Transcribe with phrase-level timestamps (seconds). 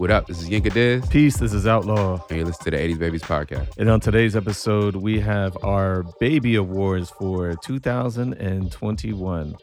[0.00, 0.26] What up?
[0.28, 1.06] This is Yinka Diz.
[1.10, 2.24] Peace, this is Outlaw.
[2.30, 3.76] And you listen to the 80s Babies podcast.
[3.76, 9.56] And on today's episode, we have our Baby Awards for 2021,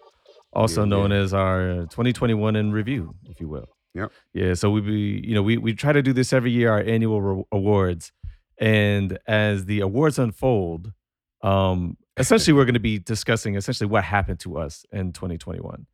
[0.54, 1.18] also Yeah, known yeah.
[1.18, 3.66] as our 2021 in review, if you will.
[3.96, 4.12] Yep.
[4.36, 6.82] Yeah, so we be, you know, we, we try to do this every year, our
[6.82, 8.12] annual re- awards.
[8.60, 10.94] And as the awards unfold,
[11.42, 15.88] um, essentially we're going to be discussing essentially what happened to us in 2021.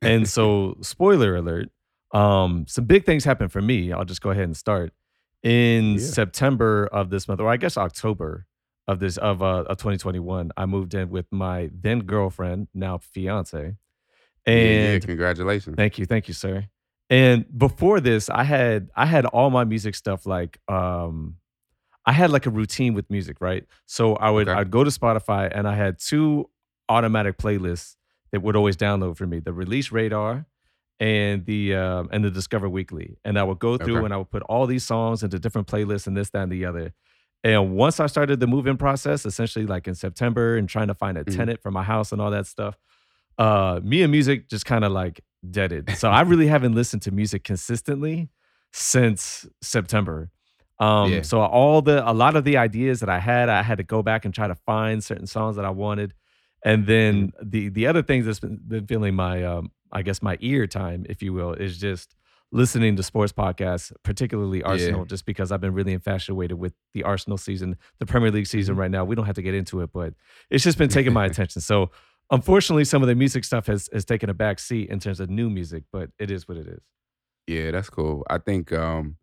[0.00, 1.68] And so, spoiler alert,
[2.12, 3.92] um, some big things happened for me.
[3.92, 4.92] I'll just go ahead and start.
[5.42, 5.98] In Yeah.
[5.98, 8.46] September of this month, or I guess October
[8.88, 13.76] of this of uh of 2021, I moved in with my then girlfriend, now fiance.
[14.46, 15.76] Yeah, yeah, And congratulations.
[15.76, 16.66] Thank you, thank you, sir.
[17.10, 21.36] And before this, I had I had all my music stuff like um
[22.06, 23.64] I had like a routine with music, right?
[23.86, 24.58] So I would Okay.
[24.58, 26.48] I'd go to Spotify and I had two
[26.88, 27.96] automatic playlists
[28.32, 30.46] that would always download for me: the Release Radar
[31.00, 33.16] and the um, and the Discover Weekly.
[33.24, 34.04] And I would go through Okay.
[34.04, 36.64] and I would put all these songs into different playlists and this, that, and the
[36.64, 36.92] other.
[37.44, 41.18] And once I started the move-in process, essentially like in September, and trying to find
[41.18, 41.34] a Mhm.
[41.34, 42.78] tenant for my house and all that stuff,
[43.38, 45.20] uh, me and music just kind of like
[45.50, 45.96] deaded.
[45.96, 48.28] So I really haven't listened to music consistently
[48.72, 50.30] since September.
[50.78, 51.22] Um, Yeah.
[51.22, 54.02] so all the a lot of the ideas that I had, I had to go
[54.02, 56.14] back and try to find certain songs that I wanted.
[56.64, 57.48] And then Mm-hmm.
[57.50, 61.04] the the other things that's been, been feeling my um, I guess my ear time,
[61.08, 62.14] if you will, is just
[62.50, 67.38] listening to sports podcasts, particularly Arsenal, just because I've been really infatuated with the Arsenal
[67.38, 68.78] season, the Premier League season Mhm.
[68.78, 69.04] right now.
[69.04, 70.14] We don't have to get into it, but
[70.50, 71.62] it's just been taking my attention.
[71.62, 71.90] So
[72.30, 75.30] unfortunately, some of the music stuff has has taken a back seat in terms of
[75.30, 76.80] new music, but it is what it is.
[77.46, 78.24] Yeah, that's cool.
[78.28, 79.16] I think um,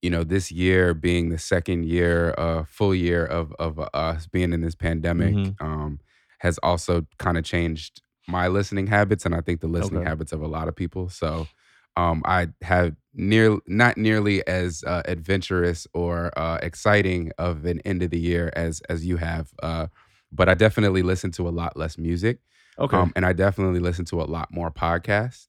[0.00, 4.52] you know, this year being the second year, uh, full year of of us being
[4.52, 5.54] in this pandemic, Mhm.
[5.60, 6.00] um,
[6.40, 10.08] has also kind of changed my listening habits, and I think the listening Okay.
[10.10, 11.08] habits of a lot of people.
[11.08, 11.50] So,
[11.96, 18.02] um, I have near not nearly as uh, adventurous or uh, exciting of an end
[18.02, 19.88] of the year as as you have, uh,
[20.32, 22.38] but I definitely listen to a lot less music.
[22.78, 22.96] Okay.
[22.96, 25.48] Um, and I definitely listen to a lot more podcasts.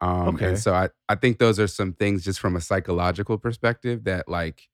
[0.00, 0.46] Um, Okay.
[0.48, 4.28] And so I, I think those are some things just from a psychological perspective that
[4.28, 4.68] like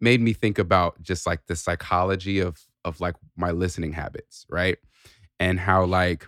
[0.00, 4.78] made me think about just like the psychology of of like my listening habits, right?
[5.38, 6.26] And how like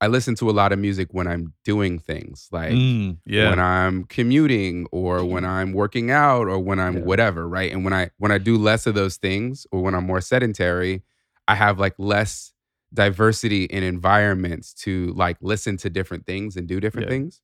[0.00, 3.48] I listen to a lot of music when I'm doing things like Mm, yeah.
[3.48, 7.04] when I'm commuting or when I'm working out or when I'm Yeah.
[7.04, 7.70] whatever, right?
[7.72, 11.02] And when I when I do less of those things or when I'm more sedentary,
[11.48, 12.52] I have like less
[12.94, 17.14] diversity in environments to like listen to different things and do different Yeah.
[17.16, 17.40] things.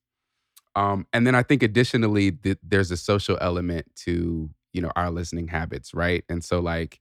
[0.75, 5.09] Um, and then I think additionally, th- there's a social element to you know our
[5.11, 6.23] listening habits, right?
[6.29, 6.99] And so like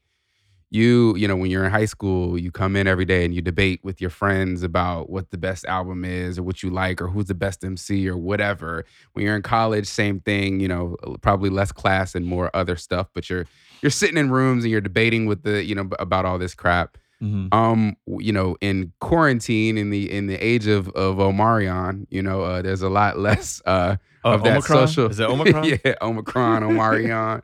[0.71, 3.41] you, you know, when you're in high school, you come in every day and you
[3.41, 7.06] debate with your friends about what the best album is or what you like or
[7.09, 8.84] who's the best MC or whatever.
[9.12, 13.09] When you're in college, same thing, you know, probably less class and more other stuff,
[13.15, 13.47] but you're
[13.82, 16.98] you're sitting in rooms and you're debating with the, you know, about all this crap.
[17.22, 17.53] Mhm.
[17.54, 22.43] Um, you know, in quarantine in the in the age of of Omarion, you know,
[22.43, 24.88] uh, there's a lot less uh Uh, of that Omicron?
[24.88, 25.65] social Is it Omicron?
[25.65, 27.43] yeah, Omicron, Omarion.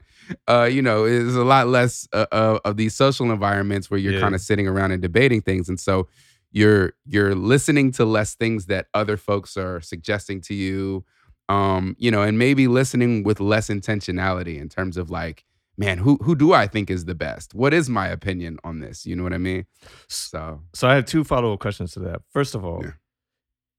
[0.48, 4.14] Uh, you know, there's a lot less uh, uh, of these social environments where you're
[4.14, 4.20] Yeah.
[4.20, 6.08] kind of sitting around and debating things, and so
[6.50, 11.04] you're you're listening to less things that other folks are suggesting to you,
[11.48, 15.44] um, you know, and maybe listening with less intentionality in terms of like,
[15.78, 17.54] man, who who do I think is the best?
[17.54, 19.06] What is my opinion on this?
[19.06, 19.64] You know what I mean?
[20.08, 22.20] So So I have two follow up questions to that.
[22.30, 22.92] First of all, Yeah.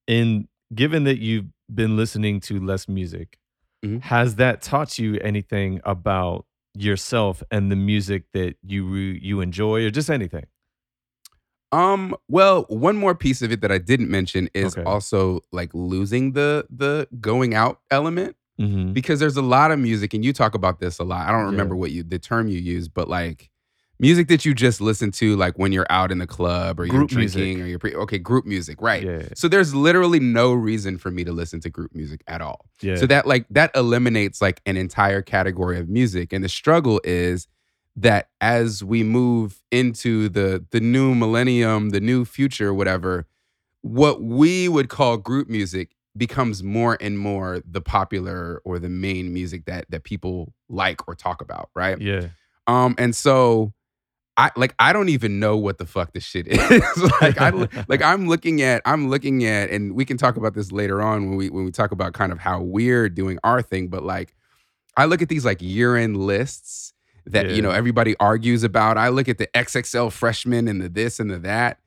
[0.08, 3.38] in given that you've been listening to less music,
[3.83, 4.01] Mhm.
[4.01, 6.45] has that taught you anything about
[6.75, 10.45] yourself and the music that you you enjoy, or just anything?
[11.71, 14.83] Um, well, one more piece of it that I didn't mention is Okay.
[14.83, 18.94] also like losing the the going out element Mm-hmm.
[18.94, 21.27] because there's a lot of music and you talk about this a lot.
[21.27, 21.79] I don't remember Yeah.
[21.81, 23.50] what you the term you use, but like
[24.08, 27.12] music that you just listen to like when you're out in the club or Group
[27.12, 27.40] you're music.
[27.41, 29.03] drinking or you're pre- okay, group music, right.
[29.03, 32.66] Yeah, So there's literally no reason for me to listen to group music at all.
[32.81, 32.95] yeah.
[32.98, 36.33] So that like that eliminates like an entire category of music.
[36.33, 37.48] And the struggle is
[37.95, 43.25] that as we move into the the new millennium, the new future, whatever,
[43.81, 49.33] what we would call group music becomes more and more the popular or the main
[49.33, 52.00] music that that people like or talk about, right?
[52.01, 52.27] yeah.
[52.66, 53.74] Um, and so
[54.35, 57.12] I like I don't even know what the fuck this shit is.
[57.21, 57.50] like I
[57.88, 61.30] like I'm looking at I'm looking at and we can talk about this later on
[61.30, 64.33] when we when we talk about kind of how we're doing our thing, but like
[64.97, 66.94] I look at these like year-end lists
[67.25, 68.97] that you know everybody argues about.
[68.97, 71.79] I look at the XXL freshmen and the this and the that.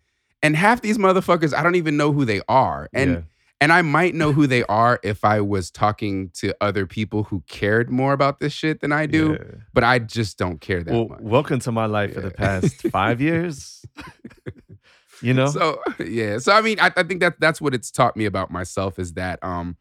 [0.42, 2.88] And half these motherfuckers, I don't even know who they are.
[2.92, 3.20] And yeah.
[3.60, 7.42] And I might know who they are if I was talking to other people who
[7.48, 9.58] cared more about this shit than I do, Yeah.
[9.72, 11.20] but I just don't care that Well, much.
[11.20, 13.84] welcome to my life for the past five years.
[15.22, 15.46] you know?
[15.46, 18.50] So yeah, so I mean, I, I think that that's what it's taught me about
[18.50, 19.76] myself is that um,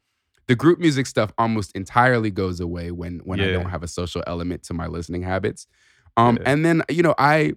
[0.48, 4.24] the group music stuff almost entirely goes away when when I don't have a social
[4.28, 5.68] element to my listening habits.
[6.18, 6.52] Um, Yeah.
[6.52, 7.54] and then you know I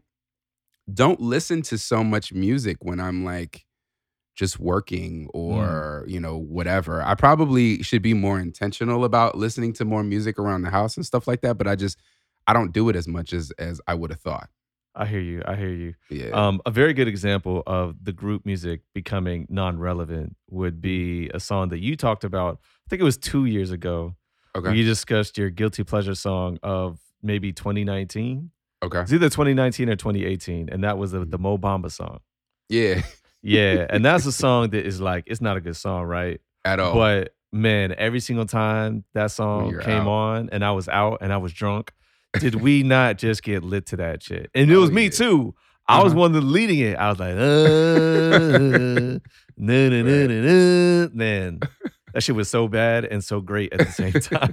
[0.92, 3.64] don't listen to so much music when I'm like
[4.38, 6.10] just working or Mm.
[6.12, 7.02] you know whatever.
[7.02, 11.04] I probably should be more intentional about listening to more music around the house and
[11.04, 11.58] stuff like that.
[11.58, 11.98] But I just
[12.46, 14.48] I don't do it as much as as I would have thought.
[14.94, 15.42] I hear you.
[15.46, 15.94] I hear you.
[16.10, 16.30] Yeah.
[16.30, 21.68] Um, a very good example of the group music becoming non-relevant would be a song
[21.68, 22.58] that you talked about.
[22.86, 24.16] I think it was two years ago.
[24.56, 24.74] okay.
[24.74, 28.50] You discussed your guilty pleasure song of maybe 2019.
[28.82, 29.00] okay.
[29.02, 32.18] It's either 2019 or 2018, and that was the, the Mo Bamba song.
[32.68, 33.02] Yeah.
[33.42, 36.40] Yeah, and that's a song that is like it's not a good song, right?
[36.64, 36.94] At all.
[36.94, 40.08] But man, every single time that song you're came out.
[40.08, 41.92] on and I was out and I was drunk,
[42.40, 44.50] did we not just get lit to that shit?
[44.54, 45.10] And it was Oh, me yeah.
[45.10, 45.54] too.
[45.86, 46.20] I was Uh-huh.
[46.20, 46.96] one of the leading it.
[46.96, 49.18] I was like, uh,
[51.14, 51.60] man,
[52.12, 54.52] that shit was so bad and so great at the same time.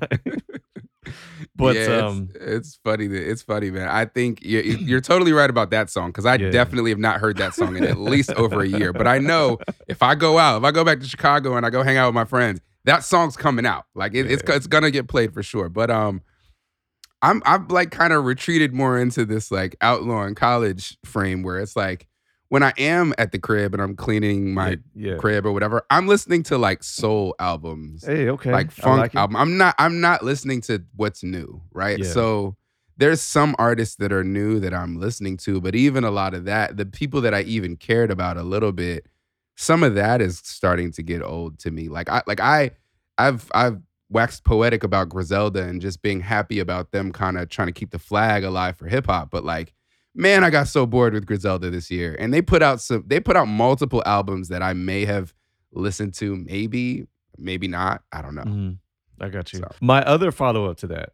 [1.57, 3.87] But, Yeah, it's, um, it's funny it's funny, man.
[3.87, 6.49] I think you're, you're totally right about that song because I Yeah.
[6.49, 8.91] definitely have not heard that song in at least over a year.
[8.91, 11.69] But I know if I go out, if I go back to Chicago and I
[11.69, 13.85] go hang out with my friends, that song's coming out.
[13.95, 14.55] Like it, it's Yeah.
[14.55, 15.69] it's gonna get played for sure.
[15.69, 16.21] But um,
[17.21, 21.57] I'm I've like kind of retreated more into this like outlaw in college frame where
[21.59, 22.05] it's like
[22.55, 25.17] when I am at the crib and I'm cleaning my yeah.
[25.17, 28.49] crib or whatever, I'm listening to like soul albums Hey, okay.
[28.49, 29.35] like funk like album.
[29.35, 31.99] I'm not I'm not listening to what's new, right?
[31.99, 32.05] Yeah.
[32.05, 32.55] So
[32.95, 36.45] there's some artists that are new that I'm listening to, but even a lot of
[36.45, 39.05] that, the people that I even cared about a little bit,
[39.57, 41.89] some of that is starting to get old to me.
[41.89, 42.71] Like I like I
[43.17, 47.67] I've I've waxed poetic about Griselda and just being happy about them kind of trying
[47.67, 49.73] to keep the flag alive for hip hop, but like
[50.15, 52.15] man, I got so bored with Griselda this year.
[52.19, 55.33] And they put out some they put out multiple albums that I may have
[55.71, 57.05] listened to, maybe,
[57.37, 58.01] maybe not.
[58.11, 58.43] I don't know.
[58.43, 58.77] Mhm.
[59.19, 59.59] I got you.
[59.59, 61.09] So- My other follow up to that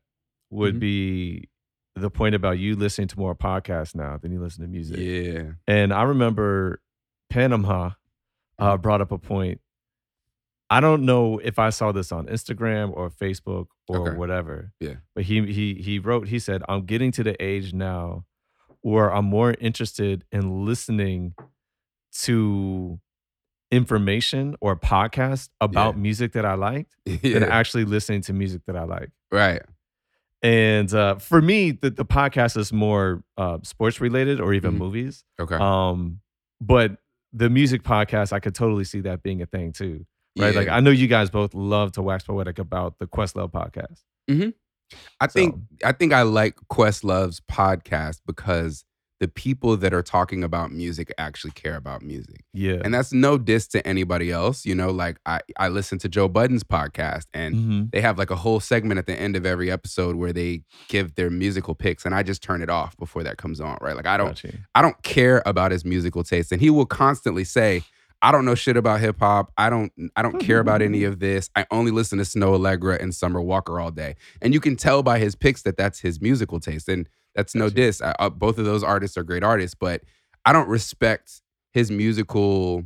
[0.49, 0.79] would Mhm.
[0.79, 1.49] be
[1.95, 4.97] the point about you listening to more podcasts now than you listen to music.
[4.97, 5.51] Yeah.
[5.67, 6.81] And I remember
[7.29, 7.91] Panama
[8.59, 8.81] uh, Mm-hmm.
[8.81, 9.59] brought up a point.
[10.69, 14.17] I don't know if I saw this on Instagram or Facebook or Okay.
[14.17, 14.71] whatever.
[14.79, 14.95] Yeah.
[15.15, 16.27] But he he he wrote.
[16.27, 18.25] He said, "I'm getting to the age now
[18.81, 21.35] where I'm more interested in listening
[22.23, 22.99] to
[23.71, 26.01] information or podcast about Yeah.
[26.01, 29.61] music that I liked than actually listening to music that I like." Right.
[30.43, 34.77] And uh, for me, the, the podcast is more uh, sports related or even Mhm.
[34.79, 35.23] movies.
[35.39, 35.55] Okay.
[35.55, 36.19] Um,
[36.59, 36.97] but
[37.31, 40.05] the music podcast, I could totally see that being a thing too,
[40.37, 40.53] right?
[40.55, 44.01] Like I know you guys both love to wax poetic about the Questlove podcast.
[45.19, 48.83] I think I think I like Questlove's podcast because
[49.19, 52.43] the people that are talking about music actually care about music.
[52.53, 54.65] Yeah, And that's no diss to anybody else.
[54.65, 57.91] You know, like I, I listen to Joe Budden's podcast and Mhm.
[57.91, 61.13] they have like a whole segment at the end of every episode where they give
[61.13, 63.95] their musical picks and I just turn it off before that comes on, right?
[63.95, 64.53] Like I don't Got you.
[64.73, 66.51] I don't care about his musical taste.
[66.51, 67.83] And he will constantly say,
[68.21, 69.51] I don't know shit about hip hop.
[69.57, 71.49] I don't I don't care about any of this.
[71.55, 74.15] I only listen to Snoh Aalegra and Summer Walker all day.
[74.41, 76.87] And you can tell by his picks that that's his musical taste.
[76.87, 77.75] And that's no Gotcha.
[77.75, 78.01] diss.
[78.01, 80.03] I, uh, both of those artists are great artists, but
[80.45, 82.83] I don't respect his musical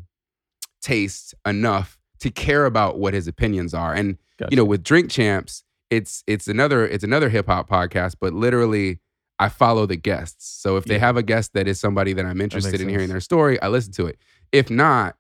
[0.82, 3.94] taste enough to care about what his opinions are.
[3.94, 8.15] And Got you know, with Drink Champs, it's it's another it's another hip hop podcast,
[8.20, 9.00] but literally
[9.38, 10.48] I follow the guests.
[10.62, 13.10] So if they have a guest that is somebody that I'm interested makes in hearing
[13.10, 14.18] their story, I listen to it.
[14.51, 15.18] If not,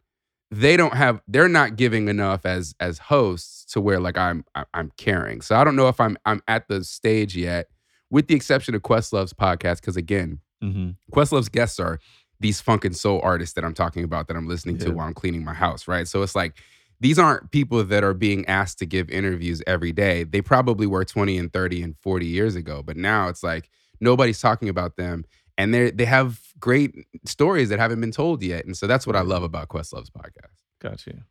[0.51, 4.91] they don't have they're not giving enough as as hosts to where like I'm I'm
[4.97, 5.41] caring.
[5.41, 7.67] So I don't know if I'm I'm at the stage yet,
[8.09, 11.99] with the exception of Questlove's podcast, because again, hmm Questlove's guests are
[12.39, 15.13] these funk and soul artists that I'm talking about that I'm listening to while I'm
[15.13, 16.07] cleaning my house, right?
[16.07, 16.57] So it's like
[16.99, 20.23] these aren't people that are being asked to give interviews every day.
[20.23, 24.39] They probably were 20 and 30 and 40 years ago, but now it's like nobody's
[24.39, 25.25] talking about them
[25.57, 26.95] and they they have great
[27.25, 28.65] stories that haven't been told yet.
[28.65, 30.55] And so that's what I love about Questlove's podcast.
[30.81, 31.21] Got you.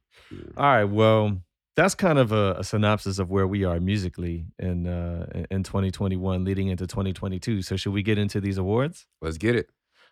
[0.57, 0.85] All right.
[0.85, 1.41] Well,
[1.75, 5.62] that's kind of a, a synopsis of where we are musically in uh, in- in
[5.64, 7.62] 2021, leading into 2022.
[7.62, 9.07] So should we get into these awards?
[9.21, 9.67] Let's get it.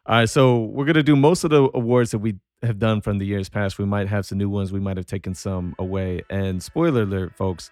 [0.07, 3.19] All right, so we're gonna do most of the awards that we have done from
[3.19, 3.79] the years past.
[3.79, 4.73] We might have some new ones.
[4.73, 6.23] We might have taken some away.
[6.31, 7.71] And spoiler alert, folks,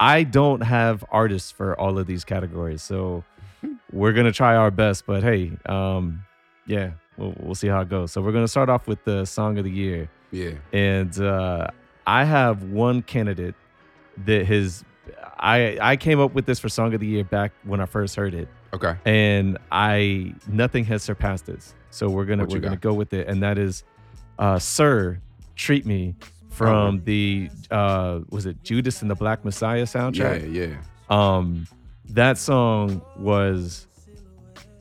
[0.00, 3.22] I don't have artists for all of these categories, so
[3.92, 5.06] we're gonna try our best.
[5.06, 6.24] But hey, um,
[6.68, 8.12] yeah, we'll, we'll see how it goes.
[8.12, 10.52] So we're gonna start off with the song of the year, Yeah.
[10.72, 11.66] and uh,
[12.06, 13.56] I have one candidate
[14.24, 14.84] that his
[15.38, 18.14] I I came up with this for song of the year back when I first
[18.14, 18.94] heard it, Okay.
[19.04, 21.74] and I nothing has surpassed this.
[21.90, 23.82] So we're gonna What we're gonna go with it, and that is,
[24.38, 25.18] uh, "Sir,
[25.56, 26.14] Treat Me"
[26.50, 30.52] from the uh was it Judas and the Black Messiah soundtrack?
[30.52, 30.74] Yeah, yeah.
[31.08, 31.66] Um,
[32.10, 33.86] that song was.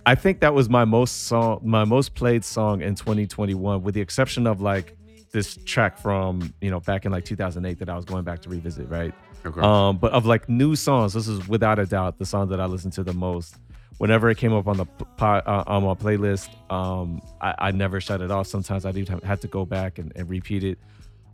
[0.07, 3.99] I think that was my most song, my most played song in 2021, with the
[3.99, 4.95] exception of like
[5.33, 8.49] this track from you know back in like 2008 that I was going back to
[8.49, 9.13] revisit, right?
[9.45, 9.59] Okay.
[9.59, 12.65] Um, but of like new songs, this is without a doubt the song that I
[12.65, 13.57] listened to the most.
[13.97, 17.71] Whenever it came up on the p- po- uh, on my playlist, um, I, I
[17.71, 18.47] never shut it off.
[18.47, 20.77] Sometimes I do have, have to go back and, and repeat it.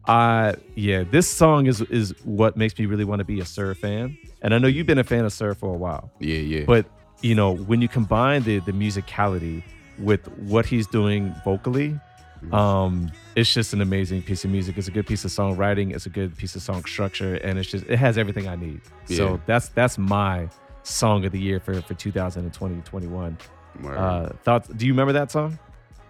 [0.07, 3.75] Uh yeah, this song is is what makes me really want to be a Sir
[3.75, 4.17] fan.
[4.41, 6.11] And I know you've been a fan of Sir for a while.
[6.19, 6.65] yeah, yeah.
[6.65, 6.87] But
[7.23, 9.63] you know, when you combine the the musicality
[9.97, 11.99] with what he's doing vocally,
[12.43, 12.53] Mhm.
[12.53, 14.77] um, it's just an amazing piece of music.
[14.77, 15.95] It's a good piece of songwriting.
[15.95, 18.81] It's a good piece of song structure, and it's just it has everything I need.
[19.07, 19.17] Yeah.
[19.17, 20.49] So that's that's my
[20.83, 23.37] song of the year for for 2020 21.
[23.81, 23.97] Word.
[23.97, 24.67] Uh, thoughts?
[24.67, 25.57] Do you remember that song?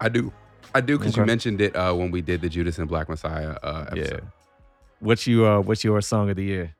[0.01, 0.33] I do.
[0.75, 3.55] I do because you mentioned it uh, when we did the Judas and Black Messiah
[3.61, 4.23] uh, episode.
[4.99, 6.75] What's you uh What's your song of the year?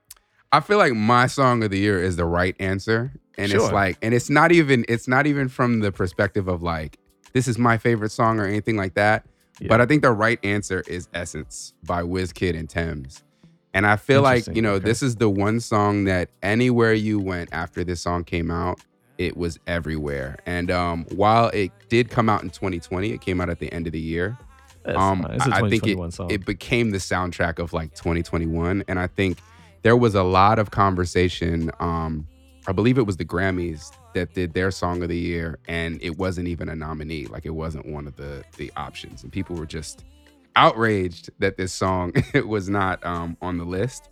[0.54, 3.12] I feel like my song of the year is the right answer.
[3.40, 3.62] And Sure.
[3.64, 7.00] it's like and it's not even it's not even from the perspective of like
[7.34, 9.26] this is my favorite song or anything like that.
[9.60, 9.68] Yeah.
[9.70, 13.24] But I think the right answer is Essence by Wizkid and Tems.
[13.74, 14.86] And I feel like, you know, okay.
[14.86, 18.80] this is the one song that anywhere you went after this song came out,
[19.18, 20.38] it was everywhere.
[20.46, 23.88] And um while it did come out in 2020, it came out at the end
[23.88, 24.38] of the year.
[24.86, 25.32] Um, fine.
[25.32, 26.30] it's a I I think it, song.
[26.30, 29.38] it became the soundtrack of like 2021 and i think
[29.84, 32.28] there was a lot of conversation um
[32.68, 36.18] i believe it was the grammys that did their song of the year and it
[36.18, 39.66] wasn't even a nominee like it wasn't one of the the options and people were
[39.66, 40.04] just
[40.56, 42.14] outraged that this song
[42.46, 44.10] was not um on the list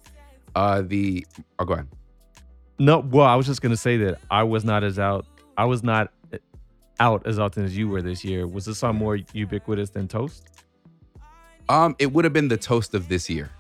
[0.56, 1.26] uh the
[1.60, 1.88] oh go ahead
[2.80, 5.26] No, well, I was just gonna say that I was not as out.
[5.56, 6.12] I was not
[7.00, 8.48] out as often as you were this year.
[8.48, 10.48] Was this song more ubiquitous than Toast?
[11.70, 13.52] um it would have been the toast of this year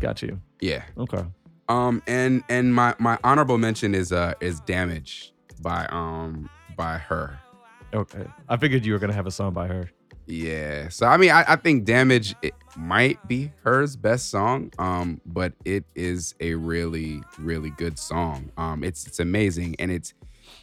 [0.00, 0.40] Got you.
[0.60, 1.22] yeah Okay.
[1.70, 7.38] Um, and and my my honorable mention is uh is "Damage" by um by her.
[7.94, 8.26] Okay.
[8.48, 9.88] I figured you were gonna have a song by her.
[10.26, 10.88] Yeah.
[10.88, 14.72] So I mean, I, I think "Damage" it might be hers best song.
[14.80, 18.50] Um, but it is a really really good song.
[18.56, 20.12] Um, it's it's amazing and it's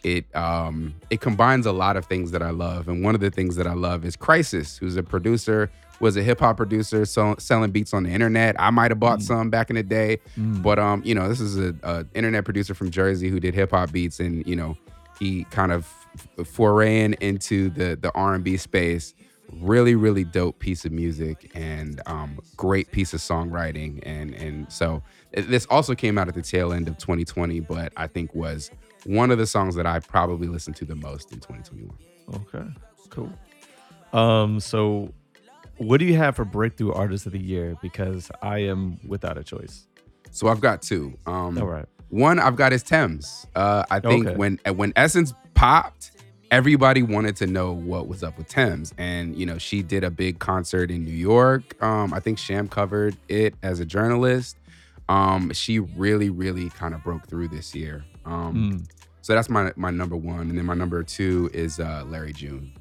[0.03, 2.89] it um it combines a lot of things that I love.
[2.89, 5.71] And one of the things that I love is Crisis, who's a producer.
[5.99, 8.55] Was a hip hop producer so, selling beats on the internet.
[8.59, 9.23] I might have bought Mm.
[9.23, 10.19] some back in the day.
[10.37, 10.61] Mm.
[10.61, 13.71] But um, you know, this is a, a internet producer from Jersey who did hip
[13.71, 14.77] hop beats, and you know,
[15.19, 15.91] he kind of
[16.39, 19.13] f- foraying into the the R and B space.
[19.61, 25.01] Really, really dope piece of music and um, great piece of songwriting, and and so
[25.33, 28.69] this also came out at the tail end of 2020, but I think was
[29.05, 31.97] one of the songs that I probably listened to the most in 2021.
[32.35, 32.67] Okay.
[33.09, 33.31] Cool.
[34.11, 34.59] Um.
[34.59, 35.13] So,
[35.77, 37.77] what do you have for breakthrough artist of the year?
[37.81, 39.87] Because I am without a choice.
[40.31, 41.17] So I've got two.
[41.25, 41.85] Um, All right.
[42.09, 43.45] One I've got is Tems.
[43.55, 44.35] Uh, I think Okay.
[44.37, 46.11] when when Essence popped,
[46.51, 50.09] everybody wanted to know what was up with Tems, and you know she did a
[50.11, 51.81] big concert in New York.
[51.83, 54.57] Um, I think Sham covered it as a journalist.
[55.09, 58.03] Um, she really, really kind of broke through this year.
[58.25, 58.89] Um, Mm.
[59.21, 62.71] so that's my my number one, and then my number two is uh, Larry June.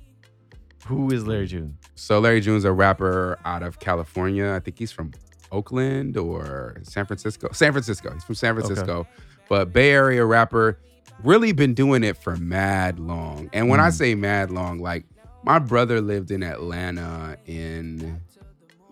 [0.86, 1.78] Who is Larry June?
[1.94, 4.52] So Larry June's a rapper out of California.
[4.52, 5.12] I think he's from
[5.52, 7.48] Oakland or San Francisco.
[7.52, 8.12] San Francisco.
[8.12, 9.06] He's from San Francisco.
[9.48, 10.78] But Bay Area rapper,
[11.22, 13.48] really been doing it for mad long.
[13.52, 13.92] And when I Mm.
[13.92, 15.04] say mad long, like
[15.44, 18.20] my brother lived in Atlanta in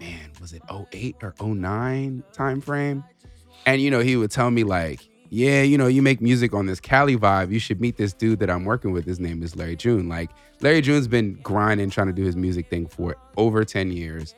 [0.00, 3.04] man, was it 08 or 09 time frame?
[3.66, 5.00] And you know, he would tell me like,
[5.34, 7.50] yeah, you know, you make music on this Cali vibe.
[7.50, 9.04] You should meet this dude that I'm working with.
[9.04, 10.08] His name is Larry June.
[10.08, 14.36] Like Larry June's been grinding, trying to do his music thing for over 10 years.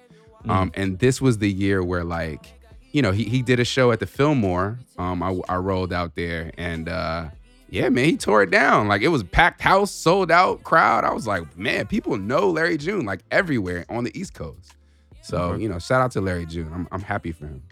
[0.48, 2.46] Um, and this was the year where like,
[2.92, 4.78] you know, he, he did a show at the Fillmore.
[4.96, 7.26] Um, I, I rolled out there and uh
[7.68, 8.88] yeah, man, he tore it down.
[8.88, 11.04] Like it was packed house, sold out crowd.
[11.04, 14.76] I was like, man, people know Larry June like everywhere on the East Coast.
[15.20, 16.70] So, you know, shout out to Larry June.
[16.72, 17.62] I'm, I'm happy for him.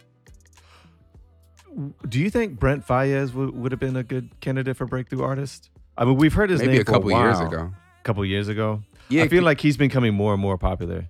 [2.09, 5.71] Do you think Brent Faiyaz would, would have been a good candidate for breakthrough artist?
[5.97, 7.47] I mean, we've heard his Maybe name a couple years while.
[7.49, 7.71] ago.
[8.01, 8.83] A couple years ago.
[9.09, 11.09] Yeah, I feel like he's becoming more and more popular.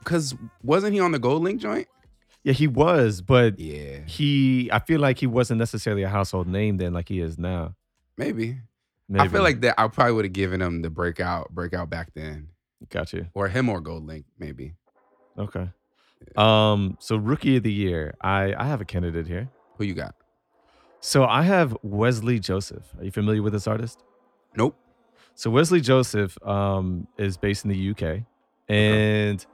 [0.00, 1.88] because wasn't he on the GoldLink joint?
[2.42, 6.76] Yeah, he was, but Yeah, he I feel like he wasn't necessarily a household name
[6.76, 7.74] then like he is now.
[8.16, 8.58] maybe.
[9.18, 9.74] I feel like that.
[9.80, 12.48] I probably would have given him the breakout, breakout back then,
[12.90, 13.26] got you.
[13.34, 14.74] or him or GoldLink, maybe.
[15.38, 15.68] Okay.
[16.36, 19.48] Um, so rookie of the year, I I have a candidate here.
[19.78, 20.14] Who you got?
[21.00, 22.84] So I have Wesley Joseph.
[22.98, 24.02] Are you familiar with this artist?
[24.56, 24.76] Nope.
[25.34, 28.22] So Wesley Joseph um, is based in the UK,
[28.68, 29.44] and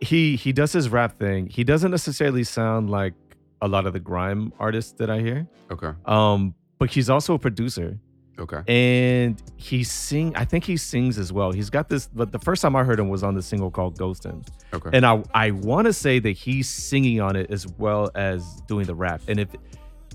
[0.00, 1.46] he he does his rap thing.
[1.46, 3.14] He doesn't necessarily sound like
[3.62, 5.92] a lot of the grime artists that I hear, Okay.
[6.04, 7.98] um, but he's also a producer,
[8.38, 8.62] Okay.
[8.66, 10.34] and he sing.
[10.36, 11.50] I think he sings as well.
[11.52, 12.08] He's got this.
[12.14, 14.90] But the first time I heard him was on the single called "Ghostin'," Okay.
[14.92, 18.86] and I I want to say that he's singing on it as well as doing
[18.86, 19.20] the rap.
[19.28, 19.48] And if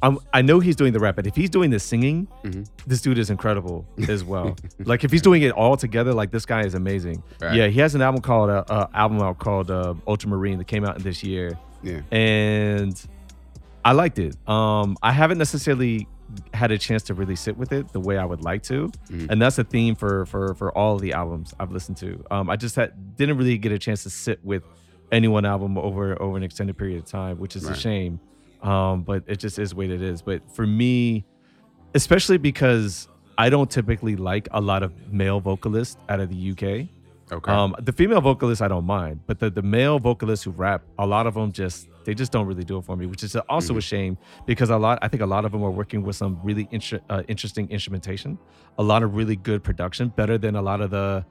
[0.01, 2.67] I'm, I know he's doing the rap, but if he's doing the singing, Mhm.
[2.85, 4.55] this dude is incredible as well.
[4.83, 7.23] like if he's doing it all together, like this guy is amazing.
[7.41, 7.55] Right.
[7.55, 10.83] Yeah, he has an album called uh, uh album out called uh, Ultramarine that came
[10.85, 12.01] out this year, yeah.
[12.11, 13.01] and
[13.85, 14.35] I liked it.
[14.47, 16.07] Um, I haven't necessarily
[16.53, 19.29] had a chance to really sit with it the way I would like to, Mhm.
[19.29, 22.23] and that's a theme for for for all the albums I've listened to.
[22.31, 24.63] Um, I just had didn't really get a chance to sit with
[25.11, 28.19] any one album over over an extended period of time, which is a shame.
[28.61, 30.21] Um, but it just is what it is.
[30.21, 31.25] But for me,
[31.93, 36.87] especially because I don't typically like a lot of male vocalists out of the UK.
[37.33, 37.51] Okay.
[37.51, 41.05] Um, the female vocalists I don't mind, but the, the male vocalists who rap, a
[41.07, 43.77] lot of them just they just don't really do it for me, which is also
[43.77, 46.39] a shame because a lot I think a lot of them are working with some
[46.43, 48.37] really inter- uh, interesting instrumentation,
[48.77, 51.25] a lot of really good production, better than a lot of the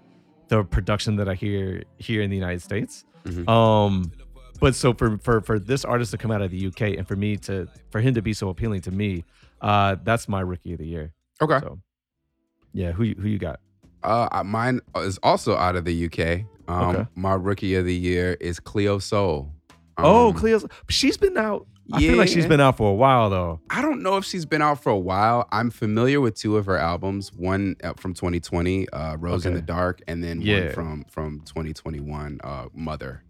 [0.48, 3.04] the production that I hear here in the United States.
[3.24, 3.48] Mhm.
[3.48, 4.10] Um,
[4.60, 7.16] but so for for for this artist to come out of the UK and for
[7.16, 9.24] me to for him to be so appealing to me,
[9.60, 11.12] uh, that's my rookie of the year.
[11.40, 11.58] okay.
[11.60, 11.78] So,
[12.72, 13.60] yeah, who who you got?
[14.04, 16.44] Uh, mine is also out of the UK.
[16.68, 17.06] Um, Okay.
[17.14, 19.52] my rookie of the year is Cleo Sol.
[19.98, 21.66] oh, Cleo, She's been out.
[21.86, 21.96] Yeah.
[21.96, 23.60] I feel like she's been out for a while though.
[23.68, 25.48] I don't know if she's been out for a while.
[25.50, 27.32] I'm familiar with two of her albums.
[27.32, 30.66] One uh, from 2020, uh, "Rose in the Dark," and then Yeah.
[30.66, 33.24] one from from 2021, uh, "Mother."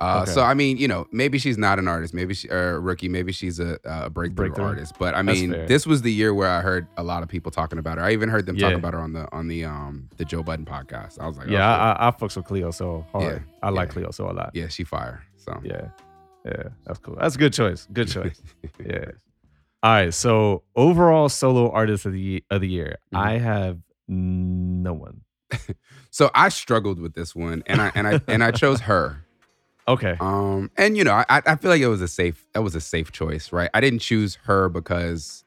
[0.00, 0.32] Uh, Okay.
[0.32, 3.08] So I mean, you know, maybe she's not an artist, maybe she or a rookie,
[3.08, 4.64] maybe she's a, a breakthrough, Breakthrough.
[4.64, 4.94] artist.
[4.98, 7.78] But I mean, this was the year where I heard a lot of people talking
[7.78, 8.04] about her.
[8.04, 8.76] I even heard them talk Yeah.
[8.76, 11.18] about her on the on the um the Joe Budden podcast.
[11.18, 11.80] I was like, oh, Yeah, shit.
[11.80, 13.24] I, I, I fucks with Cleo so hard.
[13.24, 13.92] Yeah, I like yeah.
[13.94, 14.50] Cleo so a lot.
[14.54, 15.22] yeah, she fire.
[15.36, 15.88] So Yeah.
[16.44, 17.16] Yeah, that's cool.
[17.18, 17.88] That's a good choice.
[17.92, 18.40] Good choice.
[18.86, 19.06] yeah.
[19.82, 20.14] All right.
[20.14, 23.18] So overall solo artist of the of the year, Mhm.
[23.18, 25.22] I have no one.
[26.10, 29.22] so I struggled with this one, and I and I and I chose her.
[29.88, 30.16] Okay.
[30.20, 32.80] Um, and you know, I I feel like it was a safe that was a
[32.80, 33.70] safe choice, right?
[33.74, 35.44] I didn't choose her because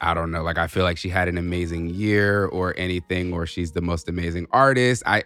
[0.00, 3.46] I don't know, like I feel like she had an amazing year or anything, or
[3.46, 5.02] she's the most amazing artist.
[5.06, 5.24] I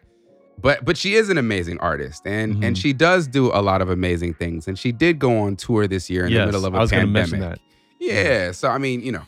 [0.60, 2.80] but but she is an amazing artist and and Mhm.
[2.80, 4.68] she does do a lot of amazing things.
[4.68, 6.80] And she did go on tour this year in yes, the middle of a I
[6.82, 7.12] was pandemic.
[7.14, 7.58] mention that.
[7.98, 8.52] Yeah.
[8.52, 9.22] So I mean, you know,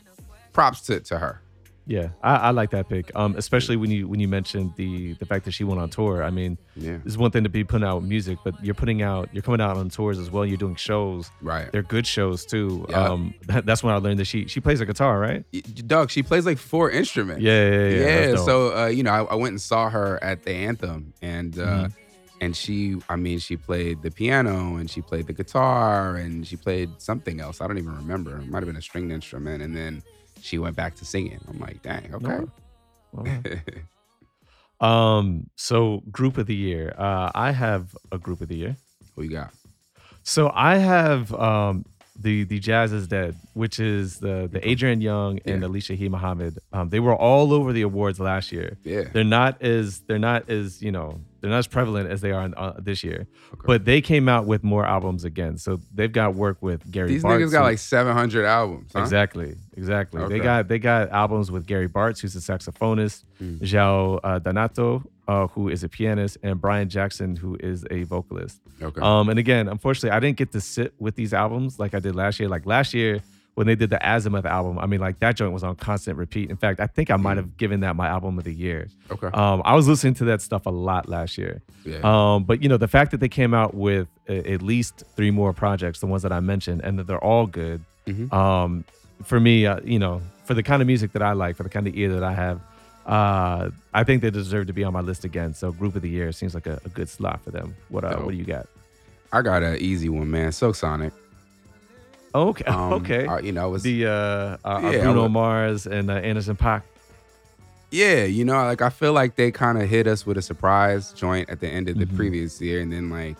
[0.53, 1.41] props to, to her.
[1.85, 3.11] Yeah, I, I like that pick.
[3.13, 6.23] Um, especially when you when you mentioned the the fact that she went on tour.
[6.23, 6.99] I mean, Yeah.
[7.05, 9.75] it's one thing to be putting out music, but you're putting out you're coming out
[9.75, 10.45] on tours as well.
[10.45, 11.29] You're doing shows.
[11.41, 11.69] Right.
[11.73, 12.85] They're good shows too.
[12.89, 13.09] Yeah.
[13.09, 15.43] Um, that, that's when I learned that she she plays a guitar, right?
[15.85, 17.41] Doug, she plays like four instruments.
[17.43, 18.29] Yeah, yeah, yeah.
[18.29, 21.59] Yeah, so uh, you know, I, I went and saw her at the anthem, and
[21.59, 21.93] uh, Mhm.
[22.39, 26.55] and she, I mean, she played the piano and she played the guitar and she
[26.55, 27.59] played something else.
[27.59, 28.37] I don't even remember.
[28.37, 30.01] It might have been a stringed instrument, and then
[30.43, 31.39] she went back to singing.
[31.47, 32.39] I'm like, dang, okay.
[33.17, 33.61] All right.
[34.81, 36.93] Um, so group of the year.
[36.97, 38.75] Uh, I have a group of the year.
[39.15, 39.53] Who you got?
[40.23, 41.85] So I have um
[42.19, 45.67] the the Jazz is Dead, which is the the Adrian Younge and Yeah.
[45.67, 46.59] Ali Shaheed Muhammad.
[46.73, 48.77] Um, they were all over the awards last year.
[48.83, 52.31] Yeah, They're not as they're not as you know they're not as prevalent as they
[52.31, 53.27] are in, uh, this year.
[53.53, 53.61] Okay.
[53.65, 55.57] But they came out with more albums again.
[55.57, 57.09] So they've got work with Gary.
[57.09, 58.91] these Bartz, niggas got like 700 albums.
[58.95, 59.01] Huh?
[59.01, 60.25] Exactly, exactly.
[60.29, 63.59] They got they got albums with Gary Bartz, who's a saxophonist, Mm.
[63.59, 68.61] João uh, Donato, uh, who is a pianist, and Brian Jackson, who is a vocalist.
[68.81, 69.01] Okay.
[69.01, 72.15] Um, and again, unfortunately, I didn't get to sit with these albums like I did
[72.15, 72.47] last year.
[72.47, 73.19] Like last year
[73.55, 76.49] when they did the Azimuth album, I mean, like that joint was on constant repeat.
[76.49, 78.87] In fact, I think I might have given that my album of the year.
[79.11, 79.27] okay.
[79.27, 81.61] Um, I was listening to that stuff a lot last year.
[81.85, 81.99] yeah.
[82.03, 85.29] Um, but you know, the fact that they came out with a- at least three
[85.31, 87.81] more projects, the ones that I mentioned, and that they're all good.
[88.07, 88.33] Mhm.
[88.33, 88.85] Um,
[89.23, 91.69] for me, uh, you know, for the kind of music that I like, for the
[91.69, 92.59] kind of ear that I have,
[93.05, 95.53] uh, I think they deserve to be on my list again.
[95.53, 97.75] So, Group of the Year seems like a, a good slot for them.
[97.89, 98.67] What uh, what do you got?
[99.31, 100.51] I got an easy one, man.
[100.51, 101.13] Silk Sonic.
[102.35, 103.25] Okay, Um, okay.
[103.27, 104.09] uh, you know, it was the uh,
[104.65, 106.81] uh, Yeah, Bruno would- Mars and uh, Anderson Paak.
[107.91, 111.13] Yeah, you know, like I feel like they kind of hit us with a surprise
[111.13, 112.15] joint at the end of the Mhm.
[112.15, 113.37] previous year, and then like,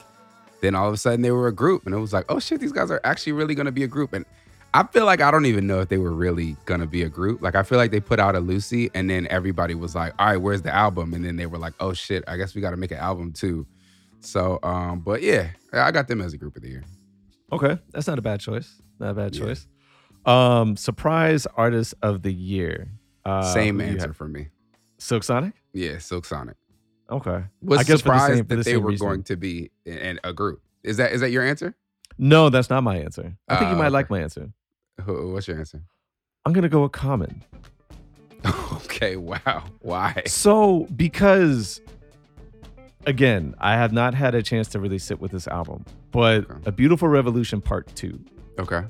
[0.62, 2.60] then all of a sudden they were a group, and it was like, oh shit,
[2.60, 4.26] these guys are actually really gonna be a group, and
[4.76, 7.42] I feel like I don't even know if they were really gonna be a group.
[7.42, 10.28] Like I feel like they put out a Lucy, and then everybody was like, all
[10.28, 11.16] right, where's the album?
[11.16, 13.34] And then they were like, oh shit, I guess we got to make an album
[13.34, 13.66] too.
[14.20, 16.84] So, um, but yeah, I got them as a group of the year.
[17.52, 18.82] Okay, that's not a bad choice.
[19.04, 19.46] Not a bad Yeah.
[19.46, 19.68] choice.
[20.26, 22.88] Um, surprise artist of the year.
[23.26, 24.48] Uh, Same you answer for me.
[24.98, 25.54] Silk Sonic.
[25.74, 26.56] Yeah, Silk Sonic.
[27.10, 27.44] Okay.
[27.62, 29.06] Was I guess for the surprised same- for the that they were reason.
[29.08, 30.62] going to be in, a group.
[30.84, 31.76] Is that is that your answer?
[32.18, 33.36] No, that's not my answer.
[33.50, 33.94] I think you Oh, might okay.
[33.94, 34.52] like my answer.
[35.02, 35.82] Who- What's your answer?
[36.46, 37.44] I'm gonna go with Common.
[38.74, 39.64] okay, wow.
[39.80, 40.24] Why?
[40.28, 41.82] So because
[43.06, 46.60] again, I have not had a chance to really sit with this album, but Okay.
[46.66, 48.20] A Beautiful Revolution Part Two,
[48.60, 48.82] Okay.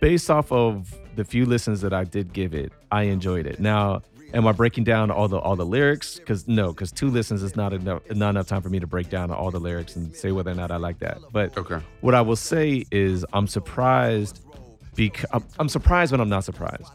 [0.00, 3.60] based off of the few listens that I did give it, I enjoyed it.
[3.60, 4.02] Now,
[4.34, 6.18] am I breaking down all the all the lyrics?
[6.18, 9.08] Because no, because two listens is not enough not enough time for me to break
[9.10, 11.18] down all the lyrics and say whether or not I like that.
[11.32, 11.78] But Okay.
[12.00, 14.40] what I will say is I'm surprised
[14.94, 16.90] because I'm, I'm surprised when I'm not surprised.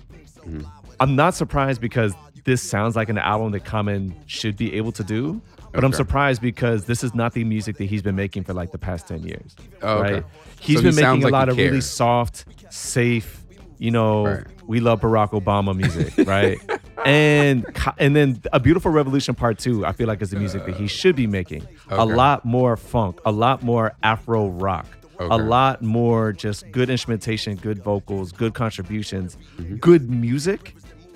[0.45, 0.65] Mhm.
[0.99, 5.03] I'm not surprised because this sounds like an album that Common should be able to
[5.03, 5.41] do,
[5.73, 8.71] but I'm surprised because this is not the music that he's been making for like
[8.71, 9.55] the past 10 years.
[9.81, 10.13] Oh, okay.
[10.15, 10.23] Right?
[10.59, 13.43] He's So been sounds making a like lot he of really soft, safe,
[13.77, 14.43] you know, Right.
[14.65, 16.59] we love Barack Obama music, right?
[17.05, 17.65] and
[17.99, 20.87] and then A Beautiful Revolution Part 2, I feel like is the music that he
[20.87, 21.67] should be making.
[21.89, 24.87] A lot more funk, a lot more Afro rock.
[25.19, 29.77] A lot more just good instrumentation, good vocals, good contributions, Mm-hmm.
[29.77, 30.75] good music.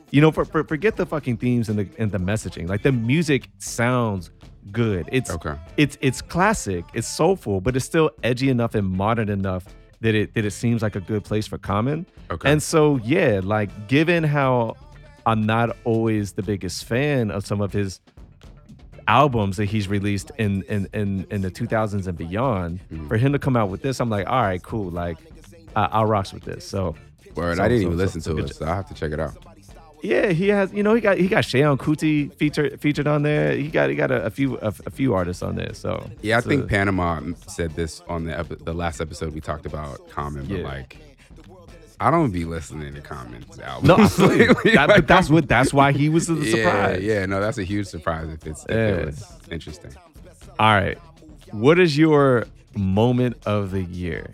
[0.09, 2.67] You know, for, for, forget the fucking themes and the and the messaging.
[2.67, 4.31] Like the music sounds
[4.71, 5.07] good.
[5.11, 5.55] It's Okay.
[5.77, 9.65] it's it's classic, it's soulful, but it's still edgy enough and modern enough
[10.01, 12.05] that it that it seems like a good place for Common.
[12.29, 12.51] Okay.
[12.51, 14.75] And so yeah, like given how
[15.25, 17.99] I'm not always the biggest fan of some of his
[19.07, 23.07] albums that he's released in in in, in the 2000s and beyond, Mm-hmm.
[23.07, 24.89] for him to come out with this, I'm like, all right, cool.
[24.89, 25.17] Like,
[25.75, 26.65] I, I'll rocks with this.
[26.67, 26.95] So
[27.35, 27.57] Word.
[27.57, 29.19] so- I didn't so- even so- listen to it, so I have to check it
[29.19, 29.35] out.
[30.01, 30.73] Yeah, he has.
[30.73, 33.55] You know, he got he got Seun Kuti featured featured on there.
[33.55, 35.73] He got he got a, a few a, a few artists on there.
[35.73, 39.41] So Yeah, I it's think Panama said this on the epi- the last episode we
[39.41, 40.63] talked about Common, but Yeah.
[40.63, 40.97] like,
[41.99, 43.87] I don't be listening to Common's album.
[43.89, 43.97] no.
[44.07, 47.03] That- but that's what that's why he was the yeah, surprise.
[47.03, 48.87] yeah, no, that's a huge surprise if it's if Yeah.
[48.87, 49.91] it was interesting.
[50.57, 50.97] All right,
[51.51, 54.31] what is your moment of the year?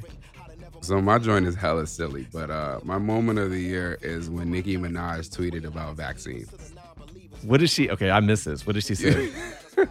[0.88, 4.50] So my joint is hella silly, but uh, my moment of the year is when
[4.50, 6.50] Nicki Minaj tweeted about vaccines.
[7.42, 7.90] What did she?
[7.90, 8.66] Okay, I missed this.
[8.66, 9.30] What did she say?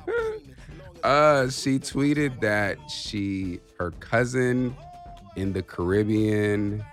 [1.05, 4.75] Uh, she tweeted that she her cousin
[5.37, 6.85] in the Caribbean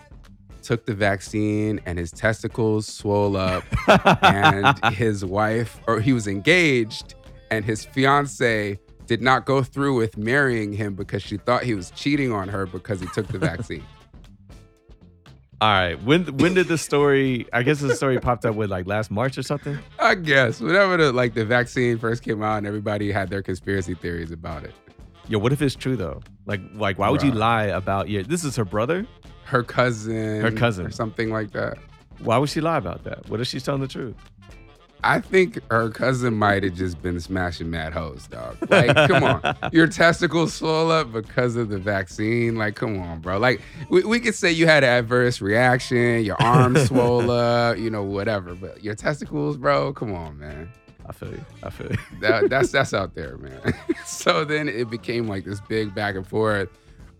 [0.61, 3.63] took the vaccine and his testicles swole up
[4.21, 7.15] and his wife or he was engaged
[7.49, 11.91] and his fiance did not go through with marrying him because she thought he was
[11.91, 13.83] cheating on her because he took the vaccine.
[15.61, 17.47] All right, when when did the story?
[17.53, 19.77] I guess the story popped up with like last March or something.
[19.97, 23.93] I guess whenever the like the vaccine first came out and everybody had their conspiracy
[23.93, 24.73] theories about it.
[25.29, 26.19] Yo, what if it's true though?
[26.45, 28.23] Like, like why would you lie about your?
[28.23, 29.07] This is her brother.
[29.45, 30.85] Her cousin, Her cousin.
[30.85, 31.77] or something like that.
[32.19, 33.29] Why would she lie about that?
[33.29, 34.15] What if she's telling the truth?
[35.03, 38.57] I think her cousin might have just been smashing mad hoes, dog.
[38.69, 39.55] Like, come on.
[39.73, 42.55] Your testicles swell up because of the vaccine.
[42.55, 43.37] Like, come on, bro.
[43.37, 47.89] Like, we, we could say you had an adverse reaction, your arms swole up, you
[47.89, 48.55] know, whatever.
[48.55, 50.71] But your testicles, bro, come on, man.
[51.05, 51.45] I feel you.
[51.63, 51.97] I feel you.
[52.21, 53.73] That, that's that's out there, man.
[54.05, 56.69] so then it became like this big back and forth.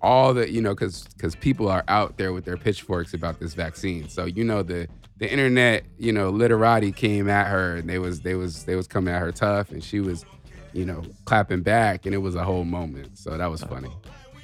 [0.02, 3.54] All the, you know, because because people are out there with their pitchforks about this
[3.54, 4.10] vaccine.
[4.10, 8.22] So you know the the internet, you know, literati came at her and they was
[8.22, 10.26] they was they was coming at her tough, and she was,
[10.74, 13.18] you know, clapping back, and it was a whole moment.
[13.18, 13.92] So that was funny.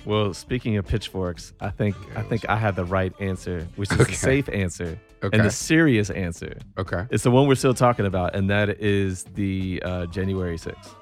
[0.05, 3.99] Well, speaking of pitchforks, I think I think I had the right answer, which is
[3.99, 4.11] Okay.
[4.11, 5.37] the safe answer Okay.
[5.37, 6.57] and the serious answer.
[6.77, 7.05] Okay.
[7.11, 10.93] It's the one we're still talking about, and that is the uh, January 6th.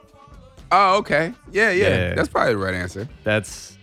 [0.71, 1.34] Oh, okay.
[1.51, 2.13] Yeah, yeah, Yeah.
[2.15, 3.08] That's probably the right answer.
[3.23, 3.76] That's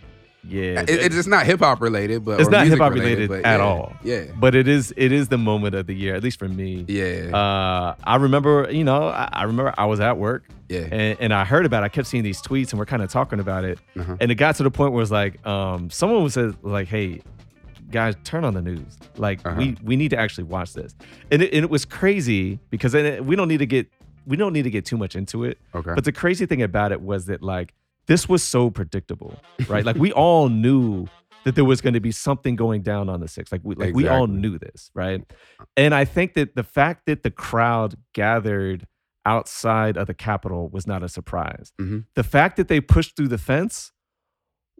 [0.47, 0.81] yeah.
[0.81, 3.65] It, it's just not hip hop related, but It's not hip-hop related but at yeah,
[3.65, 3.93] all.
[4.03, 4.25] Yeah.
[4.39, 6.85] but it is it is the moment of the year, at least for me.
[6.87, 7.35] Yeah.
[7.35, 10.87] Uh, I remember, you know, I, I remember I was at work yeah.
[10.91, 11.87] and, and I heard about it.
[11.87, 13.79] I kept seeing these tweets and we're kind of talking about it.
[13.97, 14.17] Uh-huh.
[14.19, 17.21] And it got to the point where it's like, um, someone was like, "Hey,
[17.91, 18.97] guys, turn on the news.
[19.17, 19.55] Like, Uh-huh.
[19.57, 20.95] we we need to actually watch this."
[21.31, 23.87] And it, and it was crazy because it- we don't need to get
[24.27, 25.59] we don't need to get too much into it.
[25.75, 25.91] Okay.
[25.93, 27.73] But the crazy thing about it was that like
[28.07, 29.85] this was so predictable, right?
[29.85, 31.07] like we all knew
[31.43, 33.51] that there was going to be something going down on the six.
[33.51, 35.21] Like we like we all knew this, right?
[35.77, 38.87] And I think that the fact that the crowd gathered
[39.27, 41.71] outside of the Capitol was not a surprise.
[41.79, 42.05] Mhm.
[42.15, 43.91] The fact that they pushed through the fence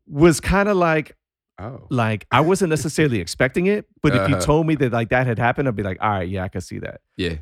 [0.07, 1.15] was kind of like
[1.59, 1.87] oh.
[1.89, 4.45] like I wasn't necessarily expecting it, but if you Uh-huh.
[4.45, 6.61] told me that like that had happened, I'd be like, all right, yeah, I can
[6.61, 7.01] see that.
[7.17, 7.37] Yeah.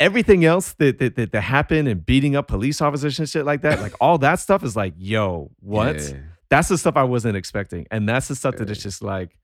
[0.00, 3.62] Everything else that, that that that happened and beating up police officers and shit like
[3.62, 5.96] that, like all that stuff is like, yo, what?
[6.00, 6.16] Yeah.
[6.48, 8.72] That's the stuff I wasn't expecting, and that's the stuff that Yeah.
[8.72, 9.36] it's just like,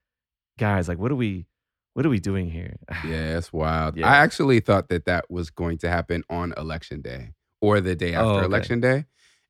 [0.59, 1.47] guys, like, what are we,
[1.95, 2.75] what are we doing here?
[3.05, 3.97] Yeah, it's wild.
[3.97, 4.09] Yeah.
[4.11, 8.15] I actually thought that that was going to happen on election day or the day
[8.15, 8.47] after Oh, okay.
[8.47, 9.05] election day.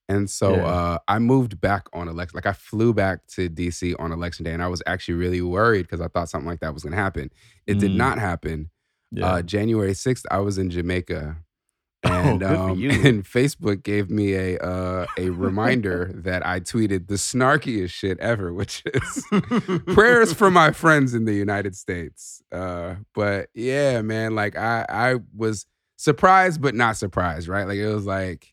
[0.09, 2.37] And so uh, I moved back on election.
[2.37, 5.83] Like I flew back to DC on election day, and I was actually really worried
[5.83, 7.33] because I thought something like that was going to happen.
[7.67, 7.97] It did Mm.
[7.97, 8.71] not happen.
[9.13, 9.27] Yeah.
[9.27, 11.37] Uh, January sixth, I was in Jamaica,
[12.05, 17.09] Oh, and for um, and Facebook gave me a uh, a reminder that I tweeted
[17.09, 19.27] the snarkiest shit ever, which is
[19.87, 22.43] prayers for my friends in the United States.
[22.53, 25.67] Uh, but yeah, man, like I I was
[25.97, 27.67] surprised but not surprised, right?
[27.67, 28.53] Like it was like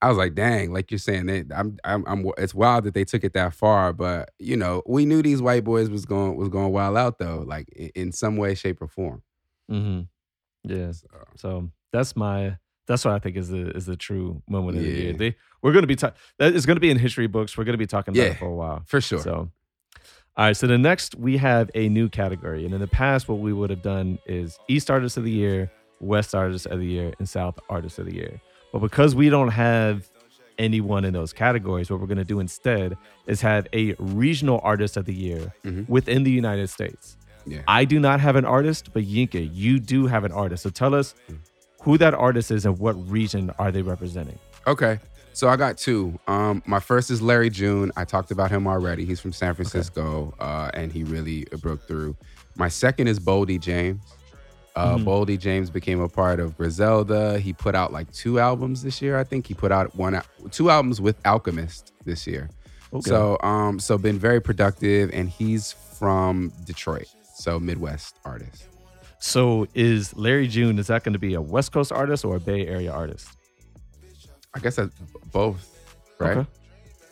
[0.00, 3.04] I was like, dang, like you're saying that I'm, I'm I'm it's wild that they
[3.04, 6.48] took it that far, but you know, we knew these white boys was going was
[6.48, 9.22] going wild out though, like in, in some way, shape, or form.
[9.68, 10.00] Hmm
[10.64, 10.92] Yeah.
[10.92, 14.84] So, So that's my that's what I think is the is the true moment of
[14.84, 15.12] the year.
[15.12, 17.56] They we're gonna be ta- that is gonna be in history books.
[17.56, 18.30] We're gonna be talking about Yeah.
[18.32, 18.82] it for a while.
[18.86, 19.20] for sure.
[19.20, 19.50] So
[20.36, 22.64] all right, so the next we have a new category.
[22.64, 25.70] And in the past, what we would have done is East Artist of the Year,
[26.00, 28.40] West Artist of the Year, and South Artist of the Year.
[28.72, 30.08] But because we don't have
[30.58, 35.04] anyone in those categories, what we're gonna do instead is have a regional artist of
[35.06, 35.88] the year Mhm.
[35.88, 37.16] within the United States.
[37.50, 37.62] Yeah.
[37.68, 40.62] I do not have an artist, but Yinka, you do have an artist.
[40.62, 41.14] So tell us
[41.82, 44.38] who that artist is and what region are they representing?
[44.66, 44.98] Okay.
[45.32, 46.18] So I got two.
[46.26, 47.92] Um, my first is Larry June.
[47.96, 49.04] I talked about him already.
[49.04, 52.16] He's from San Francisco, uh, and he really broke through.
[52.56, 54.00] My second is Boldy James.
[54.74, 55.04] Uh, Mhm.
[55.04, 57.38] Boldy James became a part of Griselda.
[57.38, 59.16] He put out like two albums this year.
[59.16, 62.50] I think he put out one, two albums with Alchemist this year.
[62.92, 63.08] Okay.
[63.08, 67.06] So, um, so been very productive, and he's from Detroit,
[67.38, 68.66] so Midwest artist.
[69.20, 72.40] So is Larry June, is that going to be a West Coast artist or a
[72.40, 73.28] Bay Area artist?
[74.54, 74.94] I guess that's
[75.32, 75.68] both,
[76.18, 76.38] right?
[76.38, 76.48] Okay.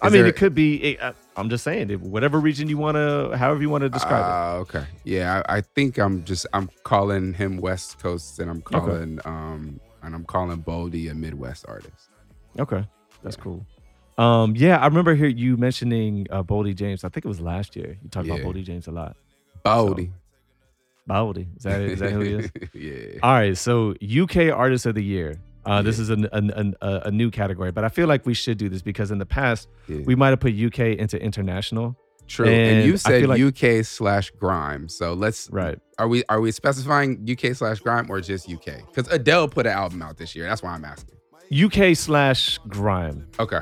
[0.03, 3.37] I mean, there- it could be, uh, I'm just saying, whatever region you want to,
[3.37, 4.85] however you want to describe Ah, okay.
[5.05, 9.81] Yeah, I, I think I'm just I'm calling him West Coast, and I'm calling um
[10.03, 12.11] and I'm calling Boldy a Midwest artist.
[12.59, 12.87] Okay.
[13.23, 13.43] That's Yeah.
[13.43, 13.67] cool.
[14.19, 17.05] Um, yeah, I remember here you mentioning uh, Boldy James.
[17.05, 17.99] I think it was last year.
[18.03, 18.35] You talked Yeah.
[18.35, 19.17] about Boldy James a lot.
[19.67, 20.13] Boldy.
[21.09, 21.57] Boldy.
[21.57, 22.51] Is that, is that who he is?
[22.75, 23.19] yeah.
[23.23, 25.41] All right, so UK Artist of the Year.
[25.65, 28.35] Uh, This is an, an, an, a, a new category, but I feel like we
[28.35, 30.03] should do this because in the past yeah.
[30.05, 31.97] we might have put UK into international.
[32.29, 32.47] True.
[32.47, 34.89] And, and you said like- UK slash grime.
[34.89, 35.79] So let's Right.
[35.99, 38.87] Are we are we specifying UK slash grime or just UK?
[38.87, 40.47] Because Adele put an album out this year.
[40.49, 41.17] That's why I'm asking.
[41.53, 43.29] UK slash grime.
[43.39, 43.61] Okay.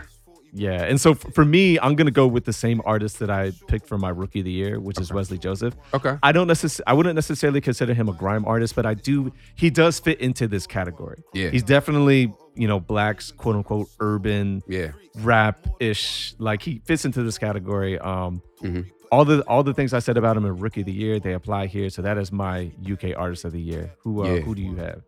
[0.56, 3.50] Yeah, and so f- for me, I'm gonna go with the same artist that I
[3.66, 5.74] picked for my rookie of the year, which is Wesley Joseph.
[5.92, 6.16] Okay.
[6.22, 9.32] I don't necessarily, I wouldn't necessarily consider him a grime artist, but I do.
[9.56, 11.22] He does fit into this category.
[11.32, 11.50] Yeah.
[11.50, 14.92] He's definitely, you know, black's quote unquote urban Yeah.
[15.16, 16.34] rap ish.
[16.38, 17.98] Like he fits into this category.
[17.98, 18.86] Um, Mhm.
[19.10, 21.32] all the all the things I said about him in rookie of the year, they
[21.34, 21.90] apply here.
[21.90, 23.90] So that is my UK artist of the year.
[24.04, 24.40] Who uh, Yeah.
[24.40, 25.02] who do you have?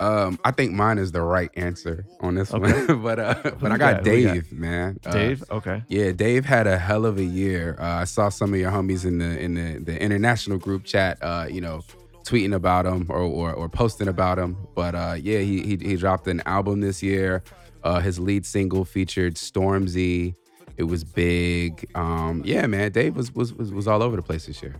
[0.00, 2.86] Um, I think mine is the right answer on this Okay.
[2.86, 3.02] one.
[3.02, 4.06] but uh but I got got?
[4.16, 4.34] You got?
[4.34, 4.98] Dave, man.
[5.04, 5.44] Uh, Dave.
[5.50, 5.82] Okay.
[5.88, 7.76] Yeah, Dave had a hell of a year.
[7.78, 11.18] Uh, I saw some of your homies in the in the, the international group chat,
[11.22, 11.82] uh, you know,
[12.24, 14.56] tweeting about him or, or or posting about him.
[14.74, 17.42] But uh, yeah, he, he he dropped an album this year.
[17.82, 20.34] Uh, his lead single featured Stormzy.
[20.76, 21.86] It was big.
[21.94, 24.74] Um, yeah, man, Dave was, was was was all over the place this year.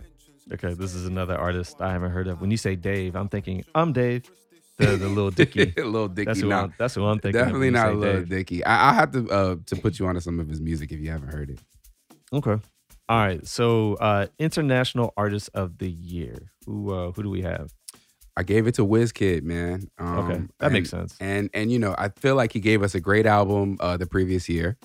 [0.51, 0.73] Okay.
[0.73, 2.41] This is another artist I haven't heard of.
[2.41, 4.23] When you say Dave, I'm thinking I'm Dave,
[4.77, 5.65] the the little Dicky.
[5.77, 6.25] Little Dicky.
[6.25, 6.73] That's who nah, I'm.
[6.77, 7.39] That's who I'm thinking.
[7.39, 8.23] definitely you not Little.
[8.23, 8.63] Dicky.
[8.63, 11.09] I, I'll have to uh, to put you onto some of his music if you
[11.11, 11.59] haven't heard it.
[12.33, 12.57] Okay.
[13.09, 13.45] All right.
[13.45, 16.51] So, uh, international artist of the year.
[16.65, 17.71] Who uh, who do we have?
[18.37, 19.89] I gave it to Wizkid, man.
[19.97, 21.17] Um, Okay, that and- makes sense.
[21.19, 24.05] And and you know, I feel like he gave us a great album uh, the
[24.07, 24.77] previous year,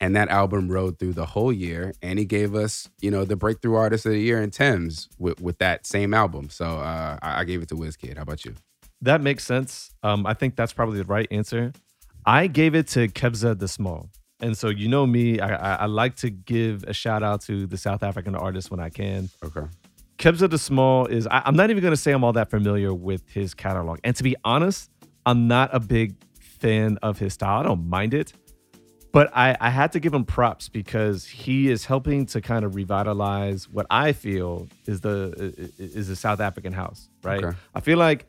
[0.00, 1.92] and that album rode through the whole year.
[2.00, 5.40] And he gave us, you know, the breakthrough artist of the year in Tems with
[5.40, 6.48] with that same album.
[6.50, 8.16] So uh, I, I gave it to Wizkid.
[8.16, 8.54] How about you?
[9.02, 9.90] That makes sense.
[10.02, 11.72] Um, I think that's probably the right answer.
[12.24, 14.08] I gave it to Kabza De Small.
[14.40, 17.66] And so you know me, I, I, I like to give a shout out to
[17.66, 19.28] the South African artist when I can.
[19.44, 19.66] Okay.
[20.18, 23.28] Kabza De Small is I, I'm not even gonna say I'm all that familiar with
[23.28, 23.98] his catalog.
[24.04, 24.90] And to be honest,
[25.26, 27.60] I'm not a big fan of his style.
[27.60, 28.32] I don't mind it.
[29.12, 32.74] But I, I had to give him props because he is helping to kind of
[32.74, 37.44] revitalize what I feel is the is the South African house, right?
[37.44, 37.56] Okay.
[37.74, 38.26] I feel like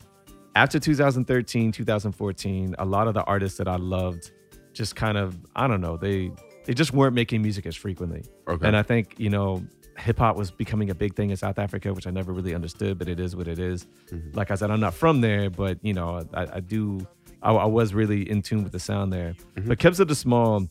[0.56, 4.32] after 2013, 2014, a lot of the artists that I loved
[4.74, 6.32] just kind of I don't know they
[6.66, 8.24] they just weren't making music as frequently.
[8.48, 8.66] Okay.
[8.68, 9.64] And I think, you know,
[9.98, 12.98] hip hop was becoming a big thing in South Africa, which I never really understood,
[12.98, 13.86] but it is what it is.
[14.12, 14.36] Mhm.
[14.36, 17.06] Like I said, I'm not from there, but you know, I, I do.
[17.42, 19.36] I, I was really in tune with the sound there.
[19.56, 19.68] Mhm.
[19.68, 20.68] But Kabza De Small,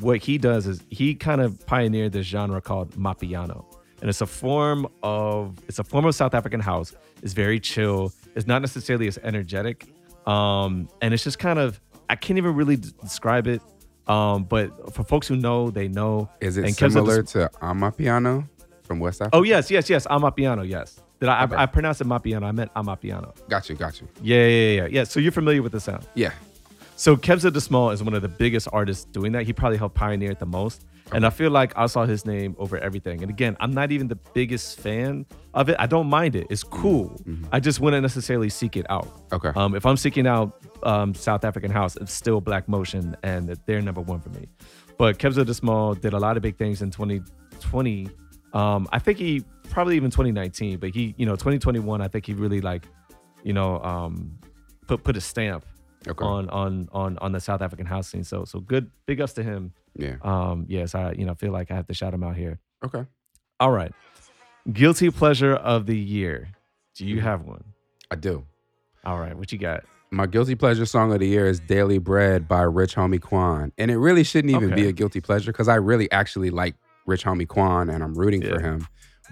[0.00, 3.64] what he does is he kind of pioneered this genre called mapiano,
[4.00, 6.94] and it's a form of it's a form of South African house.
[7.22, 8.12] It's very chill.
[8.34, 9.86] It's not necessarily as energetic,
[10.26, 13.60] um, and it's just kind of I can't even really d- describe it.
[14.06, 16.28] Um, but for folks who know, they know.
[16.40, 18.48] Is it And similar to Amapiano
[18.82, 19.36] from West Africa?
[19.36, 20.06] Oh yes, yes, yes.
[20.06, 20.68] Amapiano.
[20.68, 21.00] Yes.
[21.20, 21.44] Did I?
[21.44, 21.54] Okay.
[21.54, 22.44] I, I pronounced it mapiano.
[22.44, 23.32] I meant amapiano.
[23.48, 24.08] got you, got you.
[24.20, 24.86] Yeah, yeah, yeah, yeah.
[24.90, 25.04] Yeah.
[25.04, 26.06] So you're familiar with the sound.
[26.14, 26.32] Yeah.
[26.96, 29.44] So Kabza De Small is one of the biggest artists doing that.
[29.44, 30.84] He probably helped pioneer it the most.
[31.12, 33.22] And I feel like I saw his name over everything.
[33.22, 35.76] And again, I'm not even the biggest fan of it.
[35.78, 36.46] I don't mind it.
[36.50, 37.20] It's cool.
[37.52, 39.08] I just wouldn't necessarily seek it out.
[39.32, 39.50] Okay.
[39.54, 43.82] Um, if I'm seeking out um, South African house, it's still Black Motion, and they're
[43.82, 44.48] number one for me.
[44.98, 48.08] But Kabza De Small did a lot of big things in 2020.
[48.52, 52.00] Um, I think he probably even 2019, but he, you know, 2021.
[52.00, 52.86] I think he really like,
[53.42, 54.38] you know, um,
[54.86, 55.64] put put a stamp
[56.06, 56.24] okay.
[56.24, 58.24] on on on on the South African house scene.
[58.24, 59.72] So so good, big ups to him.
[59.96, 60.16] yeah.
[60.22, 62.58] Um, yes, I you know feel like I have to shout him out here.
[62.84, 63.04] Okay.
[63.60, 63.92] All right,
[64.70, 66.48] guilty pleasure of the year.
[66.94, 67.22] Do you Mhm.
[67.22, 67.64] have one?
[68.10, 68.44] I do.
[69.04, 69.84] All right, what you got?
[70.10, 73.72] My guilty pleasure song of the year is Daily Bread by Rich Homie Quan.
[73.78, 74.82] And it really shouldn't even Okay.
[74.82, 76.74] be a guilty pleasure because I really actually like
[77.06, 78.86] Rich Homie Quan and I'm rooting for him.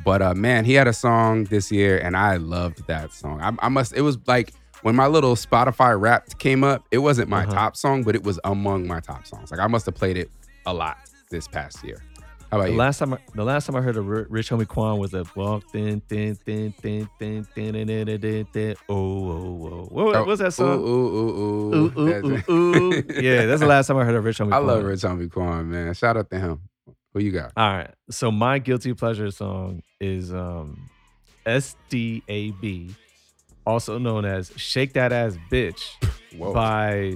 [0.05, 3.40] But uh, man, he had a song this year and I loved that song.
[3.43, 7.29] I, I must, it was like when my little Spotify rap came up, it wasn't
[7.29, 7.53] my Uh-huh.
[7.55, 9.51] top song, but it was among my top songs.
[9.51, 10.31] Like I must have played it
[10.64, 10.97] a lot
[11.31, 12.03] this past year.
[12.51, 12.79] How about The you?
[12.79, 15.25] last time I, the last time I heard of Ri- Rich Homie Quan was a
[15.37, 18.95] walk thin thin thin thin thin thin thin thin thin thin oh
[19.31, 20.81] oh oh what Oh, what's that song?
[20.81, 21.75] ooh, ooh, ooh.
[21.75, 23.05] Ooh ooh That's- ooh ooh.
[23.21, 24.67] Yeah, that's the last time I heard of Rich Homie I Quan.
[24.67, 25.95] love Rich Homie Quan, man.
[25.95, 26.61] Shout out to him.
[27.15, 27.53] Who you got?
[27.57, 27.91] All right.
[28.11, 30.89] So my guilty pleasure song is um
[31.47, 32.95] SDAB,
[33.67, 35.83] also known as Shake That Ass Bitch
[36.37, 36.53] Whoa.
[36.53, 37.15] by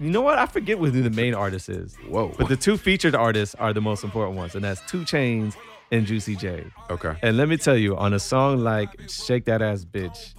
[0.00, 0.38] you know what?
[0.38, 1.94] I forget who the main artist is.
[2.08, 2.34] Whoa.
[2.38, 5.54] But the two featured artists are the most important ones, and that's 2 Chainz
[5.92, 6.64] and Juicy J.
[6.88, 7.14] okay.
[7.22, 10.34] And let me tell you, on a song like Shake That Ass Bitch,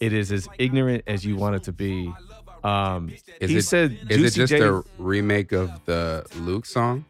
[0.00, 2.12] it is as ignorant as you want it to be.
[2.64, 7.04] Um, Is he it- said Is it just J, a remake of the Luke song?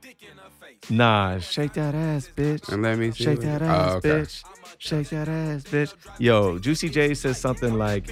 [0.91, 2.69] nah, shake that ass, bitch.
[2.71, 3.25] And let me see.
[3.25, 4.09] Shake that Oh, ass, okay.
[4.11, 4.45] bitch.
[4.79, 5.93] Shake that ass, bitch.
[6.19, 8.09] Yo, Juicy J says something like,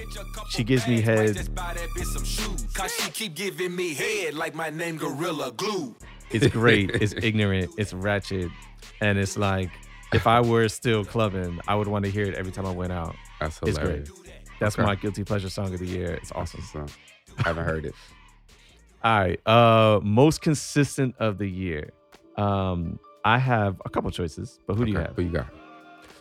[0.49, 1.35] she gives me head.
[1.55, 2.65] Buy that bitch some shoes.
[2.73, 5.95] Cause she keep giving me head like my name Gorilla Glue.
[6.29, 6.91] It's great.
[6.91, 7.71] it's ignorant.
[7.77, 8.51] It's ratchet.
[9.01, 9.69] And it's like,
[10.13, 12.91] if I were still clubbing, I would want to hear it every time I went
[12.91, 13.15] out.
[13.39, 14.09] That's It's hilarious.
[14.09, 14.33] great.
[14.59, 14.85] That's Okay.
[14.85, 16.15] my guilty pleasure song of the year.
[16.15, 16.61] It's awesome.
[16.73, 16.85] So,
[17.37, 17.93] haven't heard it.
[19.03, 19.39] All right.
[19.47, 21.91] Uh most consistent of the year.
[22.35, 25.13] Um, I have a couple choices, but who do you have?
[25.15, 25.47] Who you got?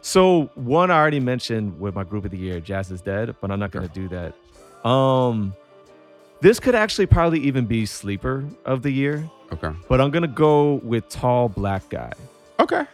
[0.07, 3.51] So one I already mentioned with my group of the year, Jazz is Dead, but
[3.51, 4.89] I'm not gonna do that.
[4.89, 5.53] Um
[6.41, 9.71] this could actually probably even be sleeper of the year, Okay.
[9.89, 12.13] but I'm gonna go with tall black guy.
[12.61, 12.85] Okay.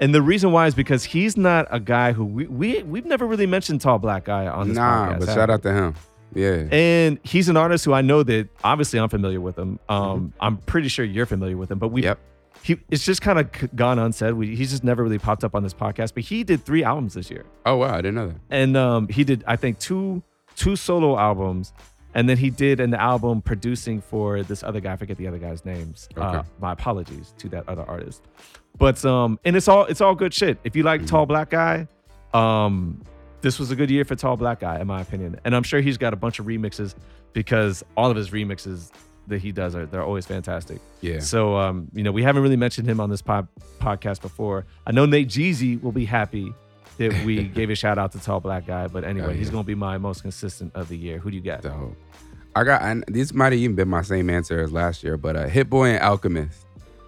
[0.00, 3.28] And the reason why is because he's not a guy who we, we we've never
[3.28, 5.20] really mentioned tall black guy on this Nah, podcast.
[5.20, 5.94] but shout out to him.
[6.34, 6.66] Yeah.
[6.72, 9.78] And he's an artist who I know that obviously I'm familiar with him.
[9.88, 12.06] Um, I'm pretty sure you're familiar with him, but we Mm-hmm.
[12.08, 12.18] Yep.
[12.64, 14.32] He it's just kind of gone unsaid.
[14.34, 16.14] We, he's just never really popped up on this podcast.
[16.14, 18.36] But he did three albums this year, Oh wow, I didn't know that.
[18.50, 20.22] and um, he did I think two
[20.56, 21.72] two solo albums,
[22.14, 24.92] and then he did an album producing for this other guy.
[24.94, 26.08] I forget the other guy's names.
[26.16, 28.22] Uh, my apologies to that other artist.
[28.78, 30.58] But um, and it's all it's all good shit.
[30.64, 31.06] If you like Mhm.
[31.08, 31.86] Tall Black Guy,
[32.32, 33.02] um,
[33.40, 35.38] this was a good year for Tall Black Guy, in my opinion.
[35.44, 36.94] And I'm sure he's got a bunch of remixes
[37.34, 38.90] because all of his remixes
[39.28, 40.80] that he does are they're always fantastic.
[41.00, 41.20] Yeah.
[41.20, 43.48] So um, you know, we haven't really mentioned him on this pod-
[43.80, 44.66] podcast before.
[44.86, 46.52] I know Nate Jeezy will be happy
[46.98, 49.64] that we gave a shout out to Tall Black Guy, but anyway, Oh, he's gonna
[49.64, 51.18] be my most consistent of the year.
[51.18, 51.62] Who do you got?
[51.62, 51.96] Dope.
[52.56, 52.82] I got.
[52.82, 55.68] And this might have even been my same answer as last year, but uh, Hit
[55.68, 56.60] Boy and Alchemist.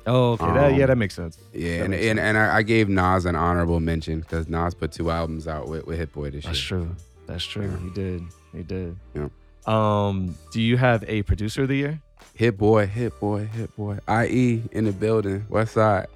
[0.09, 1.37] Oh, okay, that, yeah, Um, that makes sense.
[1.53, 2.19] Yeah, That and and, sense.
[2.21, 5.85] and I, I gave Nas an honorable mention because Nas put two albums out with,
[5.87, 6.53] with Hit Boy this year.
[6.53, 6.97] That's true.
[7.27, 7.65] That's true.
[7.71, 7.79] Yeah.
[7.79, 8.23] He did.
[8.55, 8.97] He did.
[9.15, 9.29] Yeah.
[9.67, 12.01] Um, do you have a producer of the year?
[12.37, 13.99] Hit Boy, Hit Boy, Hit Boy.
[14.09, 15.47] IE in the building.
[15.49, 16.07] West Side.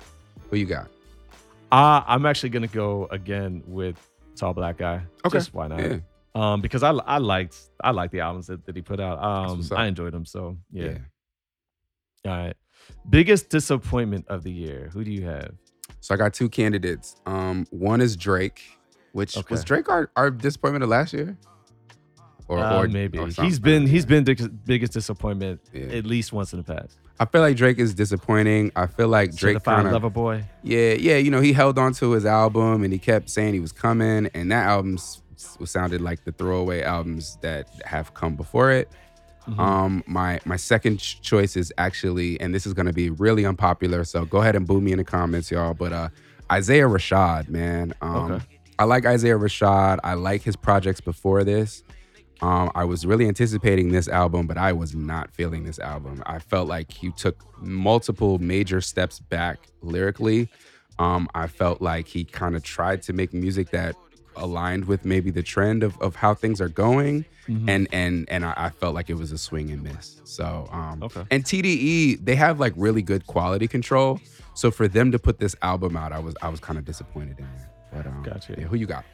[0.51, 0.89] Who you got?
[1.73, 3.97] Uh, I'm actually gonna go again with
[4.37, 5.01] Tall Black Guy.
[5.25, 5.39] Okay.
[5.39, 5.81] Just why not?
[5.81, 5.99] Yeah.
[6.35, 9.23] Um, because I I liked I liked the albums that, that he put out.
[9.23, 9.63] Um.
[9.75, 10.25] I enjoyed them.
[10.27, 10.99] So yeah.
[12.25, 12.31] yeah.
[12.31, 12.57] All right.
[13.09, 14.91] Biggest disappointment of the year.
[14.93, 15.55] Who do you have?
[16.01, 17.17] So I got two candidates.
[17.25, 18.63] Um, one is Drake,
[19.13, 19.55] which Okay.
[19.55, 21.37] was Drake our, our disappointment of last year,
[22.51, 23.61] or Uh, or maybe or he's something.
[23.63, 24.35] been he's been the
[24.67, 25.99] biggest disappointment Yeah.
[25.99, 26.97] at least once in the past.
[27.21, 28.73] I feel like Drake is disappointing.
[28.75, 30.45] I feel like Drake Certified kind of Lover Boy.
[30.63, 33.61] Yeah, yeah, you know, he held on to his album and he kept saying he
[33.61, 38.35] was coming, and that album s- s- sounded like the throwaway albums that have come
[38.37, 38.89] before it.
[39.59, 44.05] Um, my my second ch- choice is actually, and this is gonna be really unpopular,
[44.05, 45.75] so go ahead and boo me in the comments, y'all.
[45.75, 46.09] But uh,
[46.53, 48.45] Isaiah Rashad, man, um, Okay.
[48.79, 49.99] I like Isaiah Rashad.
[50.05, 51.83] I like his projects before this.
[52.43, 56.23] Um, I was really anticipating this album, but I was not feeling this album.
[56.27, 60.49] I felt like he took multiple major steps back lyrically.
[60.99, 63.95] Um, I felt like he kind of tried to make music that
[64.37, 67.25] aligned with maybe the trend of, of how things are going,
[67.67, 70.21] and and and I, I felt like it was a swing and miss.
[70.25, 71.25] So um, Okay.
[71.33, 74.21] and TDE they have like really good quality control.
[74.55, 77.39] So for them to put this album out, I was I was kind of disappointed
[77.39, 77.93] in that.
[77.93, 78.55] But um, Gotcha.
[78.57, 79.05] yeah, who you got?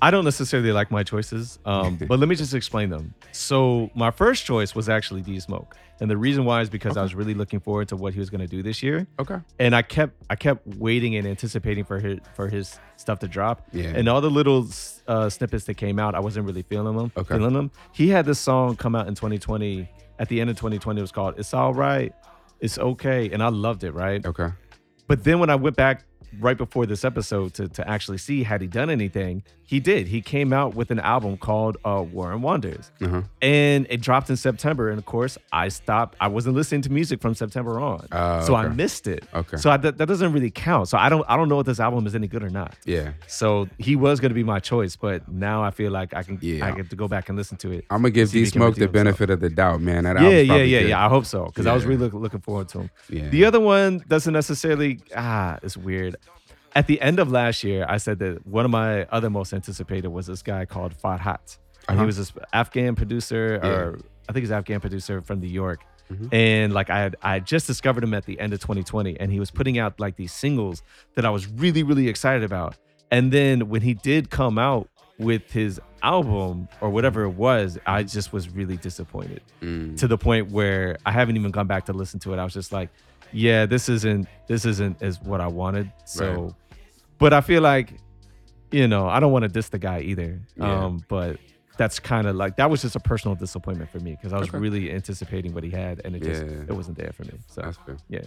[0.00, 3.14] I don't necessarily like my choices, um, but let me just explain them.
[3.32, 7.02] So my first choice was actually D Smoke, and the reason why is because I
[7.02, 9.38] was really looking forward to what he was going to do this year, Okay.
[9.58, 13.66] and I kept I kept waiting and anticipating for his for his stuff to drop.
[13.72, 13.92] Yeah.
[13.94, 14.66] And all the little
[15.08, 17.10] uh, snippets that came out, I wasn't really feeling them.
[17.16, 17.36] Okay.
[17.36, 17.70] Feeling them.
[17.92, 19.88] He had this song come out in 2020.
[20.18, 22.12] At the end of 2020, it was called "It's All Right,
[22.60, 23.92] It's Okay," and I loved it.
[23.92, 24.24] Right.
[24.24, 24.48] Okay.
[25.08, 26.04] But then when I went back
[26.40, 30.06] right before this episode to, to actually see had he done anything, he did.
[30.06, 32.90] He came out with an album called uh, War and Wonders.
[33.00, 33.22] Uh-huh.
[33.40, 34.90] And it dropped in September.
[34.90, 36.16] And of course, I stopped.
[36.20, 38.06] I wasn't listening to music from September on.
[38.12, 39.24] Oh, so I missed it.
[39.32, 39.56] Okay.
[39.56, 40.88] So I, that, that doesn't really count.
[40.88, 42.74] So I don't I don't know if this album is any good or not.
[42.84, 43.12] Yeah.
[43.28, 46.38] So he was going to be my choice, but now I feel like I can
[46.42, 46.66] Yeah.
[46.66, 47.86] I get to go back and listen to it.
[47.88, 50.04] I'm gonna give D Smoke the benefit of the doubt, man.
[50.04, 50.88] That Yeah, yeah, yeah, good.
[50.90, 51.06] yeah.
[51.06, 52.90] I hope so because I was really look, looking forward to him.
[53.08, 53.28] Yeah.
[53.28, 56.16] The other one doesn't necessarily ah, it's weird.
[56.74, 60.08] At the end of last year, I said that one of my other most anticipated
[60.08, 61.58] was this guy called Farhot.
[61.88, 62.00] And Uh-huh.
[62.00, 63.68] he was this Afghan producer, Yeah.
[63.70, 63.98] or
[64.28, 65.80] I think he's an Afghan producer from New York.
[66.10, 66.32] Mhm.
[66.32, 69.30] And like I had, I had just discovered him at the end of 2020, and
[69.32, 70.82] he was putting out like these singles
[71.14, 72.76] that I was really, really excited about.
[73.10, 78.02] And then when he did come out with his album or whatever it was, I
[78.04, 79.96] just was really disappointed Mm.
[79.98, 82.38] to the point where I haven't even gone back to listen to it.
[82.38, 82.88] I was just like,
[83.32, 85.90] yeah, this isn't this isn't as what I wanted.
[86.04, 86.52] So, Right.
[87.22, 87.94] But I feel like,
[88.70, 90.40] you know, I don't want to diss the guy either.
[90.56, 90.84] Yeah.
[90.84, 91.38] Um, but
[91.78, 94.48] that's kind of like that was just a personal disappointment for me because I was
[94.50, 94.58] Okay.
[94.58, 96.62] really anticipating what he had and it just Yeah.
[96.68, 97.32] it wasn't there for me.
[97.46, 97.96] So That's fair.
[98.08, 98.20] yeah.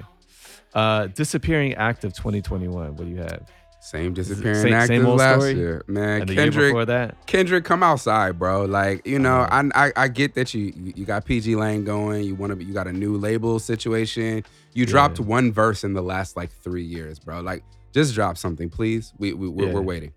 [0.73, 2.95] Uh, disappearing act of 2021.
[2.95, 3.43] What do you have?
[3.81, 5.53] Same disappearing same- act same as last story?
[5.55, 6.21] year, man.
[6.21, 7.23] And Kendrick, before that?
[7.27, 8.65] Kendrick, come outside, bro.
[8.65, 9.69] Like you know, Uh-huh.
[9.75, 12.23] I, I I get that you you got pgLang going.
[12.23, 14.43] You want to you got a new label situation.
[14.73, 17.41] You dropped one verse in the last like three years, bro.
[17.41, 17.63] Like
[17.95, 19.11] just drop something, please.
[19.17, 19.73] We, we we're, Yeah.
[19.73, 20.13] we're waiting.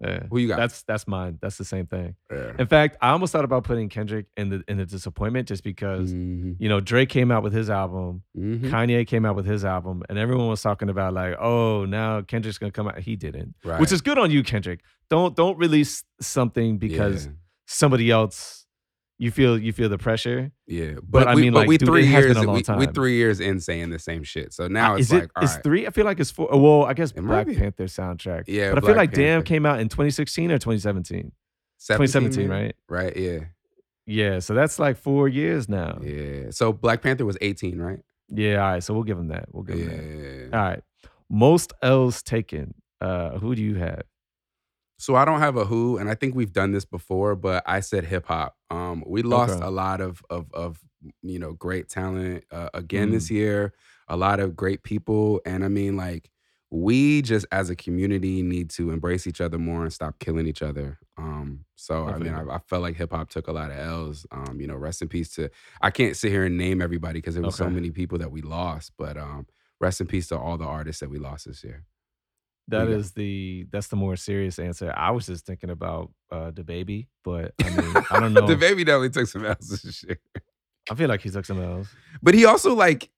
[0.00, 0.24] Yeah.
[0.28, 0.56] Who you got?
[0.58, 1.38] That's that's mine.
[1.40, 2.16] That's the same thing.
[2.30, 2.52] Yeah.
[2.58, 6.12] In fact, I almost thought about putting Kendrick in the in the disappointment just because
[6.12, 6.56] Mhm.
[6.58, 8.62] you know Drake came out with his album, Mhm.
[8.70, 12.58] Kanye came out with his album, and everyone was talking about like, oh, now Kendrick's
[12.58, 12.98] gonna come out.
[12.98, 13.80] He didn't, Right.
[13.80, 14.80] which is good on you, Kendrick.
[15.08, 17.32] Don't don't release something because yeah.
[17.66, 18.63] somebody else
[19.18, 20.50] you feel you feel the pressure.
[20.66, 22.34] Yeah, but, But I we, mean, but like, we dude, three years.
[22.34, 24.52] been a long we, we three years in saying the same shit.
[24.52, 25.60] So now it's is like, it right.
[25.62, 25.86] three?
[25.86, 26.48] I feel like it's four.
[26.50, 27.46] Well, I guess It Black.
[27.46, 28.44] Panther soundtrack.
[28.46, 31.32] Yeah, but I feel Black like Damn came out in 2016 or 2017.
[31.80, 32.50] 2017, maybe?
[32.50, 32.76] right?
[32.88, 33.16] Right.
[33.16, 33.40] Yeah.
[34.06, 35.98] Yeah, so that's like four years now.
[36.02, 36.50] Yeah.
[36.50, 38.00] So Black Panther was 18, right?
[38.28, 38.82] Yeah, all right.
[38.82, 39.46] So we'll give him that.
[39.52, 40.56] We'll give him that.
[40.56, 40.82] All right.
[41.30, 42.74] Most L's taken.
[43.00, 44.02] Uh, who do you have?
[44.98, 47.80] So I don't have a who, and I think we've done this before, but I
[47.80, 48.56] said hip hop.
[48.70, 49.62] Um, we lost Okay.
[49.62, 50.80] a lot of of of
[51.22, 53.30] you know great talent uh, again this Mm.
[53.30, 53.74] year.
[54.08, 56.30] A lot of great people, and I mean like
[56.70, 60.62] we just as a community need to embrace each other more and stop killing each
[60.62, 60.98] other.
[61.16, 62.34] Um, so I mean, Definitely.
[62.34, 64.26] I, I felt like hip hop took a lot of L's.
[64.30, 65.50] Um, you know, rest in peace to.
[65.82, 67.70] I can't sit here and name everybody because there was so Okay.
[67.70, 69.46] many people that we lost, but um,
[69.80, 71.84] rest in peace to all the artists that we lost this year.
[72.68, 72.96] That Yeah.
[72.96, 74.92] is the that's the more serious answer.
[74.96, 78.46] I was just thinking about uh DaBaby, but I mean, I don't know.
[78.46, 80.18] the baby definitely took some L's this year.
[80.90, 81.88] I feel like he took some L's.
[82.22, 83.10] But he also like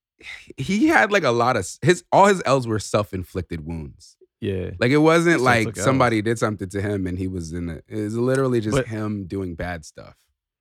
[0.57, 4.17] he had like a lot of his all his L's were self-inflicted wounds.
[4.41, 4.71] Yeah.
[4.81, 5.83] Like it wasn't like L's.
[5.85, 7.85] somebody did something to him and he was in it.
[7.89, 10.15] It was literally just But- him doing bad stuff.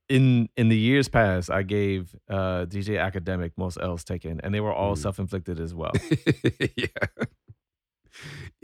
[0.09, 4.59] In in the years past, I gave uh DJ Akademiks most L's taken, and they
[4.61, 4.99] were all Mm.
[4.99, 5.93] self-inflicted as well.
[6.77, 6.85] yeah.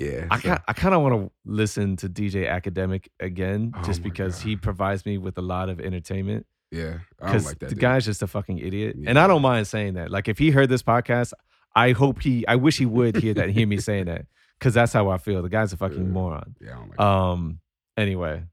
[0.05, 0.25] Yeah.
[0.31, 4.01] I so- kind I kind of want to listen to DJ Akademiks again, Oh just
[4.03, 6.45] because he provides me with a lot of entertainment.
[6.71, 6.81] yeah.
[6.81, 7.69] I don't Because like that.
[7.69, 7.79] the dude.
[7.81, 10.09] guy's just a fucking idiot, and I don't mind saying that.
[10.11, 11.33] Like if he heard this podcast,
[11.75, 14.25] I hope he, I wish he would hear that, and hear me saying that,
[14.59, 15.41] because that's how I feel.
[15.41, 16.11] The guy's a fucking Yeah.
[16.11, 16.55] moron.
[16.61, 17.03] Yeah, like that.
[17.03, 17.59] Um.
[17.97, 18.43] Anyway,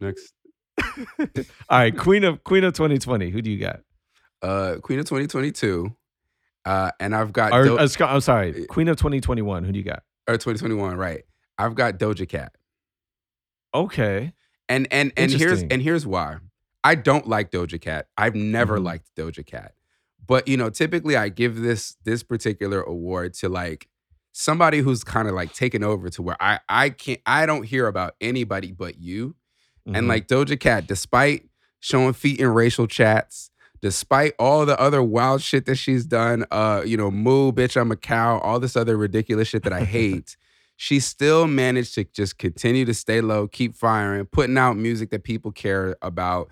[0.00, 0.32] Next.
[1.18, 1.26] all
[1.70, 3.30] right, Queen of Queen of 2020.
[3.30, 3.80] Who do you got?
[4.42, 5.94] uh, Queen of 2022,
[6.66, 9.64] uh, and I've got Or, Do- uh, I'm sorry, Queen of 2021.
[9.64, 10.02] Who do you got?
[10.28, 11.24] Or 2021, right?
[11.58, 12.54] I've got Doja Cat,
[13.74, 14.32] Okay.
[14.68, 16.38] and and and here's and here's why.
[16.82, 18.08] I don't like Doja Cat.
[18.16, 18.84] I've never Mhm.
[18.84, 19.74] liked Doja Cat,
[20.26, 23.88] but you know, typically I give this this particular award to like
[24.32, 27.86] somebody who's kind of like taken over to where I I can't I don't hear
[27.86, 29.36] about anybody but you.
[29.86, 30.08] And Mhm.
[30.08, 31.48] like Doja Cat, despite
[31.80, 33.50] showing feet in racial chats,
[33.84, 37.92] despite all the other wild shit that she's done, uh, you know, moo, bitch, I'm
[37.92, 40.38] a cow, all this other ridiculous shit that I hate,
[40.76, 45.22] she still managed to just continue to stay low, keep firing, putting out music that
[45.22, 46.48] people care about.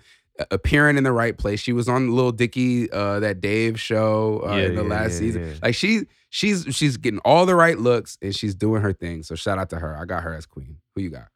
[0.51, 4.55] Appearing in the right place, she was on Lil Dicky, uh, that Dave show uh,
[4.55, 5.59] Yeah, in the yeah, last yeah, season.
[5.63, 9.23] Like she, she's she's getting all the right looks and she's doing her thing.
[9.23, 9.97] So shout out to her.
[9.97, 10.77] I got her as queen.
[10.95, 11.29] Who you got?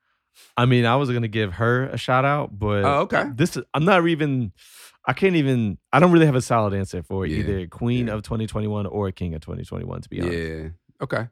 [0.55, 3.25] I mean, I was gonna give her a shout out, but Oh, okay.
[3.33, 4.51] this is I'm not even.
[5.09, 5.77] I can't even.
[5.93, 8.13] I don't really have a solid answer for Yeah, either Queen yeah.
[8.13, 10.01] of 2021 or King of 2021.
[10.01, 10.37] To be honest.
[10.37, 10.67] Yeah.
[11.01, 11.27] Okay.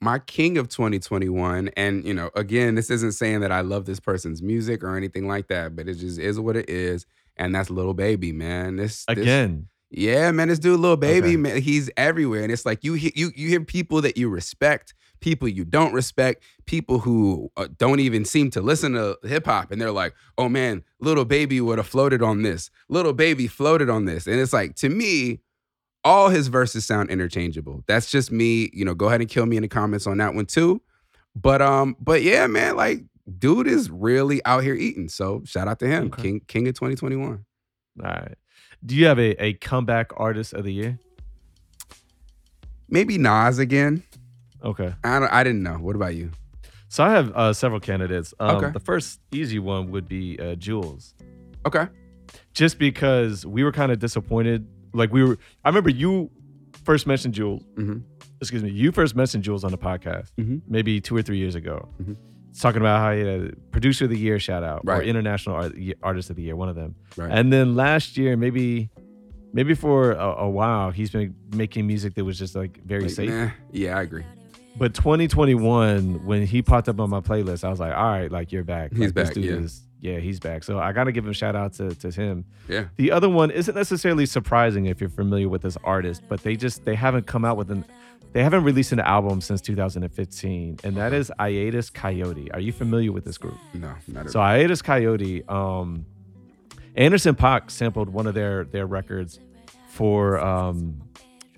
[0.00, 4.00] My king of 2021, and you know, again, this isn't saying that I love this
[4.00, 7.06] person's music or anything like that, but it just is what it is,
[7.38, 8.76] and that's Lil Baby, man.
[8.76, 11.36] This this- Again, yeah, man, this dude, Lil Baby, Okay.
[11.36, 14.92] man, he's everywhere, and it's like you you you hear people that you respect,
[15.24, 19.72] people you don't respect, people who uh, don't even seem to listen to hip hop,
[19.72, 23.88] and they're like, oh man, Lil Baby would have floated on this, Lil Baby floated
[23.88, 25.40] on this, and it's like to me
[26.04, 27.82] all his verses sound interchangeable.
[27.86, 28.68] That's just me.
[28.74, 30.82] You know, go ahead and kill me in the comments on that one too.
[31.34, 33.04] But um, but yeah, man, like
[33.38, 35.08] dude is really out here eating.
[35.08, 36.22] So shout out to him, Okay.
[36.22, 37.46] King King of 2021.
[38.04, 38.34] all right.
[38.84, 40.98] Do you have a, a comeback artist of the year?
[42.90, 44.02] Maybe Nas again.
[44.64, 44.94] Okay.
[45.04, 45.74] I don't, I didn't know.
[45.74, 46.30] What about you?
[46.88, 48.32] So I have uh, several candidates.
[48.40, 48.70] Um, Okay.
[48.70, 51.14] The first easy one would be uh, Jules,
[51.66, 51.86] Okay.
[52.52, 54.66] just because we were kind of disappointed.
[54.92, 55.38] Like we were.
[55.64, 56.30] I remember you
[56.84, 57.62] first mentioned Jules.
[57.76, 58.02] Mhm.
[58.40, 58.70] Excuse me.
[58.70, 60.62] You first mentioned Jules on the podcast Mhm.
[60.68, 61.88] maybe two or three years ago.
[62.00, 62.16] Mhm.
[62.50, 65.06] It's talking about how he had a producer of the year shout out or Right.
[65.08, 66.94] international art, artist of the year, one of them.
[67.16, 67.30] Right.
[67.32, 68.90] And then last year, maybe
[69.52, 73.10] maybe for a, a while, he's been making music that was just like very Like,
[73.10, 73.30] safe.
[73.30, 74.24] nah, yeah, I agree.
[74.76, 78.50] But 2021, when he popped up on my playlist, I was like, all right, like
[78.50, 78.92] you're back.
[78.92, 79.60] He's Like, back, yeah.
[80.00, 80.64] yeah, he's back.
[80.64, 82.44] So I got to give him a shout out to, to him.
[82.68, 82.86] Yeah.
[82.96, 86.84] The other one isn't necessarily surprising if you're familiar with this artist, but they just
[86.84, 87.84] they haven't come out with an
[88.32, 92.52] they haven't released an album since 2015, and that is Hiatus Kaiyote.
[92.52, 93.54] Are you familiar with this group?
[93.74, 94.32] No, not at all.
[94.32, 96.04] So Hiatus Kaiyote, um,
[96.96, 99.38] Anderson Paak sampled one of their their records
[99.88, 101.00] for um,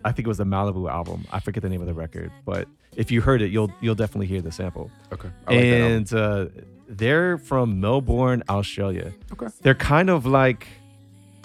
[0.05, 1.25] I think it was the Malibu album.
[1.33, 4.27] I forget the name of the record, but if you heard it, you'll you'll definitely
[4.27, 4.91] hear the sample.
[5.13, 5.29] Okay.
[5.47, 6.47] Like and uh,
[6.89, 9.13] they're from Melbourne, Australia.
[9.33, 9.47] Okay.
[9.61, 10.67] They're kind of like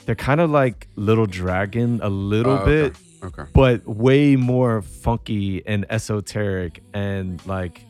[0.06, 2.66] they're kind of like Little Dragon a little okay.
[2.66, 3.44] bit, Okay.
[3.54, 7.86] but way more funky and esoteric and like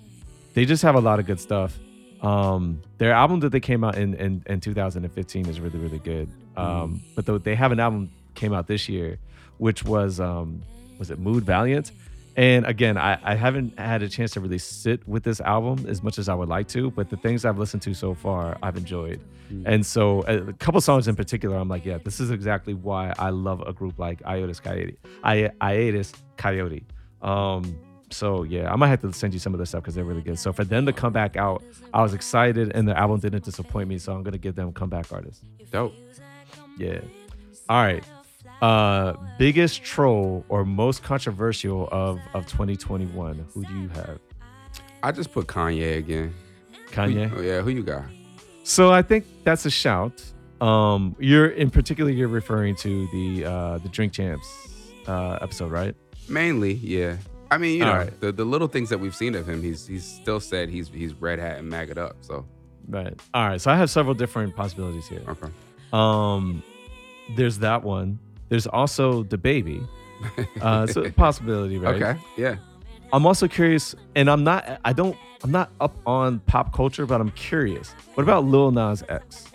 [0.53, 1.78] they just have a lot of good stuff.
[2.22, 6.30] Um, their album that they came out in in, in 2015 is really really good.
[6.57, 9.20] Um, but though they have an album came out this year,
[9.57, 10.62] which was um,
[10.99, 11.91] was it Mood Valiant?
[12.36, 16.01] And again, I, I haven't had a chance to really sit with this album as
[16.01, 18.77] much as I would like to, but the things I've listened to so far, I've
[18.77, 19.19] enjoyed.
[19.65, 23.29] And so a, couple songs in particular, I'm like, yeah, this is exactly why I
[23.29, 24.97] love a group like Hiatus Kaiyote.
[25.23, 26.84] I Hiatus Kaiyote.
[27.21, 27.77] Um,
[28.11, 30.21] so yeah, I might have to send you some of this stuff because they're really
[30.21, 30.39] good.
[30.39, 31.63] So for them to come back out,
[31.93, 33.97] I was excited, and the album didn't disappoint me.
[33.97, 35.43] So I'm gonna give them comeback artists.
[35.71, 35.93] Dope.
[36.77, 36.99] Yeah.
[37.69, 38.03] All right.
[38.62, 43.45] Uh, biggest troll or most controversial of of 2021.
[43.53, 44.20] Who do you have?
[45.03, 46.34] I just put Kanye again.
[46.91, 47.32] Kanye.
[47.36, 47.62] oh, yeah.
[47.62, 48.03] Who you got?
[48.64, 50.24] So I think that's a shout.
[50.62, 54.47] Um, you're in particular you're referring to the uh the Drink Champs
[55.07, 55.95] uh episode, right?
[56.30, 57.18] Mainly, yeah.
[57.49, 58.20] I mean, you know, Alright.
[58.22, 61.14] the, the little things that we've seen of him, he's he's still said he's he's
[61.16, 62.16] red hat and maggot up.
[62.22, 62.45] So
[62.88, 63.20] Right.
[63.34, 63.59] All right.
[63.59, 65.24] So I have several different possibilities here.
[65.28, 65.47] okay.
[65.93, 66.64] Um,
[67.36, 68.20] there's that one.
[68.51, 69.87] There's also DaBaby.
[70.61, 71.95] Uh, it's a possibility, right?
[71.99, 72.19] Okay.
[72.37, 72.57] Yeah.
[73.11, 74.79] I'm also curious, and I'm not.
[74.85, 75.17] I don't.
[75.43, 77.93] I'm not up on pop culture, but I'm curious.
[78.13, 79.47] What about Lil Nas X?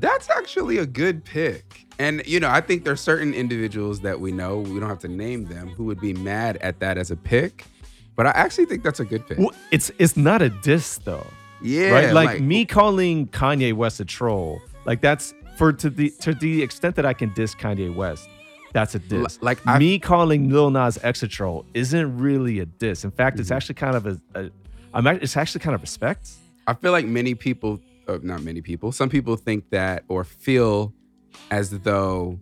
[0.00, 1.86] That's actually a good pick.
[1.98, 5.08] And you know, I think there's certain individuals that we know, we don't have to
[5.08, 7.64] name them, who would be mad at that as a pick.
[8.16, 9.38] But I actually think that's a good pick.
[9.38, 11.26] Well, it's it's not a diss though,
[11.62, 11.90] Yeah.
[11.92, 12.12] right?
[12.12, 16.96] Like, me calling Kanye West a troll, like that's for to the to the extent
[16.96, 18.28] that I can diss Kanye West.
[18.72, 19.38] That's a diss.
[19.42, 23.02] like, I- me calling Lil Nas X a troll isn't really a diss.
[23.04, 23.40] In fact, Mm-hmm.
[23.42, 24.50] it's actually kind of a, a
[24.94, 26.30] I'm act- it's actually kind of respect.
[26.66, 30.92] I feel like many people, uh, not many people, some people think that or feel
[31.50, 32.38] as though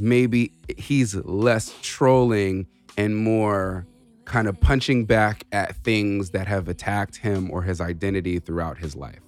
[0.00, 2.66] maybe he's less trolling
[2.96, 3.86] and more
[4.24, 8.94] kind of punching back at things that have attacked him or his identity throughout his
[8.96, 9.20] life.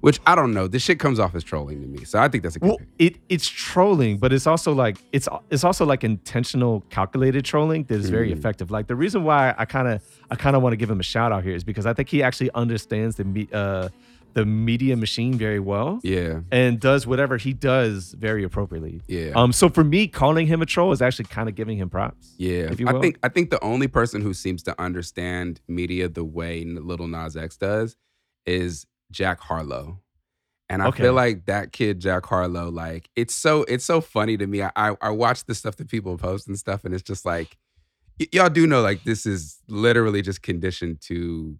[0.00, 0.66] Which I don't know.
[0.66, 2.04] This shit comes off as trolling to me.
[2.04, 2.88] So I think that's a good Well, pick.
[2.98, 7.96] it it's trolling, but it's also like it's it's also like intentional, calculated trolling that
[8.00, 8.38] is very Mm.
[8.38, 8.70] effective.
[8.70, 11.04] Like the reason why I kind of I kind of want to give him a
[11.04, 13.88] shout out here is because I think he actually understands the me, uh
[14.32, 16.42] the media machine very well Yeah.
[16.52, 19.02] and does whatever he does very appropriately.
[19.08, 19.32] Yeah.
[19.34, 19.52] Um.
[19.52, 22.34] So for me, calling him a troll is actually kind of giving him props.
[22.38, 26.08] Yeah, if you I think I think the only person who seems to understand media
[26.08, 27.96] the way Lil Nas X does
[28.46, 30.00] is Jack Harlow,
[30.68, 31.02] and I Okay.
[31.04, 34.62] feel like that kid Jack Harlow, like it's so it's so funny to me.
[34.62, 37.56] I I, I watch the stuff that people post and stuff, and it's just like
[38.18, 41.58] y- y'all do know like this is literally just conditioned to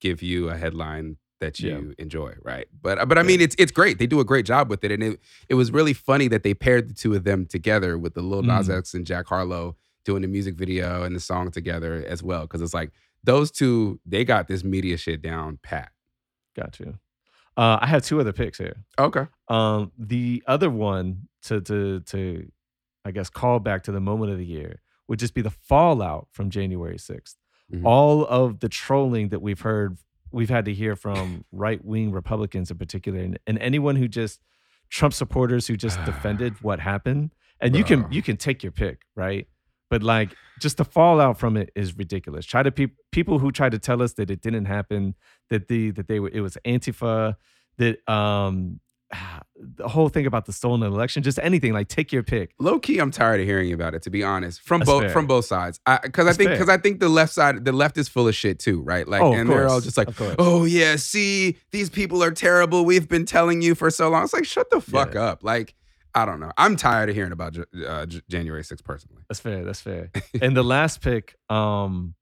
[0.00, 1.78] give you a headline that Yeah.
[1.78, 2.66] you enjoy, right?
[2.82, 3.98] But but I mean it's it's great.
[3.98, 6.52] They do a great job with it, and it it was really funny that they
[6.54, 8.78] paired the two of them together with the Lil Nas Mm.
[8.78, 12.42] X and Jack Harlow doing the music video and the song together as well.
[12.42, 12.90] Because it's like
[13.22, 15.92] those two, they got this media shit down pat.
[16.56, 16.98] Got you.
[17.56, 18.76] Uh, I have two other picks here.
[18.98, 19.26] Okay.
[19.48, 22.50] Um, the other one to to to,
[23.04, 26.28] I guess, call back to the moment of the year would just be the fallout
[26.30, 27.34] from January 6th.
[27.72, 27.84] Mhm.
[27.84, 29.98] All of the trolling that we've heard,
[30.30, 34.40] we've had to hear from right wing Republicans in particular, and, and anyone who just
[34.88, 37.30] Trump supporters who just defended what happened.
[37.60, 39.46] And you can you can take your pick, right?
[39.90, 40.30] But like,
[40.60, 42.46] just the fallout from it is ridiculous.
[42.46, 45.14] Try to pe- people who try to tell us that it didn't happen,
[45.50, 47.34] that the that they were it was Antifa,
[47.78, 48.80] that um
[49.56, 52.52] the whole thing about the stolen election, just anything like take your pick.
[52.60, 54.02] Low key, I'm tired of hearing about it.
[54.02, 55.10] To be honest, from That's both fair.
[55.10, 57.98] from both sides, because I, That's think because I think the left side, the left
[57.98, 59.08] is full of shit too, right?
[59.08, 62.84] Like, Oh, and they're all just like, oh yeah, see, these people are terrible.
[62.84, 64.22] We've been telling you for so long.
[64.22, 65.22] It's like, shut the fuck Yeah.
[65.22, 65.42] up.
[65.42, 65.74] Like,
[66.14, 66.50] I don't know.
[66.56, 67.56] I'm tired of hearing about
[67.86, 69.22] uh, January 6th personally.
[69.28, 69.64] That's fair.
[69.64, 70.10] That's fair.
[70.42, 72.14] and the last pick, um,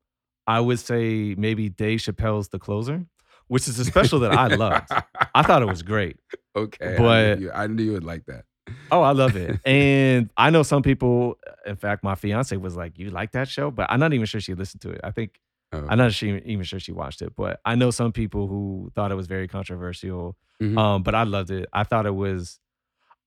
[0.47, 3.07] I would say maybe Dave Chappelle's The Closer,
[3.49, 4.89] which is a special that I loved.
[5.34, 6.16] I thought it was great.
[6.57, 8.45] okay, I But- knew, you, I knew you would like that.
[8.91, 9.59] Oh, I love it.
[9.66, 13.70] And I know some people, in fact, my fiance was like, You like that show?
[13.70, 15.01] But I'm not even sure she listened to it.
[15.03, 15.84] I think Oh.
[15.86, 19.16] I'm not even sure she watched it, but I know some people who thought it
[19.16, 20.34] was very controversial.
[20.62, 20.78] Mhm.
[20.78, 21.68] Um, but I loved it.
[21.74, 22.59] I thought it was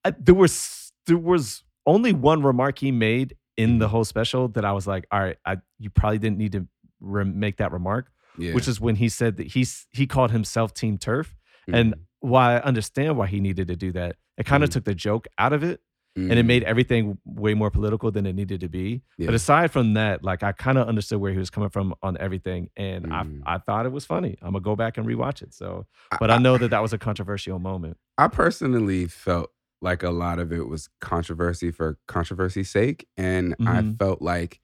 [0.06, 4.66] I, there was there was only one remark he made in the whole special that
[4.66, 6.68] I was like, all right, I you probably didn't need to
[7.00, 8.54] re- make that remark, yeah.
[8.54, 11.34] which is when he said that he's he called himself Team TERF.
[11.72, 12.00] And Mhm.
[12.22, 14.74] while I understand why he needed to do that, it kind of Mhm.
[14.74, 15.82] took the joke out of it
[16.16, 19.02] and it made everything way more political than it needed to be.
[19.18, 19.28] Yeah.
[19.28, 22.18] But aside from that, like I kind of understood where he was coming from on
[22.18, 23.42] everything, and Mhm.
[23.46, 24.38] I I thought it was funny.
[24.42, 25.54] I'm gonna go back and rewatch it.
[25.54, 27.98] So, I- but I know that that was a controversial moment.
[28.18, 33.08] I personally felt like a lot of it was controversy for controversy's sake.
[33.18, 34.00] And I Mhm.
[34.00, 34.60] felt like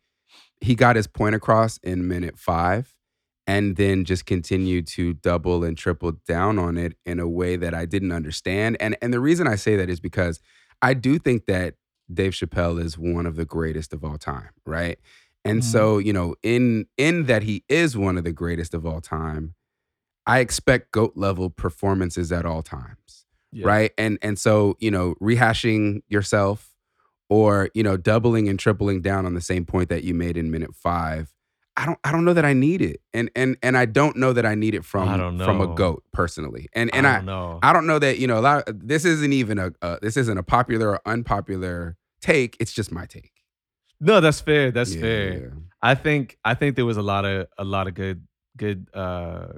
[0.62, 2.94] he got his point across in minute five
[3.48, 7.74] and then just continued to double and triple down on it in a way that
[7.74, 8.78] I didn't understand.
[8.80, 10.40] And and the reason I say that is because
[10.82, 11.76] I do think that
[12.14, 15.00] Dave Chappelle is one of the greatest of all time, right?
[15.46, 15.64] And Mhm.
[15.64, 19.56] so, you know, in in that he is one of the greatest of all time,
[20.28, 23.27] I expect goat level performances at all times
[23.58, 23.68] Yeah.
[23.68, 26.74] right and and so you know rehashing yourself
[27.30, 30.52] or you know doubling and tripling down on the same point that you made in
[30.52, 31.34] minute 5
[31.80, 34.34] I don't I don't know that I need it and and and I don't know
[34.34, 37.26] that I need it from I from a goat personally and and I I don't
[37.26, 37.60] know.
[37.64, 40.38] I don't know that you know a lot this isn't even a uh, this isn't
[40.38, 43.32] a popular or unpopular take it's just my take
[44.00, 44.70] no, that's fair.
[44.72, 45.02] That's Yeah.
[45.02, 45.54] fair.
[45.82, 49.54] I think I think there was a lot of a lot of good good uh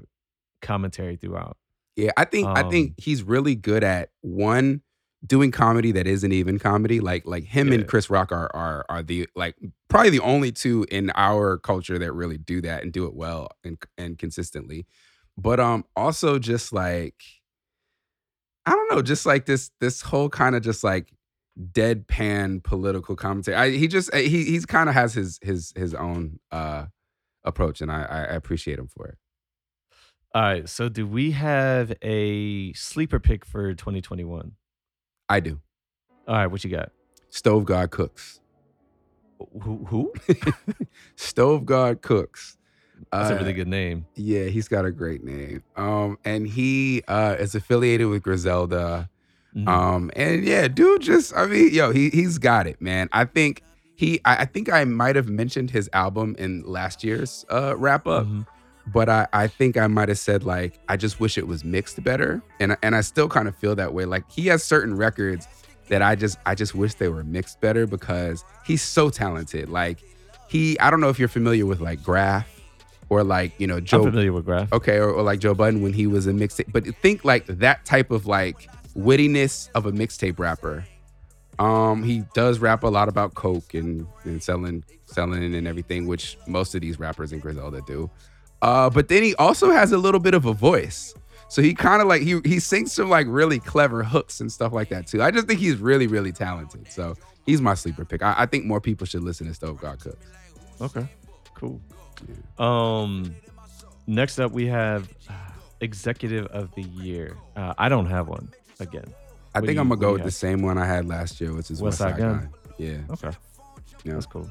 [0.61, 1.57] commentary throughout.
[1.99, 4.81] Yeah, I think I Um, think he's really good at one
[5.25, 6.99] doing comedy that isn't even comedy.
[6.99, 7.75] Like like him Yeah.
[7.75, 9.55] and Chris Rock are are are the like
[9.89, 13.49] probably the only two in our culture that really do that and do it well
[13.63, 14.85] and and consistently.
[15.37, 17.15] But um also just like
[18.65, 21.13] I don't know, just like this this whole kind of just like
[21.59, 23.57] deadpan political commentary.
[23.57, 26.85] I, he just he he's kind of has his his his own uh
[27.45, 29.17] approach and I I appreciate him for it.
[30.33, 30.69] All right.
[30.69, 34.51] So do we have a sleeper pick for 2021?
[35.27, 35.59] I do.
[36.27, 36.91] All right, what you got?
[37.29, 38.39] Stove God Cooks.
[39.63, 40.13] Who who?
[41.15, 42.57] Stove God Cooks.
[43.11, 44.05] That's a really Uh, good name.
[44.15, 45.63] Yeah, he's got a great name.
[45.75, 49.09] Um, and he uh is affiliated with Griselda.
[49.55, 49.67] Mhm.
[49.67, 53.09] Um, and yeah, dude, just I mean, yo, he he's got it, man.
[53.11, 53.63] I think
[53.95, 58.05] he, I, I think I might have mentioned his album in last year's uh wrap
[58.07, 58.45] up, Mhm.
[58.93, 62.01] But I I think I might have said like I just wish it was mixed
[62.03, 64.05] better, and I- and I still kind of feel that way.
[64.05, 65.47] Like he has certain records
[65.89, 69.69] that I just I just wish they were mixed better because he's so talented.
[69.69, 69.99] Like
[70.47, 72.47] he I don't know if you're familiar with like Grafh
[73.09, 73.99] or like, you know, Joe.
[74.03, 74.71] I'm familiar with Grafh.
[74.71, 76.71] okay, or, or like Joe Budden when he was a mixtape.
[76.71, 80.85] But think like that type of like wittiness of a mixtape rapper.
[81.57, 86.37] Um, he does rap a lot about coke and, and selling selling and everything, which
[86.47, 88.09] most of these rappers in Griselda do.
[88.61, 91.13] Uh, but then he also has a little bit of a voice.
[91.47, 94.71] So he kind of like he he sings some like really clever hooks and stuff
[94.71, 95.23] like that too.
[95.23, 96.91] I just think he's really really talented.
[96.91, 98.21] So he's my sleeper pick.
[98.21, 100.25] I, I think more people should listen to Stove God Cooks.
[100.79, 101.07] Okay,
[101.55, 101.81] cool.
[102.59, 103.35] Um,
[104.05, 105.33] next up we have uh,
[105.81, 107.35] executive of the year.
[107.55, 108.49] Uh, I don't have one
[108.79, 109.05] again.
[109.55, 111.53] I What think do I'm gonna go with the same one I had last year,
[111.53, 112.17] which is West Side?
[112.17, 112.49] Gun.
[112.77, 112.97] Yeah.
[113.09, 113.31] Okay,
[114.03, 114.13] Yeah.
[114.13, 114.47] that's cool.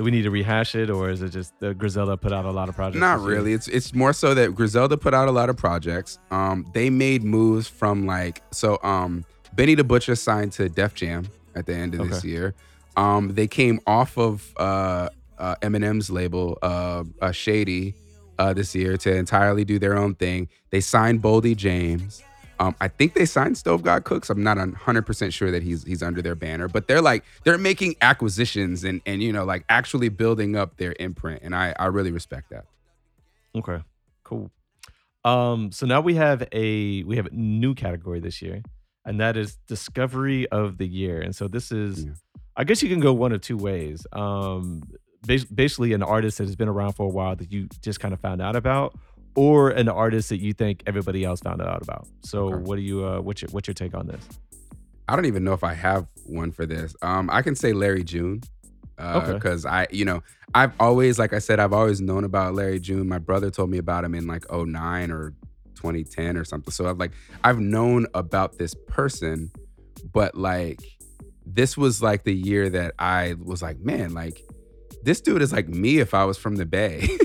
[0.00, 2.50] Do we need to rehash it, or is it just the Griselda put out a
[2.50, 2.98] lot of projects?
[2.98, 3.52] Not really.
[3.52, 6.18] It's it's more so that Griselda put out a lot of projects.
[6.30, 8.78] Um, they made moves from like so.
[8.82, 12.54] Um, Benny the Butcher signed to Def Jam at the end of this year.
[12.96, 17.94] Um, they came off of uh, uh, Eminem's label, uh, uh, Shady,
[18.38, 20.48] uh, this year to entirely do their own thing.
[20.70, 22.22] They signed Boldy James.
[22.60, 24.28] Um, I think they signed Stove God Cooks.
[24.28, 27.58] I'm not 100 percent sure that he's he's under their banner, but they're like they're
[27.58, 31.86] making acquisitions and and you know like actually building up their imprint, and I I
[31.86, 32.66] really respect that.
[33.56, 33.82] Okay,
[34.24, 34.50] cool.
[35.24, 38.62] Um, so now we have a we have a new category this year,
[39.06, 41.20] and that is discovery of the year.
[41.20, 42.12] And so this is, Yeah.
[42.56, 44.06] I guess you can go one of two ways.
[44.12, 44.82] Um,
[45.26, 48.20] basically an artist that has been around for a while that you just kind of
[48.20, 48.94] found out about,
[49.34, 52.06] or an artist that you think everybody else found out about.
[52.22, 52.56] So Okay.
[52.64, 54.22] what do you uh, what's your what's your take on this?
[55.08, 56.94] I don't even know if I have one for this.
[57.02, 58.42] Um, I can say Larry June.
[58.98, 59.32] Uh, Okay.
[59.32, 60.22] Because I, you know,
[60.54, 63.08] I've always, like I said, I've always known about Larry June.
[63.08, 65.32] My brother told me about him in like 09 or
[65.76, 66.70] 2010 or something.
[66.70, 67.12] So I've like,
[67.42, 69.50] I've known about this person,
[70.12, 70.80] but like,
[71.46, 74.44] this was like the year that I was like, man, like,
[75.02, 77.08] this dude is like me if I was from the Bay.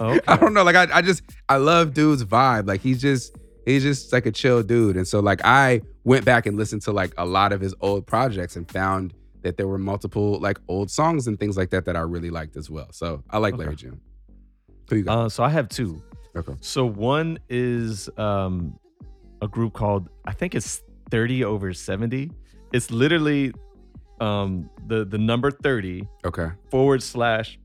[0.00, 0.20] Okay.
[0.26, 0.64] I don't know.
[0.64, 2.66] Like, I, I just, I love dude's vibe.
[2.66, 4.96] Like, he's just, he's just like a chill dude.
[4.96, 8.04] And so like I went back and listened to like a lot of his old
[8.04, 11.94] projects and found that there were multiple like old songs and things like that that
[11.94, 12.88] I really liked as well.
[12.90, 13.62] So I like Okay.
[13.62, 14.00] Larry June.
[14.90, 15.18] Who you got?
[15.18, 16.02] Uh, so I have two.
[16.34, 16.54] okay.
[16.60, 18.76] So one is um,
[19.40, 22.32] a group called I think it's 30 over 70.
[22.72, 23.52] It's literally
[24.20, 26.48] um, the the number 30 Okay.
[26.70, 27.58] forward slash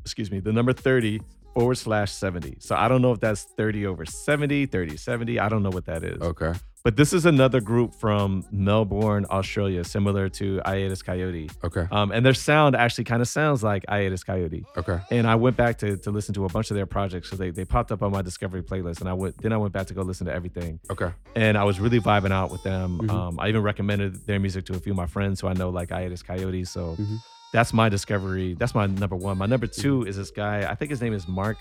[0.00, 1.20] excuse me, the number 30
[1.54, 2.56] forward slash 70.
[2.60, 5.38] So I don't know if that's 30 over 70, 30 70.
[5.38, 6.20] I don't know what that is.
[6.20, 6.52] Okay.
[6.84, 11.50] But this is another group from Melbourne, Australia, similar to Hiatus Kaiyote.
[11.64, 11.86] Okay.
[11.90, 14.64] Um, and their sound actually kind of sounds like Hiatus Kaiyote.
[14.76, 14.98] Okay.
[15.10, 17.30] And I went back to, to listen to a bunch of their projects.
[17.30, 19.00] So they, they popped up on my discovery playlist.
[19.00, 20.78] And I went then I went back to go listen to everything.
[20.90, 21.10] Okay.
[21.34, 22.98] And I was really vibing out with them.
[22.98, 23.10] Mhm.
[23.10, 25.70] Um, I even recommended their music to a few of my friends who I know
[25.70, 26.68] like Hiatus Kaiyote.
[26.68, 27.16] So Mhm.
[27.54, 28.54] That's my discovery.
[28.58, 29.38] That's my number one.
[29.38, 30.68] My number 2 is this guy.
[30.68, 31.56] I think his name is Mark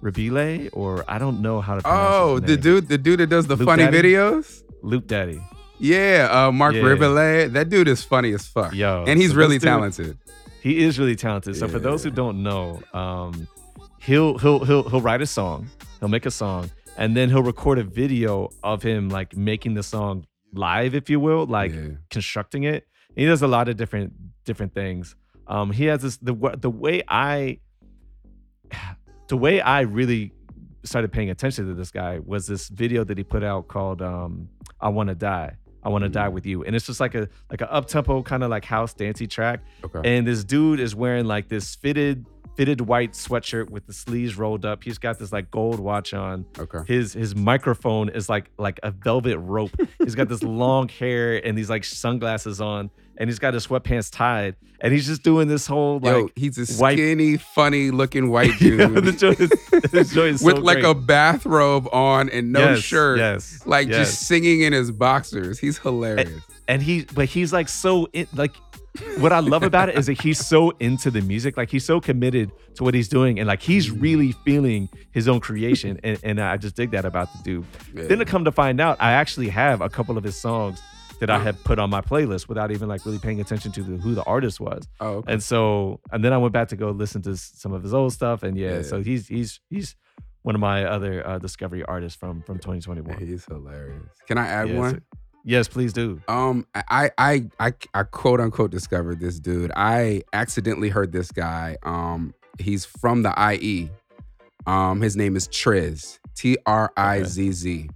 [0.00, 3.48] Rabile, or I don't know how to pronounce Oh, the dude, the dude that does
[3.48, 4.12] the Loop funny Daddy?
[4.12, 4.62] videos.
[4.82, 5.40] Loop Daddy.
[5.80, 7.48] Yeah, uh, Mark Yeah.
[7.48, 8.72] That dude is funny as fuck.
[8.72, 10.16] Yo, and he's so really dude- talented.
[10.60, 11.56] He is really talented.
[11.56, 13.48] So for those who don't know, um,
[14.00, 15.68] he'll he'll he'll he'll write a song,
[15.98, 19.82] he'll make a song, and then he'll record a video of him like making the
[19.82, 20.24] song
[20.54, 21.88] live, if you will, like Yeah.
[22.10, 22.86] constructing it.
[23.16, 24.12] He does a lot of different
[24.44, 25.16] different things.
[25.46, 27.58] Um, he has this the the way I
[29.28, 30.32] the way I really
[30.84, 34.48] started paying attention to this guy was this video that he put out called um,
[34.80, 37.28] "I Want to Die." I want to die with you, and it's just like a
[37.50, 39.64] like a up tempo kind of like house dancey track.
[39.82, 40.00] Okay.
[40.04, 42.24] And this dude is wearing like this fitted
[42.56, 44.84] fitted white sweatshirt with the sleeves rolled up.
[44.84, 46.46] He's got this like gold watch on.
[46.58, 46.78] okay.
[46.86, 49.72] His his microphone is like like a velvet rope.
[49.98, 52.90] He's got this long hair and these like sunglasses on,
[53.22, 56.58] and he's got his sweatpants tied, and he's just doing this whole Yo, like he's
[56.58, 60.62] a white- skinny, funny looking white dude Yeah, the joint is, joint is with so
[60.62, 60.90] like great.
[60.90, 63.18] a bathrobe on and no Yes, shirt.
[63.18, 63.96] Yes, Like yes.
[64.08, 65.58] just singing in his boxers.
[65.60, 66.30] He's hilarious.
[66.68, 68.52] and he but he's like so in, like
[69.18, 71.98] what I love about it is that he's so into the music, like he's so
[71.98, 76.38] committed to what he's doing, and like he's really feeling his own creation, and, and
[76.40, 77.64] I just dig that about the dude.
[77.94, 78.04] Yeah.
[78.08, 80.82] Then to come to find out, I actually have a couple of his songs
[81.22, 83.96] that I had put on my playlist without even like really paying attention to the,
[83.96, 85.32] who the artist was, oh, okay.
[85.32, 88.12] and so and then I went back to go listen to some of his old
[88.12, 88.82] stuff, and yeah, Yeah.
[88.82, 89.96] so he's he's he's
[90.42, 93.18] one of my other uh, discovery artists from from 2021.
[93.18, 94.02] he's hilarious.
[94.28, 94.90] Can I add Yeah, one?
[94.94, 96.20] so- yes, please do.
[96.28, 99.70] Um, I, I, I, I quote unquote discovered this dude.
[99.76, 101.76] I accidentally heard this guy.
[101.84, 103.90] Um, he's from the IE.
[104.66, 106.18] Um, his name is Trizz.
[106.34, 107.90] T R I Z Z.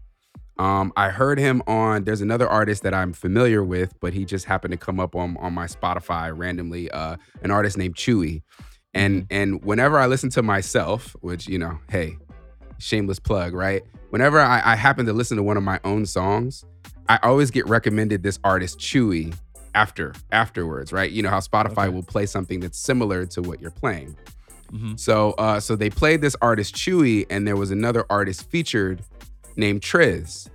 [0.59, 2.05] Um, I heard him on.
[2.05, 5.37] There's another artist that I'm familiar with, but he just happened to come up on
[5.39, 6.91] on my Spotify randomly.
[6.91, 8.43] Uh, an artist named Chewy,
[8.95, 12.17] and and whenever I listen to myself, which you know, hey,
[12.79, 13.83] shameless plug, right?
[14.11, 16.65] Whenever I, I happen to listen to one of my own songs,
[17.09, 19.37] I always get recommended this artist Chewy
[19.75, 21.11] after afterwards, right?
[21.11, 21.89] You know how Spotify Okay.
[21.91, 24.17] will play something that's similar to what you're playing.
[24.73, 24.99] Mhm.
[24.99, 29.03] So uh so they played this artist Chewy and there was another artist featured
[29.57, 30.49] named Trizz.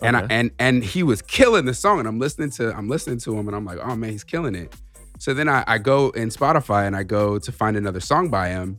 [0.00, 3.18] And I, and and he was killing the song and I'm listening to I'm listening
[3.20, 4.72] to him and I'm like, "Oh man, he's killing it."
[5.18, 8.50] So then I, I go in Spotify and I go to find another song by
[8.50, 8.78] him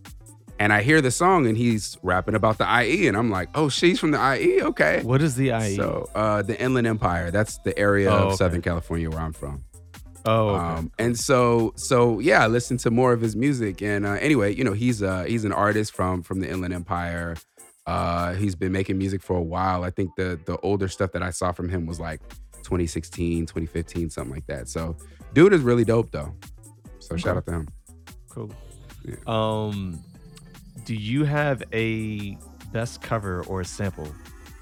[0.59, 3.67] and I hear the song and he's rapping about the IE and I'm like, "Oh,
[3.67, 4.61] she's from the IE.
[4.61, 5.75] Okay." What is the IE?
[5.75, 8.35] So, uh the Inland Empire, that's the area Oh, of okay.
[8.37, 9.61] Southern California where I'm from.
[10.25, 10.63] oh, okay.
[10.63, 13.81] Um, and so, so yeah, I listened to more of his music.
[13.81, 17.35] And uh, anyway, you know, he's uh, he's an artist from from the Inland Empire.
[17.89, 19.83] Uh, he's been making music for a while.
[19.83, 22.21] I think the the older stuff that I saw from him was like
[22.61, 24.69] 2016, 2015, something like that.
[24.69, 24.95] So,
[25.33, 26.35] dude is really dope though.
[26.99, 27.67] So shout out to him.
[28.29, 28.51] cool.
[29.03, 29.15] Yeah.
[29.25, 29.99] Um,
[30.85, 32.37] do you have a
[32.71, 34.07] best cover or a sample?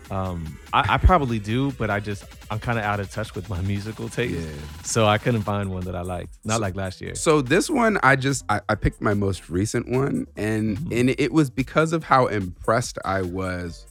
[0.10, 3.50] Um, I, I probably do, but I just I'm kind of out of touch with
[3.50, 4.48] my musical taste,
[4.86, 6.38] so I couldn't find one that I liked.
[6.46, 7.14] Not So- like last year.
[7.16, 11.00] So this one, I just I, I picked my most recent one, and Mhm.
[11.00, 13.86] and it was because of how impressed I was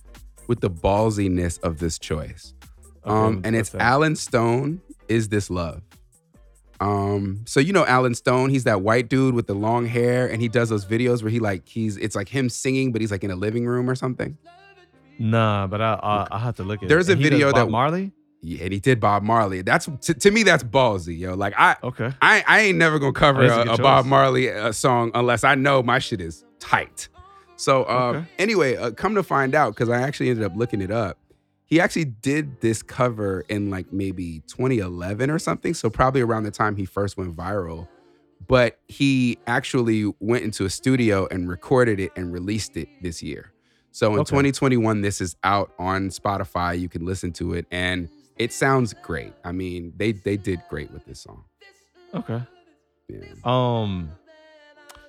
[0.47, 2.55] with the ballsiness of this choice.
[3.05, 3.75] Um, and it's?
[3.75, 4.81] Allen Stone.
[5.09, 5.83] Is this love?
[6.79, 10.43] Um, so you know Allen Stone, he's that white dude with the long hair, and
[10.43, 13.25] he does those videos where he like he's it's like him singing, but he's like
[13.25, 14.37] in a living room or something.
[15.19, 16.89] Nah, but I I I'll have to look at.
[16.89, 17.15] There's it.
[17.19, 18.13] a video that- Marley.
[18.43, 19.63] Yeah, and he did Bob Marley.
[19.63, 21.35] That's to, to me that's ballsy, yo.
[21.35, 22.13] Like I Okay.
[22.23, 24.07] I, I ain't never gonna cover a a, a Bob.
[24.07, 27.09] Marley uh, song unless I know my shit is tight.
[27.57, 28.27] So uh, Okay.
[28.39, 31.19] anyway, uh, come to find out, because I actually ended up looking it up.
[31.65, 35.75] He actually did this cover in like maybe 2011 or something.
[35.75, 37.89] So probably around the time he first went viral.
[38.47, 43.51] But he actually went into a studio and recorded it and released it this year.
[43.97, 44.29] So in Okay.
[44.29, 46.79] 2021, this is out on Spotify.
[46.79, 49.33] You can listen to it, and it sounds great.
[49.43, 51.45] I mean, they they did great with this song.
[52.15, 52.43] Okay.
[53.09, 53.21] Yeah.
[53.45, 54.11] Um,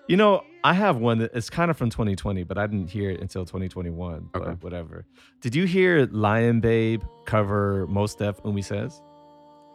[0.08, 3.10] you know, I have one that it's kind of from 2020, but I didn't hear
[3.10, 4.30] it until 2021.
[4.32, 4.52] But Okay.
[4.62, 5.06] whatever.
[5.42, 9.02] Did you hear Lion Babe cover Mos Def Umi Says?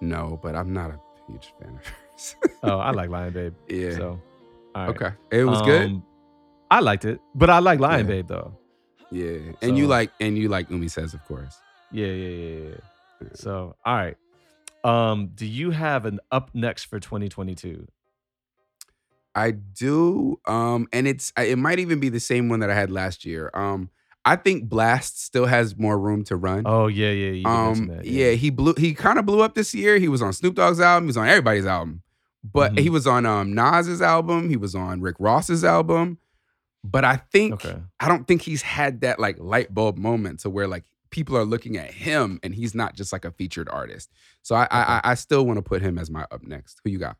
[0.00, 0.98] No, but I'm not a
[1.28, 2.36] huge fan of hers.
[2.62, 3.52] Oh, I like Lion Babe.
[3.68, 3.90] yeah.
[3.90, 4.20] So,
[4.74, 4.88] right.
[4.88, 5.10] okay.
[5.30, 5.90] It was good.
[5.90, 6.02] Um,
[6.70, 8.14] I liked it, but I like Lion Yeah.
[8.14, 8.56] Babe though.
[9.12, 9.52] Yeah.
[9.60, 11.58] And you like and you like Umi says, of course.
[11.90, 12.68] Yeah, yeah, yeah,
[13.20, 13.28] yeah.
[13.34, 14.16] So, all right.
[14.84, 17.86] Um, do you have an up next for 2022?
[19.34, 20.40] I do.
[20.46, 23.50] Um, and it's it might even be the same one that I had last year.
[23.54, 23.90] Um,
[24.24, 26.62] I think Blxst still has more room to run.
[26.66, 27.30] Oh yeah, yeah.
[27.32, 28.30] You um, that, yeah.
[28.32, 28.74] he blew.
[28.76, 29.98] He kind of blew up this year.
[29.98, 31.04] He was on Snoop Dogg's album.
[31.04, 32.02] He was on everybody's album,
[32.44, 32.78] but Mhm.
[32.80, 34.48] he was on um Nas's album.
[34.48, 36.18] He was on Rick Ross's album.
[36.84, 37.76] But I think Okay.
[38.00, 41.44] I don't think he's had that like light bulb moment to where like people are
[41.44, 44.10] looking at him and he's not just like a featured artist.
[44.42, 46.80] So I I, I, I still want to put him as my up next.
[46.84, 47.16] Who you got?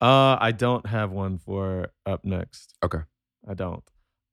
[0.00, 2.74] Uh, I don't have one for up next.
[2.84, 3.00] Okay.
[3.48, 3.82] I don't.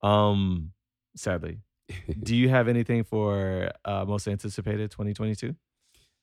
[0.02, 0.72] Um,
[1.16, 1.60] sadly.
[2.24, 5.56] Do you have anything for uh most anticipated 2022?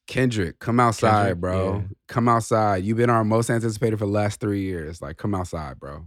[0.09, 1.75] Kendrick, come outside, Kendrick, bro.
[1.77, 1.83] yeah.
[2.09, 2.83] Come outside.
[2.85, 5.01] You've been our most anticipated for the last three years.
[5.01, 6.07] Like, come outside, bro.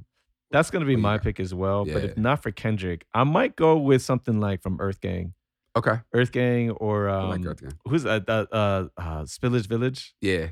[0.56, 1.84] That's gonna be What my pick as well.
[1.86, 5.34] But if not for Kendrick, I might go with something like from Earth Gang,
[5.76, 6.00] Okay.
[6.14, 7.74] Earth Gang, or I um, like Earth Gang.
[7.88, 10.16] who's uh, uh, uh, uh Spillage Village.
[10.22, 10.48] Yeah.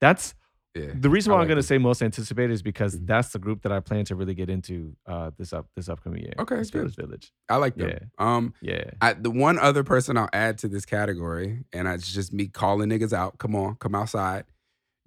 [0.00, 0.34] That's
[0.74, 0.92] Yeah.
[0.94, 1.62] the reason why I'm gonna them.
[1.62, 3.06] say most anticipated is because Mhm.
[3.06, 6.22] that's the group that I plan to really get into uh this up this upcoming
[6.22, 6.34] year.
[6.38, 6.96] Okay, Spillage.
[6.96, 7.32] Village.
[7.48, 7.88] I like them.
[7.88, 7.98] Yeah.
[8.18, 8.90] Um, Yeah.
[9.00, 12.90] I, the one other person I'll add to this category, and it's just me calling
[12.90, 13.38] niggas out.
[13.38, 14.44] Come on, come outside.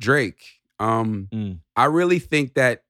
[0.01, 0.43] Drake.
[0.79, 1.59] Um, Mm.
[1.75, 2.83] I really think that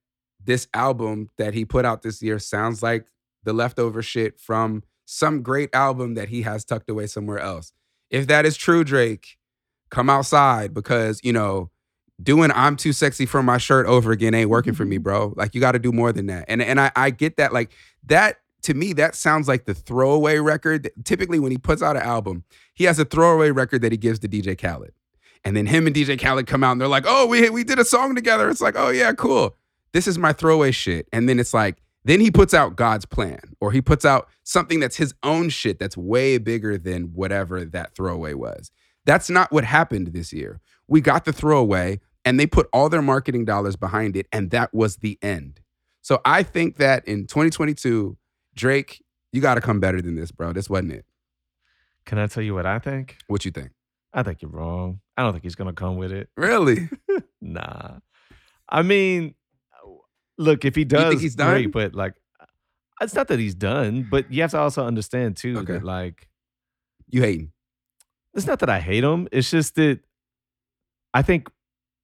[0.46, 3.06] this album that he put out this year sounds like
[3.44, 7.74] the leftover shit from some great album that he has tucked away somewhere else.
[8.10, 9.38] If that is true, Drake,
[9.90, 11.70] come outside because, you know,
[12.22, 15.04] doing I'm too sexy for my shirt over again ain't working for me, mm-hmm.
[15.04, 15.34] bro.
[15.36, 16.46] Like you got to do more than that.
[16.48, 17.72] And and I I get that like
[18.06, 20.90] that to me that sounds like the throwaway record.
[21.04, 24.20] Typically when he puts out an album, he has a throwaway record that he gives
[24.20, 24.94] to DJ Khaled.
[25.44, 27.80] And then him and DJ Khaled come out and they're like, "Oh, we we did
[27.80, 29.58] a song together." It's like, "Oh yeah, cool."
[29.94, 31.08] This is my throwaway shit.
[31.14, 34.80] And then it's like then he puts out God's plan or he puts out something
[34.80, 38.72] that's his own shit that's way bigger than whatever that throwaway was.
[39.06, 40.60] That's not what happened this year.
[40.88, 44.74] We got the throwaway and they put all their marketing dollars behind it and that
[44.74, 45.62] was the end.
[46.02, 48.18] So I think that in 2022,
[48.56, 50.52] Drake, you got to come better than this, bro.
[50.52, 51.06] This wasn't it.
[52.06, 53.18] Can I tell you what I think?
[53.28, 53.72] What you think?
[54.14, 55.00] I think you're wrong.
[55.18, 56.30] I don't think he's gonna come with it.
[56.36, 56.90] Really?
[57.46, 58.00] Nah.
[58.70, 59.36] I mean,
[60.38, 61.72] look, if he does, think he's great, done?
[61.72, 62.14] but like,
[63.02, 65.74] it's not that he's done, but you have to also understand too Okay.
[65.74, 66.30] that like,
[67.10, 67.52] You hating?
[68.34, 69.28] it's not that I hate him.
[69.32, 70.00] It's just that
[71.14, 71.50] I think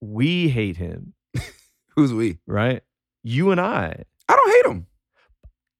[0.01, 1.13] we hate him,
[1.95, 2.37] Who's we?
[2.47, 2.81] right?
[3.23, 4.03] You and I.
[4.27, 4.85] I don't hate him.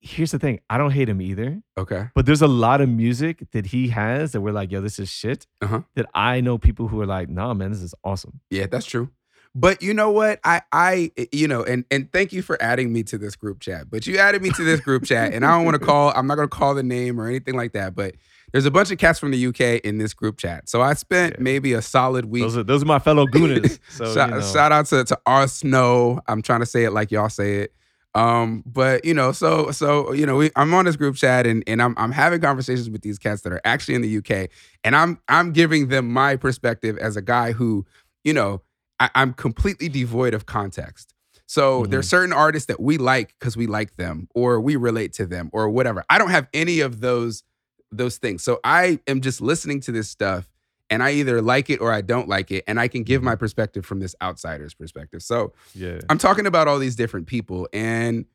[0.02, 1.62] Here's the thing: I don't hate him either.
[1.78, 2.08] Okay.
[2.16, 5.10] But there's a lot of music that he has that we're like, yo, this is
[5.10, 5.46] shit.
[5.62, 5.82] Uh-huh.
[5.96, 8.40] That I know people who are like, nah, man, this is awesome.
[8.50, 9.10] Yeah, that's true.
[9.56, 10.40] But you know what?
[10.44, 13.90] I I you know, and and thank you for adding me to this group chat.
[13.90, 16.14] But you added me to this group chat, and I don't want to call.
[16.16, 17.96] I'm not going to call the name or anything like that.
[17.96, 18.16] But
[18.52, 20.70] there's a bunch of cats from the UK in this group chat.
[20.70, 21.44] So I spent Yeah.
[21.44, 22.44] maybe a solid week.
[22.44, 23.80] Those are those are my fellow gooners.
[23.90, 24.42] So shout, you know.
[24.42, 26.22] shout out to to Arsenal.
[26.28, 27.74] I'm trying to say it like y'all say it.
[28.16, 31.64] Um, but you know, so so you know, we, I'm on this group chat and
[31.68, 34.50] and I'm I'm having conversations with these cats that are actually in the UK,
[34.84, 37.86] and I'm I'm giving them my perspective as a guy who,
[38.24, 38.62] you know,
[39.00, 41.14] I, I'm completely devoid of context.
[41.46, 41.90] So Mhm.
[41.90, 45.50] there's certain artists that we like because we like them or we relate to them
[45.54, 46.04] or whatever.
[46.10, 47.44] I don't have any of those
[47.92, 48.44] those things.
[48.44, 50.48] So I am just listening to this stuff
[50.92, 52.64] and I either like it or I don't like it.
[52.68, 55.24] And I can give my perspective from this outsider's perspective.
[55.24, 56.00] So yeah.
[56.08, 58.26] I'm talking about all these different people, and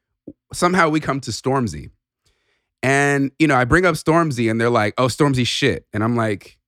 [0.52, 1.90] somehow we come to Stormzy.
[2.82, 5.86] And, you know, I bring up Stormzy and they're like, oh, Stormzy shit.
[5.92, 6.58] And I'm like,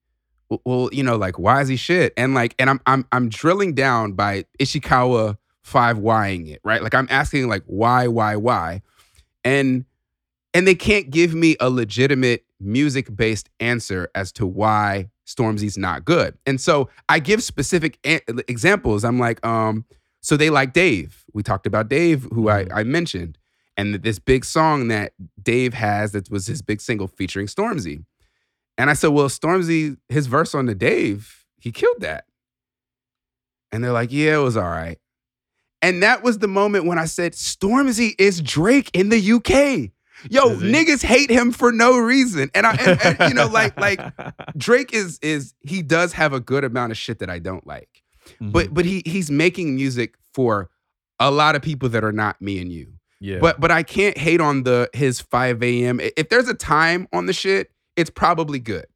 [0.65, 2.13] "Well- you know, like, why is he shit?
[2.17, 6.83] And like, and I'm I'm I'm drilling down by Ishikawa 5Ying it, right?
[6.83, 8.83] Like I'm asking like why, why, why?
[9.45, 9.85] And
[10.55, 16.39] and they can't give me a legitimate music-based answer as to why Stormzy's not good.
[16.47, 17.99] And so I give specific
[18.49, 19.05] examples.
[19.05, 19.85] I'm like, um,
[20.21, 21.25] so they like Dave.
[21.35, 23.37] We talked about Dave, who I, I mentioned,
[23.77, 28.05] and this big song that Dave has that was his big single featuring Stormzy.
[28.79, 32.25] And I said, well, Stormzy, his verse on the Dave, he killed that.
[33.73, 34.99] And they're like, yeah, it was all right.
[35.83, 39.91] And that was the moment when I said, Stormzy is Drake in the UK.
[40.31, 42.51] Yo, niggas hate him for no reason.
[42.55, 44.01] And I, and, and, you know, like, like
[44.57, 48.03] Drake is is he does have a good amount of shit that I don't like.
[48.41, 48.51] Mhm.
[48.53, 50.71] But but he he's making music for
[51.21, 52.95] a lot of people that are not me and you.
[53.21, 53.39] yeah.
[53.41, 56.01] But but I can't hate on the his 5 a.m.
[56.01, 58.87] If there's a time on the shit, it's probably good.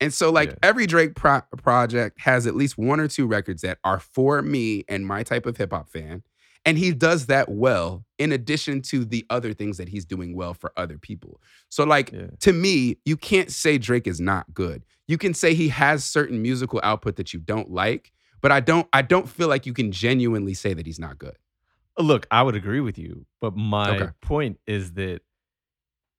[0.00, 0.56] And so like Yeah.
[0.62, 4.84] every Drake pro- project has at least one or two records that are for me
[4.88, 6.22] and my type of hip hop fan.
[6.64, 10.52] And he does that well in addition to the other things that he's doing well
[10.52, 11.40] for other people.
[11.68, 12.26] So like yeah.
[12.40, 14.84] to me, you can't say Drake is not good.
[15.06, 18.88] You can say he has certain musical output that you don't like, but I don't
[18.92, 21.36] I don't feel like you can genuinely say that he's not good.
[21.98, 24.10] Look, I would agree with you, but my Okay.
[24.20, 25.22] point is that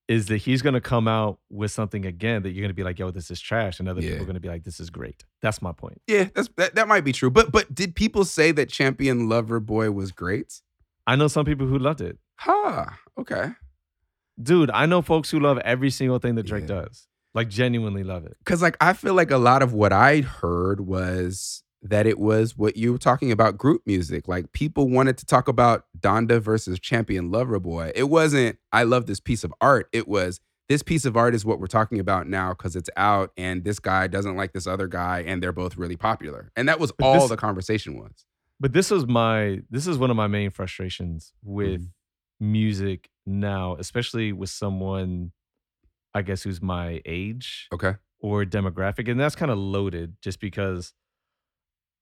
[0.08, 3.12] is that he's gonna come out with something again that you're gonna be like, yo,
[3.12, 5.26] this is trash, and other people are gonna be like, this is great.
[5.42, 6.02] That's my point.
[6.08, 7.30] Yeah, that's that, that might be true.
[7.30, 10.62] But but did people say that Champion Lover Boy was great?
[11.06, 12.18] I know some people who loved it.
[12.40, 13.52] Ha, okay.
[14.42, 16.82] Dude, I know folks who love every single thing that Drake Yeah.
[16.84, 17.08] does.
[17.34, 18.36] Like genuinely love it.
[18.46, 22.58] Cause like I feel like a lot of what I heard was that it was
[22.58, 24.28] what you were talking about group music.
[24.28, 27.92] Like people wanted to talk about Donda versus Champion Lover Boy.
[27.96, 29.88] It wasn't I love this piece of art.
[29.94, 33.32] It was this piece of art is what we're talking about now because it's out
[33.38, 36.52] and this guy doesn't like this other guy and they're both really popular.
[36.58, 38.26] And that was But all this- the conversation was.
[38.60, 42.52] But this is my this is one of my main frustrations with Mm-hmm.
[42.52, 45.32] music now, especially with someone
[46.14, 47.96] I guess who's my age Okay.
[48.20, 49.10] or demographic.
[49.10, 50.94] And that's kind of loaded just because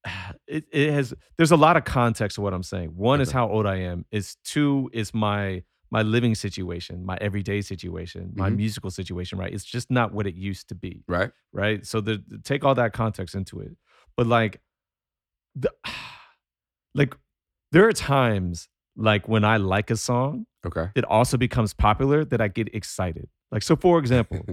[0.47, 2.89] it, it has there's a lot of context to what I'm saying.
[2.95, 4.05] One is how old I am.
[4.11, 8.57] Is two is my my living situation, my everyday situation, my Mhm.
[8.57, 9.53] musical situation, right?
[9.53, 11.31] It's just not what it used to be Right.
[11.53, 11.85] right?
[11.85, 13.77] So the, take all that context into it.
[14.17, 14.61] But like
[15.55, 15.71] the
[16.95, 17.15] like
[17.71, 20.89] there are times like when I like a song, Okay.
[20.95, 23.29] it also becomes popular that I get excited.
[23.51, 24.45] Like so for example,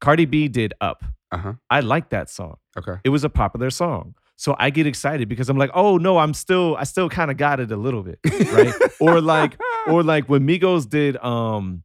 [0.00, 1.04] Cardi B did Up.
[1.30, 1.54] Uh-huh.
[1.68, 2.56] I like that song.
[2.78, 2.94] Okay.
[3.04, 4.14] It was a popular song.
[4.40, 7.36] So I get excited because I'm like, "Oh no, I'm still I still kind of
[7.36, 8.18] got it a little bit."
[8.52, 8.72] Right?
[9.00, 9.58] or like
[9.88, 11.82] or like when Migos did um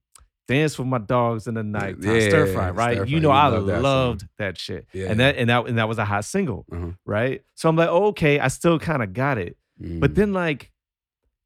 [0.47, 2.97] Dance with My Dogs in the Night, Yeah, Stir Fry, right?
[2.97, 3.81] Stir You know You I love that song.
[3.81, 4.85] loved that shit.
[4.93, 5.09] Yeah.
[5.09, 6.91] And that and that and that was a hot single, Uh-huh.
[7.05, 7.41] right?
[7.55, 9.55] So I'm like, oh, okay, I still kind of got it.
[9.79, 10.15] But Mm.
[10.15, 10.71] then like,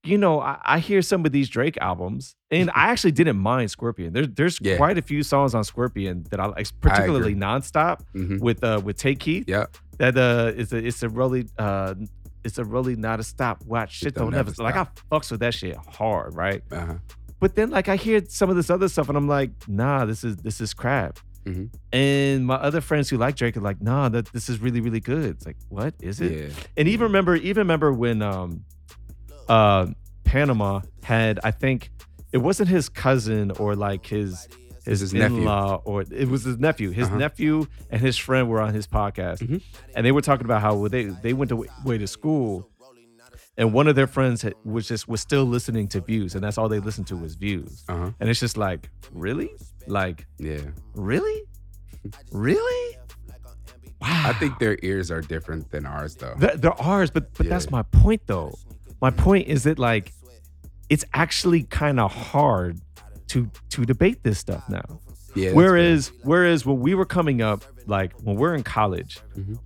[0.07, 3.69] you know, I, I hear some of these Drake albums, and I actually didn't mind
[3.71, 4.13] Scorpion.
[4.13, 4.77] There's there's Yeah.
[4.77, 8.39] quite a few songs on Scorpion that I like, particularly nonstop Mhm.
[8.39, 9.45] with uh with Take Keith.
[9.47, 9.65] Yeah.
[9.97, 11.95] That uh is a it's a really uh
[12.43, 15.29] it's a really not a stop watch shit don't don't never never like I fucks
[15.31, 16.61] with that shit hard, right?
[16.71, 16.95] Uh-huh.
[17.39, 20.23] But then like I hear some of this other stuff and I'm like, nah, this
[20.23, 21.19] is this is crap.
[21.45, 21.69] Mhm.
[21.93, 24.99] And my other friends who like Drake are like, nah, that this is really, really
[24.99, 25.25] good.
[25.35, 26.31] It's like, what is it?
[26.31, 26.63] Yeah.
[26.77, 28.63] And even remember, even remember when um
[29.49, 29.87] uh
[30.23, 31.89] Panama had, I think
[32.33, 34.47] it wasn't his cousin or like his
[34.85, 35.37] his, his nephew.
[35.39, 36.91] in-law or it was his nephew.
[36.91, 37.17] His Uh-huh.
[37.17, 39.61] nephew and his friend were on his podcast, Mhm.
[39.95, 42.69] and they were talking about how they they went to, way to school,
[43.57, 46.57] and one of their friends had, was just was still listening to Views, and that's
[46.57, 48.11] all they listened to was Views, Uh-huh.
[48.19, 49.49] and it's just like really,
[49.87, 50.61] like Yeah.
[50.95, 51.43] really,
[52.31, 52.97] really.
[53.99, 54.23] Wow.
[54.29, 56.35] I think their ears are different than ours though.
[56.39, 58.53] Th- they're ours, but but that's my point though.
[59.01, 60.13] My point is that like
[60.89, 62.79] it's actually kind of hard
[63.27, 64.99] to to debate this stuff now.
[65.35, 65.51] yeah.
[65.51, 69.59] whereas whereas when we were coming up, like when we're in college, Mhm.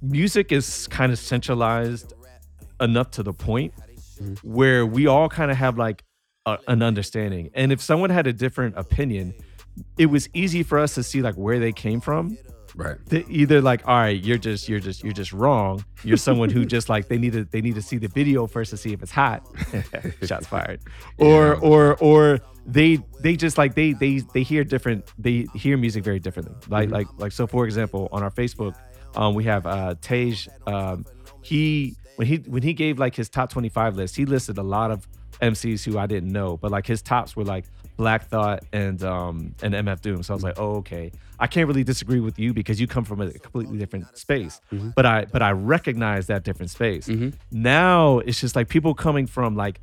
[0.00, 2.14] music is kind of centralized
[2.80, 3.72] enough to the point
[4.20, 4.38] Mhm.
[4.44, 6.02] where we all kind of have like
[6.46, 7.50] a, an understanding.
[7.54, 9.34] And if someone had a different opinion,
[9.98, 12.38] it was easy for us to see like where they came from
[12.76, 12.96] right.
[13.28, 16.88] either like all right you're just you're just you're just wrong you're someone who just
[16.88, 19.10] like they need to they need to see the video first to see if it's
[19.12, 19.42] hot
[20.24, 20.80] shots fired
[21.18, 21.68] or Yeah.
[21.68, 26.20] or or they they just like they they they hear different they hear music very
[26.20, 26.92] differently like Mhm.
[26.92, 28.74] like like so for example on our facebook
[29.14, 30.34] um we have uh Tej
[30.66, 31.04] um
[31.42, 34.90] he when he when he gave like his top 25 list he listed a lot
[34.90, 35.06] of
[35.40, 37.66] MCs who I didn't know but like his tops were like
[37.96, 41.66] Black Thought and um and MF Doom so I was like oh okay I can't
[41.68, 44.94] really disagree with you because you come from a completely different space Mhm.
[44.94, 47.34] but I but I recognize that different space Mhm.
[47.50, 49.80] now it's just like people coming from like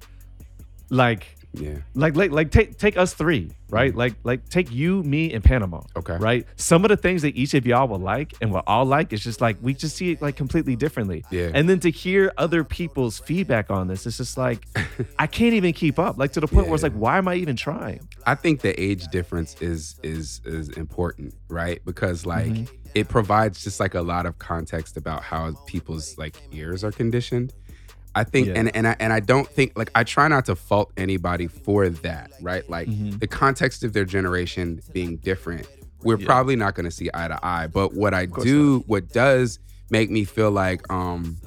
[0.90, 1.78] like Yeah.
[1.94, 5.82] like like like take take us three right like like take you me and panama
[5.96, 6.18] Okay.
[6.18, 9.14] right some of the things that each of y'all will like and will all like
[9.14, 11.52] is just like we just see it like completely differently Yeah.
[11.54, 14.66] and then to hear other people's feedback on this it's just like
[15.20, 17.36] i can't even keep up like to the point where it's like why am i
[17.36, 21.82] even trying I think the age difference is is is important, right?
[21.84, 22.70] Because like Mhm.
[22.96, 27.54] it provides just like a lot of context about how people's like ears are conditioned.
[28.16, 28.54] I think Yeah.
[28.58, 31.90] and and I and I don't think like I try not to fault anybody for
[31.90, 32.68] that, right?
[32.70, 33.20] Like Mhm.
[33.20, 35.68] the context of their generation being different.
[36.04, 36.26] We're Yeah.
[36.26, 39.60] probably not going to see eye to eye, but what I do what does
[39.90, 41.38] make me feel like um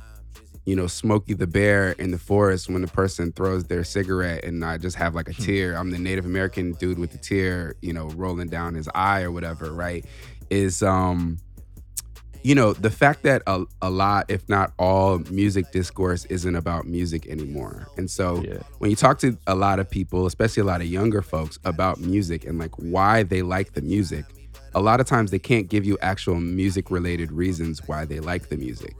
[0.64, 4.64] you know, Smokey the Bear in the forest when the person throws their cigarette and
[4.64, 5.76] I just have like a tear.
[5.76, 9.30] I'm the Native American dude with the tear, you know, rolling down his eye or
[9.30, 10.04] whatever, right?
[10.50, 11.38] Is um
[12.42, 16.86] you know, the fact that a, a lot, if not all, music discourse isn't about
[16.86, 17.88] music anymore.
[17.96, 18.58] And so Yeah.
[18.78, 22.00] when you talk to a lot of people, especially a lot of younger folks, about
[22.00, 24.24] music and like why they like the music,
[24.74, 28.48] a lot of times they can't give you actual music related reasons why they like
[28.48, 28.94] the music.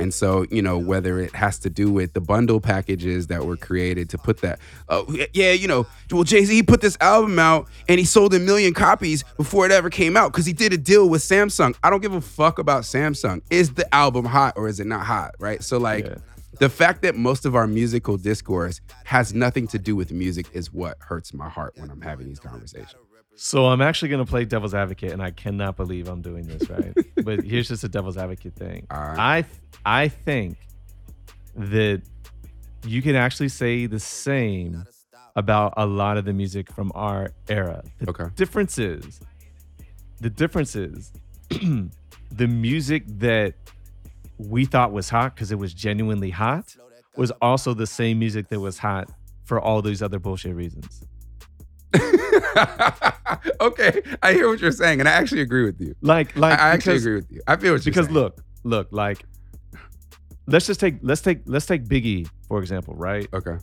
[0.00, 3.56] And so, you know, whether it has to do with the bundle packages that were
[3.56, 7.68] created to put that, oh, yeah, you know, well, Jay Z put this album out
[7.88, 10.78] and he sold a million copies before it ever came out because he did a
[10.78, 11.74] deal with Samsung.
[11.82, 13.42] I don't give a fuck about Samsung.
[13.50, 15.34] Is the album hot or is it not hot?
[15.38, 15.62] Right.
[15.62, 16.14] So, like, Yeah.
[16.58, 20.72] the fact that most of our musical discourse has nothing to do with music is
[20.72, 22.94] what hurts my heart when I'm having these conversations.
[23.42, 26.68] So i'm actually going to play devil's advocate and i cannot believe i'm doing this
[26.68, 26.92] right
[27.24, 29.16] but here's just a devil's advocate thing right.
[29.18, 29.54] I th-
[29.86, 30.58] I think
[31.56, 32.02] that
[32.86, 34.84] you can actually say the same
[35.36, 37.82] about a lot of the music from our era.
[37.98, 38.24] The Okay.
[38.36, 39.20] difference is
[40.20, 41.10] the difference is
[41.50, 43.54] the music that
[44.36, 46.76] we thought was hot because it was genuinely hot
[47.16, 49.10] was also the same music that was hot
[49.44, 51.04] for all these other bullshit reasons.
[53.60, 55.94] okay, I hear what you're saying, and I actually agree with you.
[56.00, 57.40] Like I, like I actually because- agree with you.
[57.46, 58.14] I feel what you're because saying.
[58.14, 59.24] look, look, like
[60.46, 63.28] let's just take let's take let's take Biggie for example, right?
[63.32, 63.56] Okay.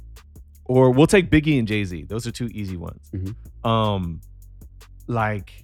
[0.65, 2.03] Or we'll take Biggie and Jay Z.
[2.09, 3.09] Those are two easy ones.
[3.13, 3.35] Mhm.
[3.69, 4.21] Um,
[5.07, 5.63] like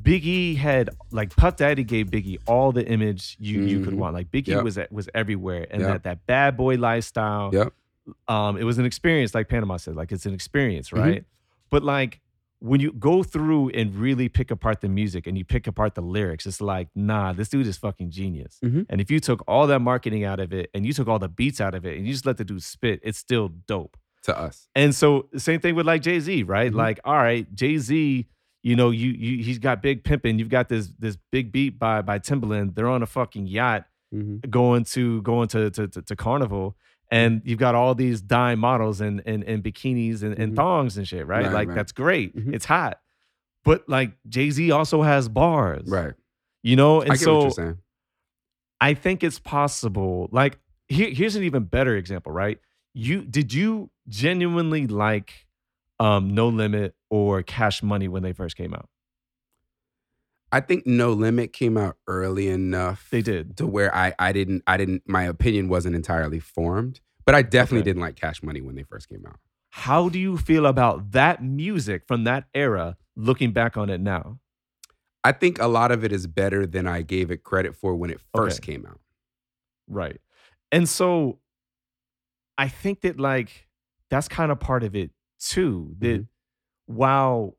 [0.00, 3.98] Biggie had like Puff Daddy gave Biggie all the image you you could Mhm.
[3.98, 4.14] want.
[4.14, 4.64] Like Biggie Yep.
[4.64, 5.90] was was everywhere, and Yep.
[5.90, 7.50] that that bad boy lifestyle.
[7.52, 7.72] Yep.
[8.28, 9.94] Um, it was an experience, like Panama said.
[9.96, 10.98] Like it's an experience, Mhm.
[10.98, 11.24] right?
[11.70, 12.20] But like
[12.58, 16.02] when you go through and really pick apart the music and you pick apart the
[16.02, 18.58] lyrics, it's like, nah, this dude is fucking genius.
[18.62, 18.84] Mhm.
[18.90, 21.28] And if you took all that marketing out of it and you took all the
[21.28, 23.96] beats out of it and you just let the dude spit, it's still dope.
[24.24, 24.68] To us.
[24.74, 26.70] And so same thing with like Jay Z, right?
[26.70, 26.74] Mhm.
[26.76, 28.26] Like, all right, Jay Z,
[28.62, 30.38] you know, you you he's got big pimping.
[30.38, 32.74] You've got this this big beat by by Timbaland.
[32.74, 34.50] They're on a fucking yacht Mm-hmm.
[34.50, 36.76] going to going to to, to, to carnival.
[37.12, 40.56] And you've got all these dime models and and, and bikinis and, and Mhm.
[40.56, 41.44] thongs and shit, right?
[41.46, 41.74] Right, like right.
[41.74, 42.36] that's great.
[42.36, 42.54] Mhm.
[42.54, 43.00] It's hot.
[43.64, 46.14] But like Jay Z also has bars, Right.
[46.62, 47.78] You know, and I so what you're saying.
[48.82, 50.28] I think it's possible.
[50.30, 50.58] Like
[50.88, 52.58] here, here's an even better example, right?
[52.94, 55.46] You did you genuinely like
[55.98, 58.88] um No Limit or Cash Money when they first came out?
[60.52, 63.56] I think No Limit came out early enough They did.
[63.58, 67.00] to where I I didn't I didn't my opinion wasn't entirely formed.
[67.24, 67.84] But I definitely Okay.
[67.90, 69.38] didn't like Cash Money when they first came out.
[69.70, 74.40] How do you feel about that music from that era looking back on it now?
[75.22, 78.10] I think a lot of it is better than I gave it credit for when
[78.10, 78.72] it first Okay.
[78.72, 78.98] came out.
[79.86, 80.18] Right.
[80.72, 81.38] And so
[82.58, 83.68] I think that like
[84.08, 85.94] that's kind of part of it too.
[85.98, 86.94] That mm-hmm.
[86.94, 87.56] while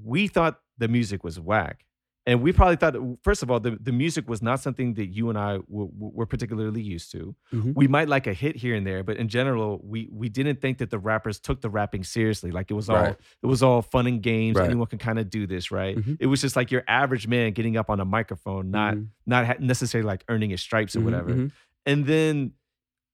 [0.00, 1.84] we thought the music was whack,
[2.24, 2.94] and we probably thought,
[3.24, 5.92] first of all, the, the music was not something that you and I w- w-
[6.14, 7.34] were particularly used to.
[7.52, 7.74] Mhm.
[7.74, 10.78] We might like a hit here and there, but in general, we we didn't think
[10.78, 12.50] that the rappers took the rapping seriously.
[12.52, 13.16] Like it was all Right.
[13.42, 14.56] it was all fun and games.
[14.56, 14.66] Right.
[14.66, 15.96] Anyone can kind of do this, right?
[15.96, 16.16] Mhm.
[16.20, 19.08] It was just like your average man getting up on a microphone, not Mhm.
[19.26, 21.30] not ha- necessarily like earning his stripes or Mhm, whatever.
[21.34, 21.50] mhm.
[21.86, 22.52] And then,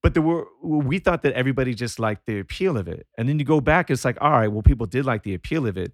[0.02, 3.06] but there were we thought that everybody just liked the appeal of it.
[3.16, 5.66] And then you go back, it's like, all right, well, people did like the appeal
[5.66, 5.92] of it,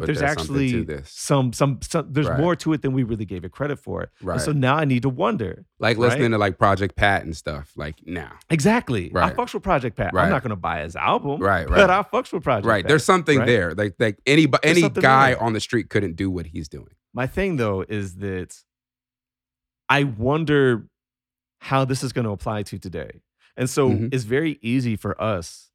[0.00, 2.38] but, But there's, there's actually some some some there's Right.
[2.40, 4.00] more to it than we really gave it credit for.
[4.02, 4.40] And Right.
[4.40, 5.64] so now I need to wonder.
[5.78, 6.08] Like right?
[6.08, 7.72] listening to like Project Pat and stuff.
[7.76, 8.32] Like now.
[8.50, 9.10] Exactly.
[9.12, 9.32] Right.
[9.32, 10.12] I fucks with Project Pat.
[10.12, 10.24] Right.
[10.24, 11.40] I'm not gonna buy his album.
[11.40, 11.76] Right, Right.
[11.76, 11.90] But.
[11.90, 12.84] I fucks with Project Right.
[12.84, 12.88] Pat.
[12.88, 13.74] There's something there.
[13.74, 15.42] Like like any There's any guy there.
[15.42, 16.94] on the street couldn't do what he's doing.
[17.14, 18.54] My thing though is that
[19.88, 20.88] I wonder
[21.60, 23.22] how this is going to apply to today.
[23.56, 24.12] And so Mhm.
[24.12, 25.70] it's very easy for us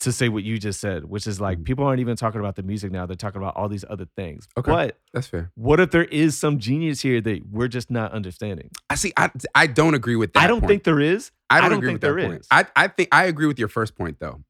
[0.00, 1.64] to say what you just said, which is like Mhm.
[1.64, 3.06] people aren't even talking about the music now.
[3.06, 4.46] They're talking about all these other things.
[4.56, 4.70] Okay.
[4.70, 5.50] But That's fair.
[5.54, 8.70] what if there is some genius here that we're just not understanding?
[8.90, 9.12] I see.
[9.16, 10.42] I I don't agree with that.
[10.42, 10.68] I don't point.
[10.68, 11.30] think there is.
[11.48, 12.40] I don't, don't agree think with that point.
[12.42, 12.46] is.
[12.50, 14.44] I I think I agree with your first point though,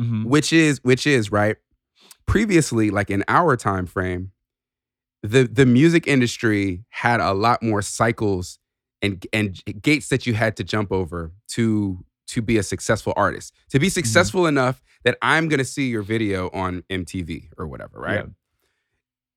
[0.00, 0.24] Mhm.
[0.24, 1.56] which is which is right.
[2.26, 4.32] Previously, like in our time frame,
[5.22, 8.58] the the music industry had a lot more cycles
[9.00, 13.54] and and gates that you had to jump over to to be a successful artist.
[13.70, 13.82] To Mm-hmm.
[13.82, 18.24] be successful enough that I'm going to see your video on MTV or whatever, right?
[18.26, 18.32] Yeah.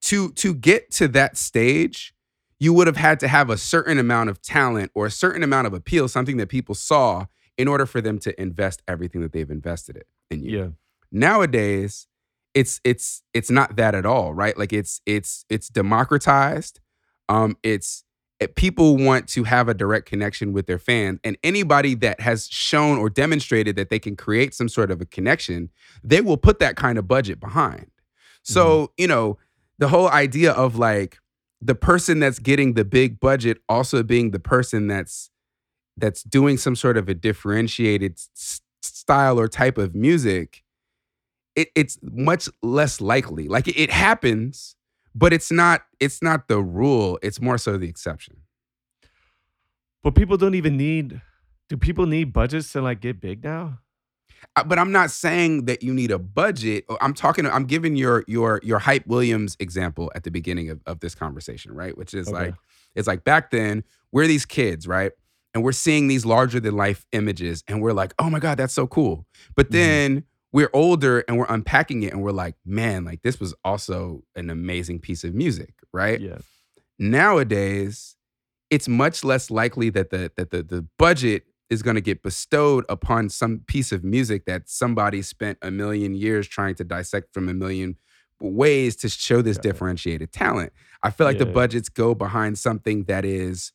[0.03, 2.13] to to get to that stage
[2.59, 5.65] you would have had to have a certain amount of talent or a certain amount
[5.68, 7.26] of appeal something that people saw
[7.57, 10.68] in order for them to invest everything that they've invested it in you Yeah.
[11.11, 12.07] nowadays
[12.53, 16.80] it's it's it's not that at all right like it's it's it's democratized
[17.30, 18.05] um it's it-
[18.41, 22.47] Eh, people want to have a direct connection with their fans and anybody that has
[22.47, 25.69] shown or demonstrated that they can create some sort of a connection
[26.03, 27.91] they will put that kind of budget behind.
[28.43, 28.91] So mm-hmm.
[28.97, 29.38] you know
[29.77, 31.19] the whole idea of like
[31.61, 35.30] the person that's getting the big budget also being the person that's
[35.95, 40.63] that's doing some sort of a differentiated s- style or type of music
[41.55, 43.47] it, it's much less likely.
[43.47, 44.76] Like it, it happens
[45.16, 48.38] but it's not it's not the rule it's more so the exception
[50.04, 51.22] But people don't even need.
[51.70, 53.80] Do people need budgets to like get big now?
[54.56, 57.96] Uh, but i'm not saying that you need a budget Uh, i'm talking i'm giving
[57.96, 62.14] your your your hype williams example at the beginning of, of this conversation right which
[62.16, 62.46] is Okay.
[62.46, 62.56] like
[62.96, 65.12] it's like back then we're these kids right
[65.54, 68.74] and we're seeing these larger than life images and we're like oh my god that's
[68.74, 69.72] so cool but Mhm.
[69.74, 74.23] then we're older and we're unpacking it and we're like man like this was also
[74.36, 76.38] an amazing piece of music right Yeah.
[76.99, 78.15] nowadays
[78.69, 82.84] it's much less likely that the that the, the budget is going to get bestowed
[82.90, 87.48] upon some piece of music that somebody spent a million years trying to dissect from
[87.48, 87.95] a million
[88.41, 89.61] ways to show this Yeah.
[89.72, 90.73] differentiated talent
[91.03, 93.72] i feel like the budgets go behind something that is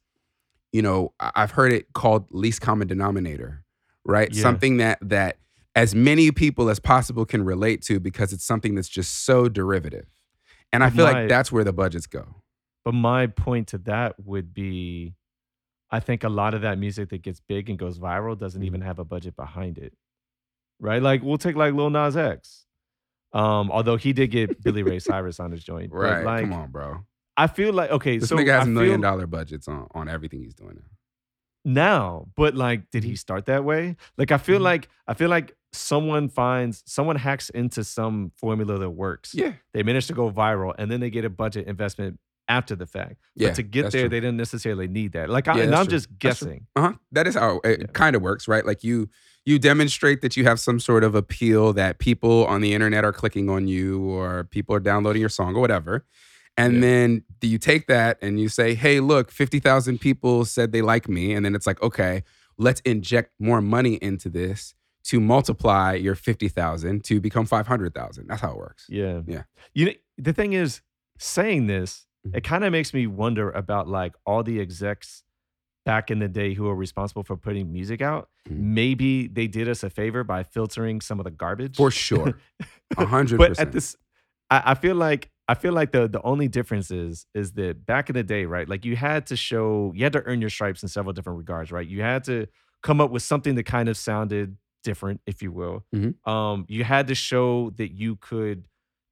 [0.72, 3.64] you know i've heard it called least common denominator
[4.04, 4.42] right Yeah.
[4.42, 5.38] something that that
[5.76, 10.06] as many people as possible can relate to because it's something that's just so derivative
[10.72, 12.24] and i feel my- like that's where the budgets go
[12.84, 15.14] But my point to that would be
[15.88, 18.80] I think a lot of that music that gets big and goes viral doesn't even
[18.80, 19.92] have a budget behind it.
[20.80, 21.00] Right?
[21.00, 22.66] Like we'll take like Lil Nas X.
[23.32, 25.92] Um, although he did get Billy Ray Cyrus on his joint.
[25.92, 26.24] Right.
[26.24, 27.04] like Come on, bro.
[27.36, 30.08] I feel like okay, This so nigga has I million feel dollar budgets on, on
[30.08, 30.90] everything he's doing now.
[31.64, 33.96] now, but like, did he start that way?
[34.18, 34.64] Like I feel Mhm.
[34.64, 39.34] like I feel like someone finds someone hacks into some formula that works.
[39.34, 39.52] Yeah.
[39.74, 43.16] They manage to go viral and then they get a budget investment after the fact.
[43.34, 43.48] Yeah.
[43.48, 44.08] but to get there, true.
[44.08, 45.28] they didn't necessarily need that.
[45.30, 45.90] Like, I, yeah, and I'm true.
[45.96, 46.66] just guessing.
[46.76, 46.92] Uh-huh.
[47.12, 47.86] That is how it Yeah.
[47.92, 48.64] kind of works, right?
[48.64, 49.08] Like you
[49.44, 53.12] you demonstrate that you have some sort of appeal that people on the internet are
[53.12, 56.04] clicking on you or people are downloading your song or whatever.
[56.56, 56.80] And Yeah.
[56.80, 61.08] then do you take that and you say, "Hey, look, 50,000 people said they like
[61.08, 62.24] me." And then it's like, "Okay,
[62.58, 64.74] let's inject more money into this
[65.08, 68.86] to multiply your 50,000 to become 500,000." That's how it works.
[68.88, 69.22] Yeah.
[69.26, 69.42] Yeah.
[69.74, 70.80] You know, the thing is,
[71.18, 72.36] saying this, Mhm.
[72.36, 75.22] it kind of makes me wonder about like all the execs
[75.86, 78.28] back in the day who were responsible for putting music out.
[78.48, 78.56] Mhm.
[78.58, 81.76] Maybe they did us a favor by filtering some of the garbage.
[81.76, 82.38] For sure.
[82.98, 83.38] A 100%.
[83.38, 83.96] but at this,
[84.50, 88.10] I, I feel like I feel like the the only difference is is that back
[88.10, 88.68] in the day, right?
[88.68, 91.70] Like you had to show, you had to earn your stripes in several different regards,
[91.70, 91.86] right?
[91.86, 92.46] You had to
[92.82, 94.56] come up with something that kind of sounded
[94.90, 95.84] different, if you will.
[95.94, 96.14] Mhm.
[96.26, 98.68] Um, you had to show that you could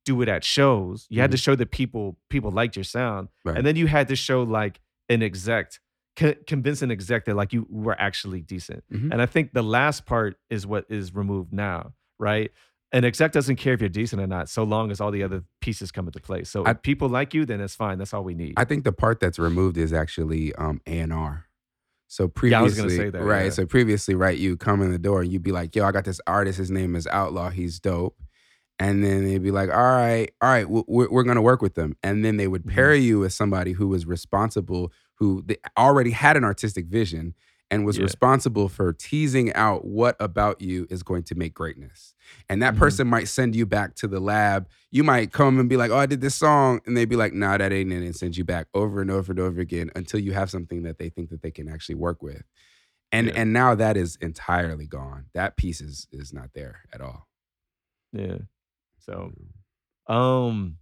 [0.07, 1.07] do it at shows.
[1.11, 3.49] You had to show that people people liked your sound, Mm-hmm.
[3.49, 3.59] Right.
[3.59, 5.73] and then you had to show like an exec,
[6.17, 8.83] co- convince an exec that like you were actually decent.
[8.93, 9.11] Mhm.
[9.13, 12.51] And I think the last part is what is removed now, right?
[12.93, 15.43] An exec doesn't care if you're decent or not, so long as all the other
[15.61, 16.45] pieces come into play.
[16.45, 17.99] So I- if people like you, then it's fine.
[17.99, 18.55] That's all we need.
[18.57, 21.47] I think the part that's removed is actually um A and R.
[22.09, 23.45] So previously, Yeah, I was gonna say that, right?
[23.45, 23.51] yeah.
[23.51, 24.37] So previously, right?
[24.39, 26.59] You come in the door and you'd be like, "Yo, I got this artist.
[26.59, 27.51] His name is Outlaw.
[27.51, 28.17] He's dope."
[28.79, 31.97] And then they'd be like, "All right, all right, we're, we're gonna work with them."
[32.03, 32.75] And then they would Mhm.
[32.75, 37.35] pair you with somebody who was responsible, who they already had an artistic vision
[37.75, 38.05] and was Yeah.
[38.05, 42.15] responsible for teasing out what about you is going to make greatness.
[42.49, 42.79] And that Mhm.
[42.79, 44.69] person might send you back to the lab.
[44.91, 47.33] You might come and be like, "Oh, I did this song," and they'd be like,
[47.33, 50.21] "Nah, that ain't it," and send you back over and over and over again until
[50.21, 52.45] you have something that they think that they can actually work with.
[53.13, 53.35] And Yeah.
[53.37, 55.27] and now that is entirely gone.
[55.35, 57.29] That piece is is not there at all.
[58.13, 58.39] yeah.
[58.99, 59.33] So,
[60.07, 60.79] um,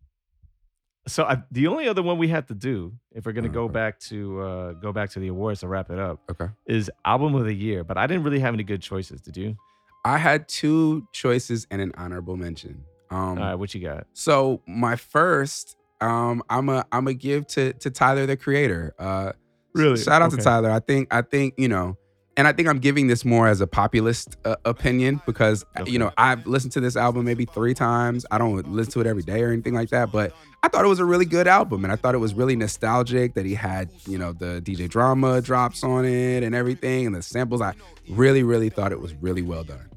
[1.07, 3.73] so I, the only other one we have to do, if we're gonna go Okay.
[3.73, 6.49] back to uh go back to the awards to wrap it up, Okay.
[6.67, 7.85] is album of the year.
[7.85, 9.21] But I didn't really have any good choices.
[9.21, 9.57] Did you?
[10.05, 12.85] I had two choices and an honorable mention.
[13.11, 14.07] Um, All right, what you got?
[14.15, 18.95] So my first, um, I'm a I'm a give to to Tyler the Creator.
[18.99, 19.33] Uh,
[19.75, 19.97] Really?
[19.97, 20.37] Shout out Okay.
[20.37, 20.71] to Tyler.
[20.71, 21.97] I think I think you know,
[22.37, 25.91] and I think I'm giving this more as a populist uh, opinion because uh, Okay.
[25.93, 28.25] you know I've listened to this album maybe three times.
[28.31, 30.33] I don't listen to it every day or anything like that, but
[30.63, 33.35] I thought it was a really good album, and I thought it was really nostalgic
[33.35, 37.23] that he had you know the DJ drama drops on it and everything, and the
[37.23, 37.61] samples.
[37.61, 37.75] I
[38.09, 39.89] really really thought it was really well done.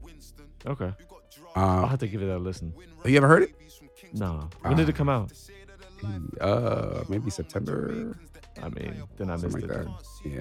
[0.65, 0.91] Okay,
[1.55, 2.73] I'll Um, have to give it a listen.
[3.03, 3.55] have you ever heard it?
[4.13, 4.97] No, when did it Ah.
[4.97, 5.31] come out?
[6.41, 8.15] Uh, maybe September,
[8.61, 9.85] I mean, then I missed something like it.
[9.85, 10.03] that.
[10.23, 10.31] then.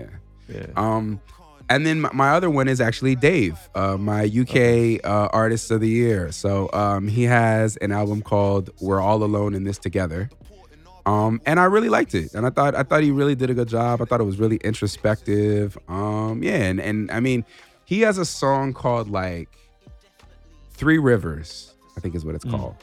[0.48, 0.56] Yeah.
[0.56, 0.66] Yeah.
[0.76, 1.20] Um,
[1.68, 5.88] and then my, other one is actually Dave, uh, my UK uh, artist of the
[5.88, 6.30] year.
[6.32, 10.28] So um, he has an album called "We're All Alone in This Together,"
[11.06, 12.34] um, and I really liked it.
[12.34, 14.02] And I thought I thought he really did a good job.
[14.02, 15.76] I thought it was really introspective.
[15.88, 17.44] Um, yeah, and and I mean,
[17.84, 19.48] he has a song called like
[20.72, 22.50] Three Rivers, I think is what it's Mm.
[22.52, 22.74] called.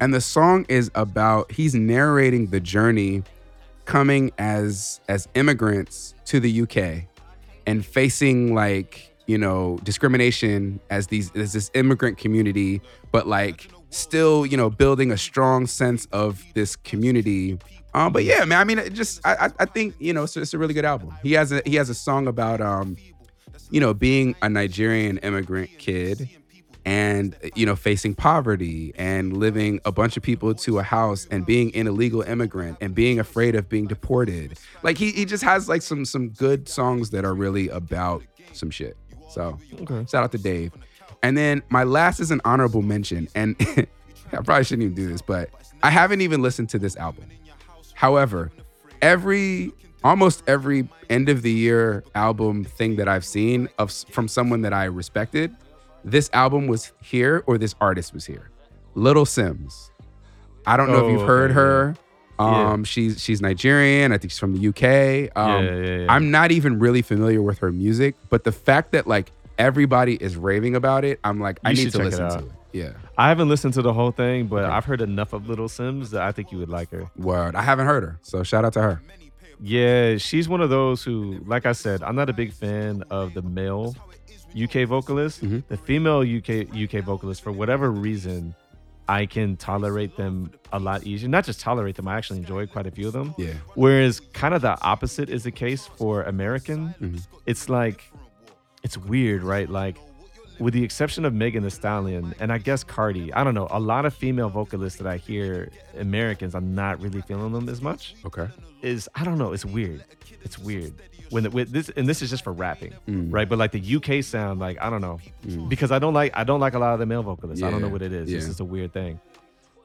[0.00, 3.22] And the song is about he's narrating the journey
[3.84, 7.07] coming as as immigrants to the UK
[7.68, 12.80] and facing like, you know, discrimination as these as this immigrant community,
[13.12, 17.58] but like still, you know, building a strong sense of this community.
[17.92, 20.54] Um, but yeah, man, I mean, it just I I, think, you know, it's, it's
[20.54, 21.14] a really good album.
[21.22, 22.96] He has a he has a song about um,
[23.70, 26.30] you know, being a Nigerian immigrant kid
[26.88, 31.44] and you know facing poverty and living a bunch of people to a house and
[31.44, 34.58] being an illegal immigrant and being afraid of being deported.
[34.82, 38.22] Like he, he just has like some some good songs that are really about
[38.54, 38.96] some shit.
[39.28, 40.06] So Okay.
[40.10, 40.72] shout out to dave.
[41.22, 43.54] And then my last is an honorable mention and
[44.32, 45.50] i probably shouldn't even do this but
[45.82, 47.24] i haven't even listened to this album.
[47.94, 48.50] However
[49.02, 49.72] every
[50.04, 54.72] almost every end of the year album thing that i've seen of from someone that
[54.72, 55.54] i respected
[56.04, 58.50] this album was here or this artist was here.
[58.94, 59.90] Little Simz.
[60.66, 61.96] I don't know if Oh, you've heard okay, her.
[62.40, 62.70] Yeah.
[62.72, 64.12] Um, she's she's Nigerian.
[64.12, 65.36] I think she's from the UK.
[65.36, 66.06] Um, yeah, yeah, yeah.
[66.12, 70.36] I'm not even really familiar with her music, but the fact that like everybody is
[70.36, 72.52] raving about it, I'm like, I need to check it listen to it.
[72.72, 72.92] Yeah.
[73.16, 74.66] I haven't listened to the whole thing, but.
[74.66, 77.10] I've heard enough of Little Simz that I think you would like her.
[77.16, 77.56] Word.
[77.56, 78.18] I haven't heard her.
[78.22, 79.02] So shout out to her.
[79.60, 83.34] Yeah, she's one of those who, like I said, I'm not a big fan of
[83.34, 83.96] the male
[84.54, 85.44] UK vocalist.
[85.44, 85.62] Mhm.
[85.68, 88.54] The female UK UK vocalist, for whatever reason,
[89.08, 91.28] I can tolerate them a lot easier.
[91.28, 93.34] Not just tolerate them, I actually enjoy quite a few of them.
[93.38, 93.54] Yeah.
[93.74, 96.94] Whereas kind of the opposite is the case for American.
[97.00, 97.26] Mhm.
[97.46, 98.10] It's like
[98.82, 99.68] it's weird, right?
[99.68, 99.96] Like
[100.58, 103.78] with the exception of Megan Thee Stallion and I guess Cardi, I don't know, a
[103.80, 108.14] lot of female vocalists that I hear Americans, I'm not really feeling them as much.
[108.26, 108.48] Okay.
[108.82, 110.04] Is I don't know, it's weird.
[110.42, 110.92] It's weird.
[111.30, 113.28] When the, with this and this is just for rapping, Mm.
[113.32, 113.48] right?
[113.48, 115.68] But like the UK sound, like I don't know, Mm.
[115.68, 117.62] because I don't like I don't like a lot of the male vocalists.
[117.62, 118.32] I don't know what it is.
[118.32, 118.48] It's yeah.
[118.48, 119.20] just a weird thing.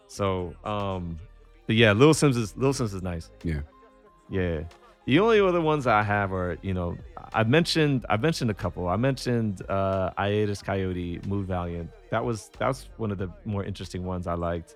[0.08, 1.20] So, um,
[1.68, 3.30] but yeah, Lil Simz is Lil Simz is nice.
[3.44, 3.62] Yeah.
[4.30, 4.64] Yeah.
[5.06, 6.98] The only other ones I have are, you know,
[7.34, 8.88] I mentioned I mentioned a couple.
[8.88, 11.90] I mentioned uh Hiatus Kaiyote, Mood Valiant.
[12.12, 14.76] That was that was one of the more interesting ones I liked.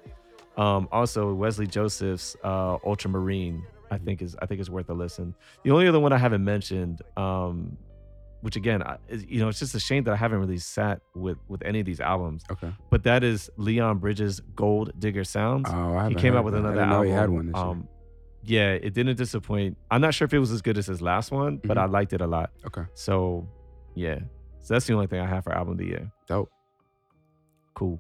[0.58, 5.34] Um also Wesley Joseph's uh Ultramarine, I think is I think is worth a listen.
[5.64, 7.78] The only other one I haven't mentioned um
[8.42, 8.98] which again, I,
[9.28, 11.88] you know, it's just a shame that I haven't really sat with with any of
[11.88, 12.44] these albums.
[12.52, 12.72] Okay.
[12.92, 15.66] But that is Leon Bridges' Gold-Diggers Sound.
[15.68, 16.60] Oh, I he came out with that.
[16.60, 17.08] Another album.
[17.08, 17.66] he had one this year.
[17.66, 17.88] um,
[18.44, 19.76] yeah, it didn't disappoint.
[19.90, 21.82] I'm not sure if it was as good as his last one, but Mhm.
[21.82, 22.52] I liked it a lot.
[22.68, 22.84] Okay.
[22.94, 23.50] So,
[23.96, 24.20] yeah.
[24.60, 26.12] So that's the only thing I have for album of the year.
[26.28, 26.52] Dope.
[27.74, 28.00] Cool.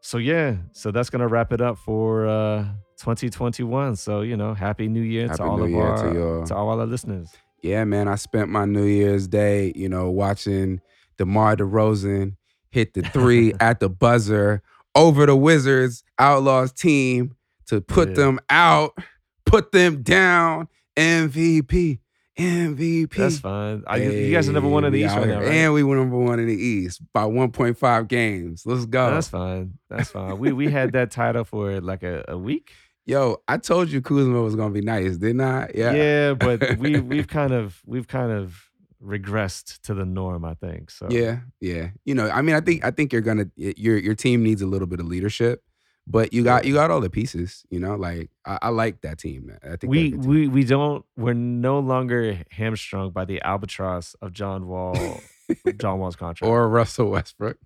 [0.00, 2.66] So yeah, so that's gonna wrap it up for uh
[2.98, 3.96] 2021.
[3.96, 6.46] So you know, happy New Year Happy to all New of Year our to y'all.
[6.46, 7.30] to all our listeners.
[7.62, 8.06] Yeah, man.
[8.08, 10.80] I spent my New Year's Day, you know, watching
[11.16, 12.36] DeMar DeRozan
[12.70, 14.62] hit the three at the buzzer
[14.94, 17.34] over the Wizards Outlaws team
[17.66, 18.14] to put Yeah.
[18.14, 18.96] them out,
[19.44, 20.68] put them down.
[20.96, 22.00] MVP,
[22.38, 23.14] MVP.
[23.14, 23.84] That's fine.
[23.86, 25.48] I, you guys are number one in the East right now, right?
[25.48, 28.62] And we were number one in the East by 1.5 games.
[28.66, 29.10] Let's go.
[29.12, 29.74] That's fine.
[29.88, 30.38] That's fine.
[30.38, 32.72] We we had that title for like a, a week.
[33.08, 35.70] Yo, I told you Kuzma was gonna be nice, didn't I?
[35.74, 35.92] Yeah.
[35.94, 38.62] Yeah, but we we've kind of we've kind of
[39.02, 40.90] regressed to the norm, I think.
[40.90, 41.88] So Yeah, yeah.
[42.04, 44.66] You know, I mean, I think I think you're gonna your your team needs a
[44.66, 45.62] little bit of leadership,
[46.06, 47.64] but you got you got all the pieces.
[47.70, 49.56] You know, like I, I like that team.
[49.64, 50.30] I think we they're a good team.
[50.30, 55.20] we we don't we're no longer hamstrung by the albatross of John Wall
[55.78, 56.46] John Wall's contract.
[56.46, 57.56] or Russell Westbrook.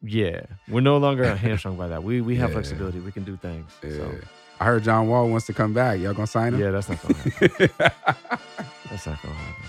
[0.00, 2.04] yeah, we're no longer hamstrung by that.
[2.04, 2.54] We we have Yeah.
[2.54, 3.00] flexibility.
[3.00, 3.68] We can do things.
[3.82, 3.90] Yeah.
[3.96, 4.14] So
[4.60, 5.98] I heard John Wall wants to come back.
[6.00, 6.60] Y'all gonna sign him?
[6.60, 7.70] yeah, that's not gonna happen.
[8.90, 9.64] That's not gonna happen.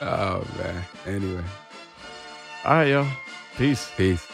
[0.00, 0.84] oh man.
[1.06, 1.42] Anyway,
[2.64, 3.06] All right, yo.
[3.56, 3.90] Peace.
[3.96, 4.26] peace.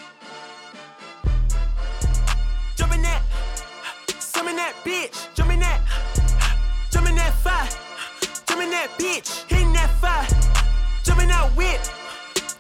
[2.77, 3.21] Jumping that,
[4.19, 5.35] summon that bitch.
[5.35, 5.81] Jumping that,
[6.91, 7.69] jumping that fire.
[8.47, 10.27] Jumping that bitch, hitting that fire.
[11.03, 11.81] Jumping that whip,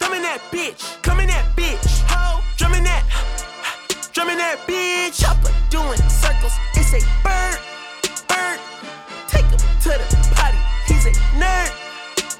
[0.01, 1.01] thumbing that bitch.
[1.03, 2.43] Coming that bitch, ho.
[2.57, 3.05] Drumming that,
[4.13, 5.23] drumming that bitch.
[5.23, 6.57] Chopper doing circles.
[6.73, 7.61] It's a bird,
[8.32, 8.59] bird.
[9.28, 10.57] Take him to the potty.
[10.89, 11.70] He's a nerd.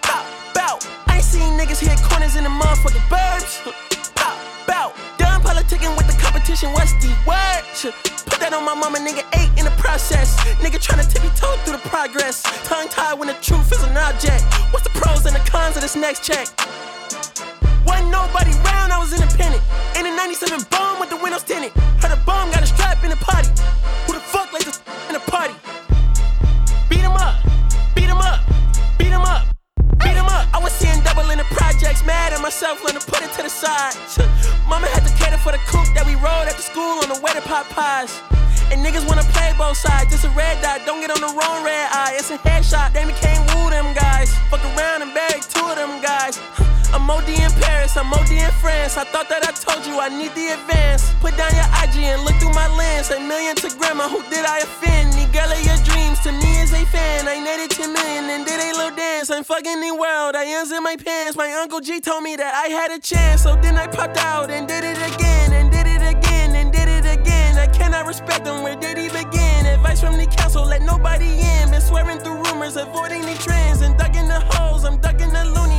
[0.01, 0.25] Pop
[0.57, 0.79] bow.
[1.07, 3.61] I ain't seen niggas hit corners in the motherfucking burbs.
[4.17, 4.37] Pop
[4.67, 4.89] bow.
[5.19, 6.73] Done politicking with the competition.
[6.73, 7.63] What's the word?
[8.25, 9.25] Put that on my mama, nigga.
[9.37, 10.41] Eight in the process.
[10.65, 12.43] Nigga tryna tippy toe through the progress.
[12.65, 14.45] Tongue tied when the truth is an object.
[14.73, 16.49] What's the pros and the cons of this next check?
[17.87, 19.63] Wasn't nobody round, I was independent.
[19.95, 21.73] In a 97 bomb with the windows tinted.
[22.01, 22.51] Heard a bomb
[23.17, 23.49] the party.
[24.07, 25.55] Who the fuck like this in the party?
[26.89, 27.37] Beat 'em up,
[27.95, 28.41] beat 'em up,
[28.99, 29.47] beat 'em up,
[29.99, 30.47] beat 'em up.
[30.55, 33.43] I was seeing double in the projects, mad at myself, learning to put it to
[33.43, 33.95] the side.
[34.69, 37.21] Mama had to cater for the coupe that we rode at the school on the
[37.21, 38.13] way to pot pies.
[38.71, 40.11] And niggas wanna play both sides.
[40.11, 42.15] This a red dot, don't get on the wrong red eye.
[42.19, 44.35] It's a headshot, they became woo them guys.
[44.51, 46.39] Fuck around and bag two of them guys.
[46.93, 48.97] I'm OD in Paris, I'm OD in France.
[48.97, 51.13] I thought that I told you I need the advance.
[51.21, 53.11] Put down your IG and look through my lens.
[53.11, 55.13] A million to grandma, who did I offend?
[55.15, 57.29] The girl of your dreams to me is a fan.
[57.29, 59.31] I netted 10 million and did a little dance.
[59.31, 61.37] I'm fucking the world, I ends in my pants.
[61.37, 63.43] My uncle G told me that I had a chance.
[63.43, 66.89] So then I popped out and did it again, and did it again, and did
[66.89, 67.59] it again.
[67.59, 69.67] I cannot respect them, where did he begin?
[69.67, 71.71] Advice from the council, let nobody in.
[71.71, 74.85] Been swearing through rumors, avoiding the trends, and ducking the holes.
[74.85, 75.76] I'm ducking the loony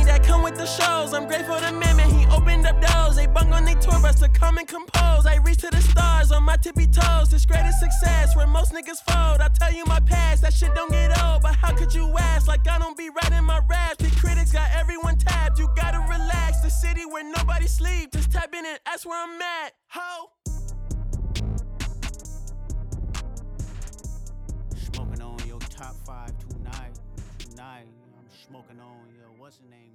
[0.48, 1.12] with the shows.
[1.12, 3.16] I'm grateful to man, he opened up doors.
[3.16, 5.26] They bung on their tour bus to come and compose.
[5.26, 7.30] I reach to the stars on my tippy toes.
[7.30, 9.40] This greatest success where most niggas fold.
[9.40, 11.42] I tell you my past, that shit don't get old.
[11.42, 12.48] But how could you ask?
[12.48, 13.96] Like I don't be writing my raps.
[13.98, 15.58] The critics got everyone tapped.
[15.58, 16.60] You gotta relax.
[16.60, 18.12] The city where nobody sleep.
[18.12, 19.72] Just tap in and ask where I'm at.
[19.88, 20.30] Ho.
[24.76, 26.98] Smoking on your top five tonight.
[27.38, 27.86] Tonight.
[28.18, 29.87] I'm smoking on your what's the name.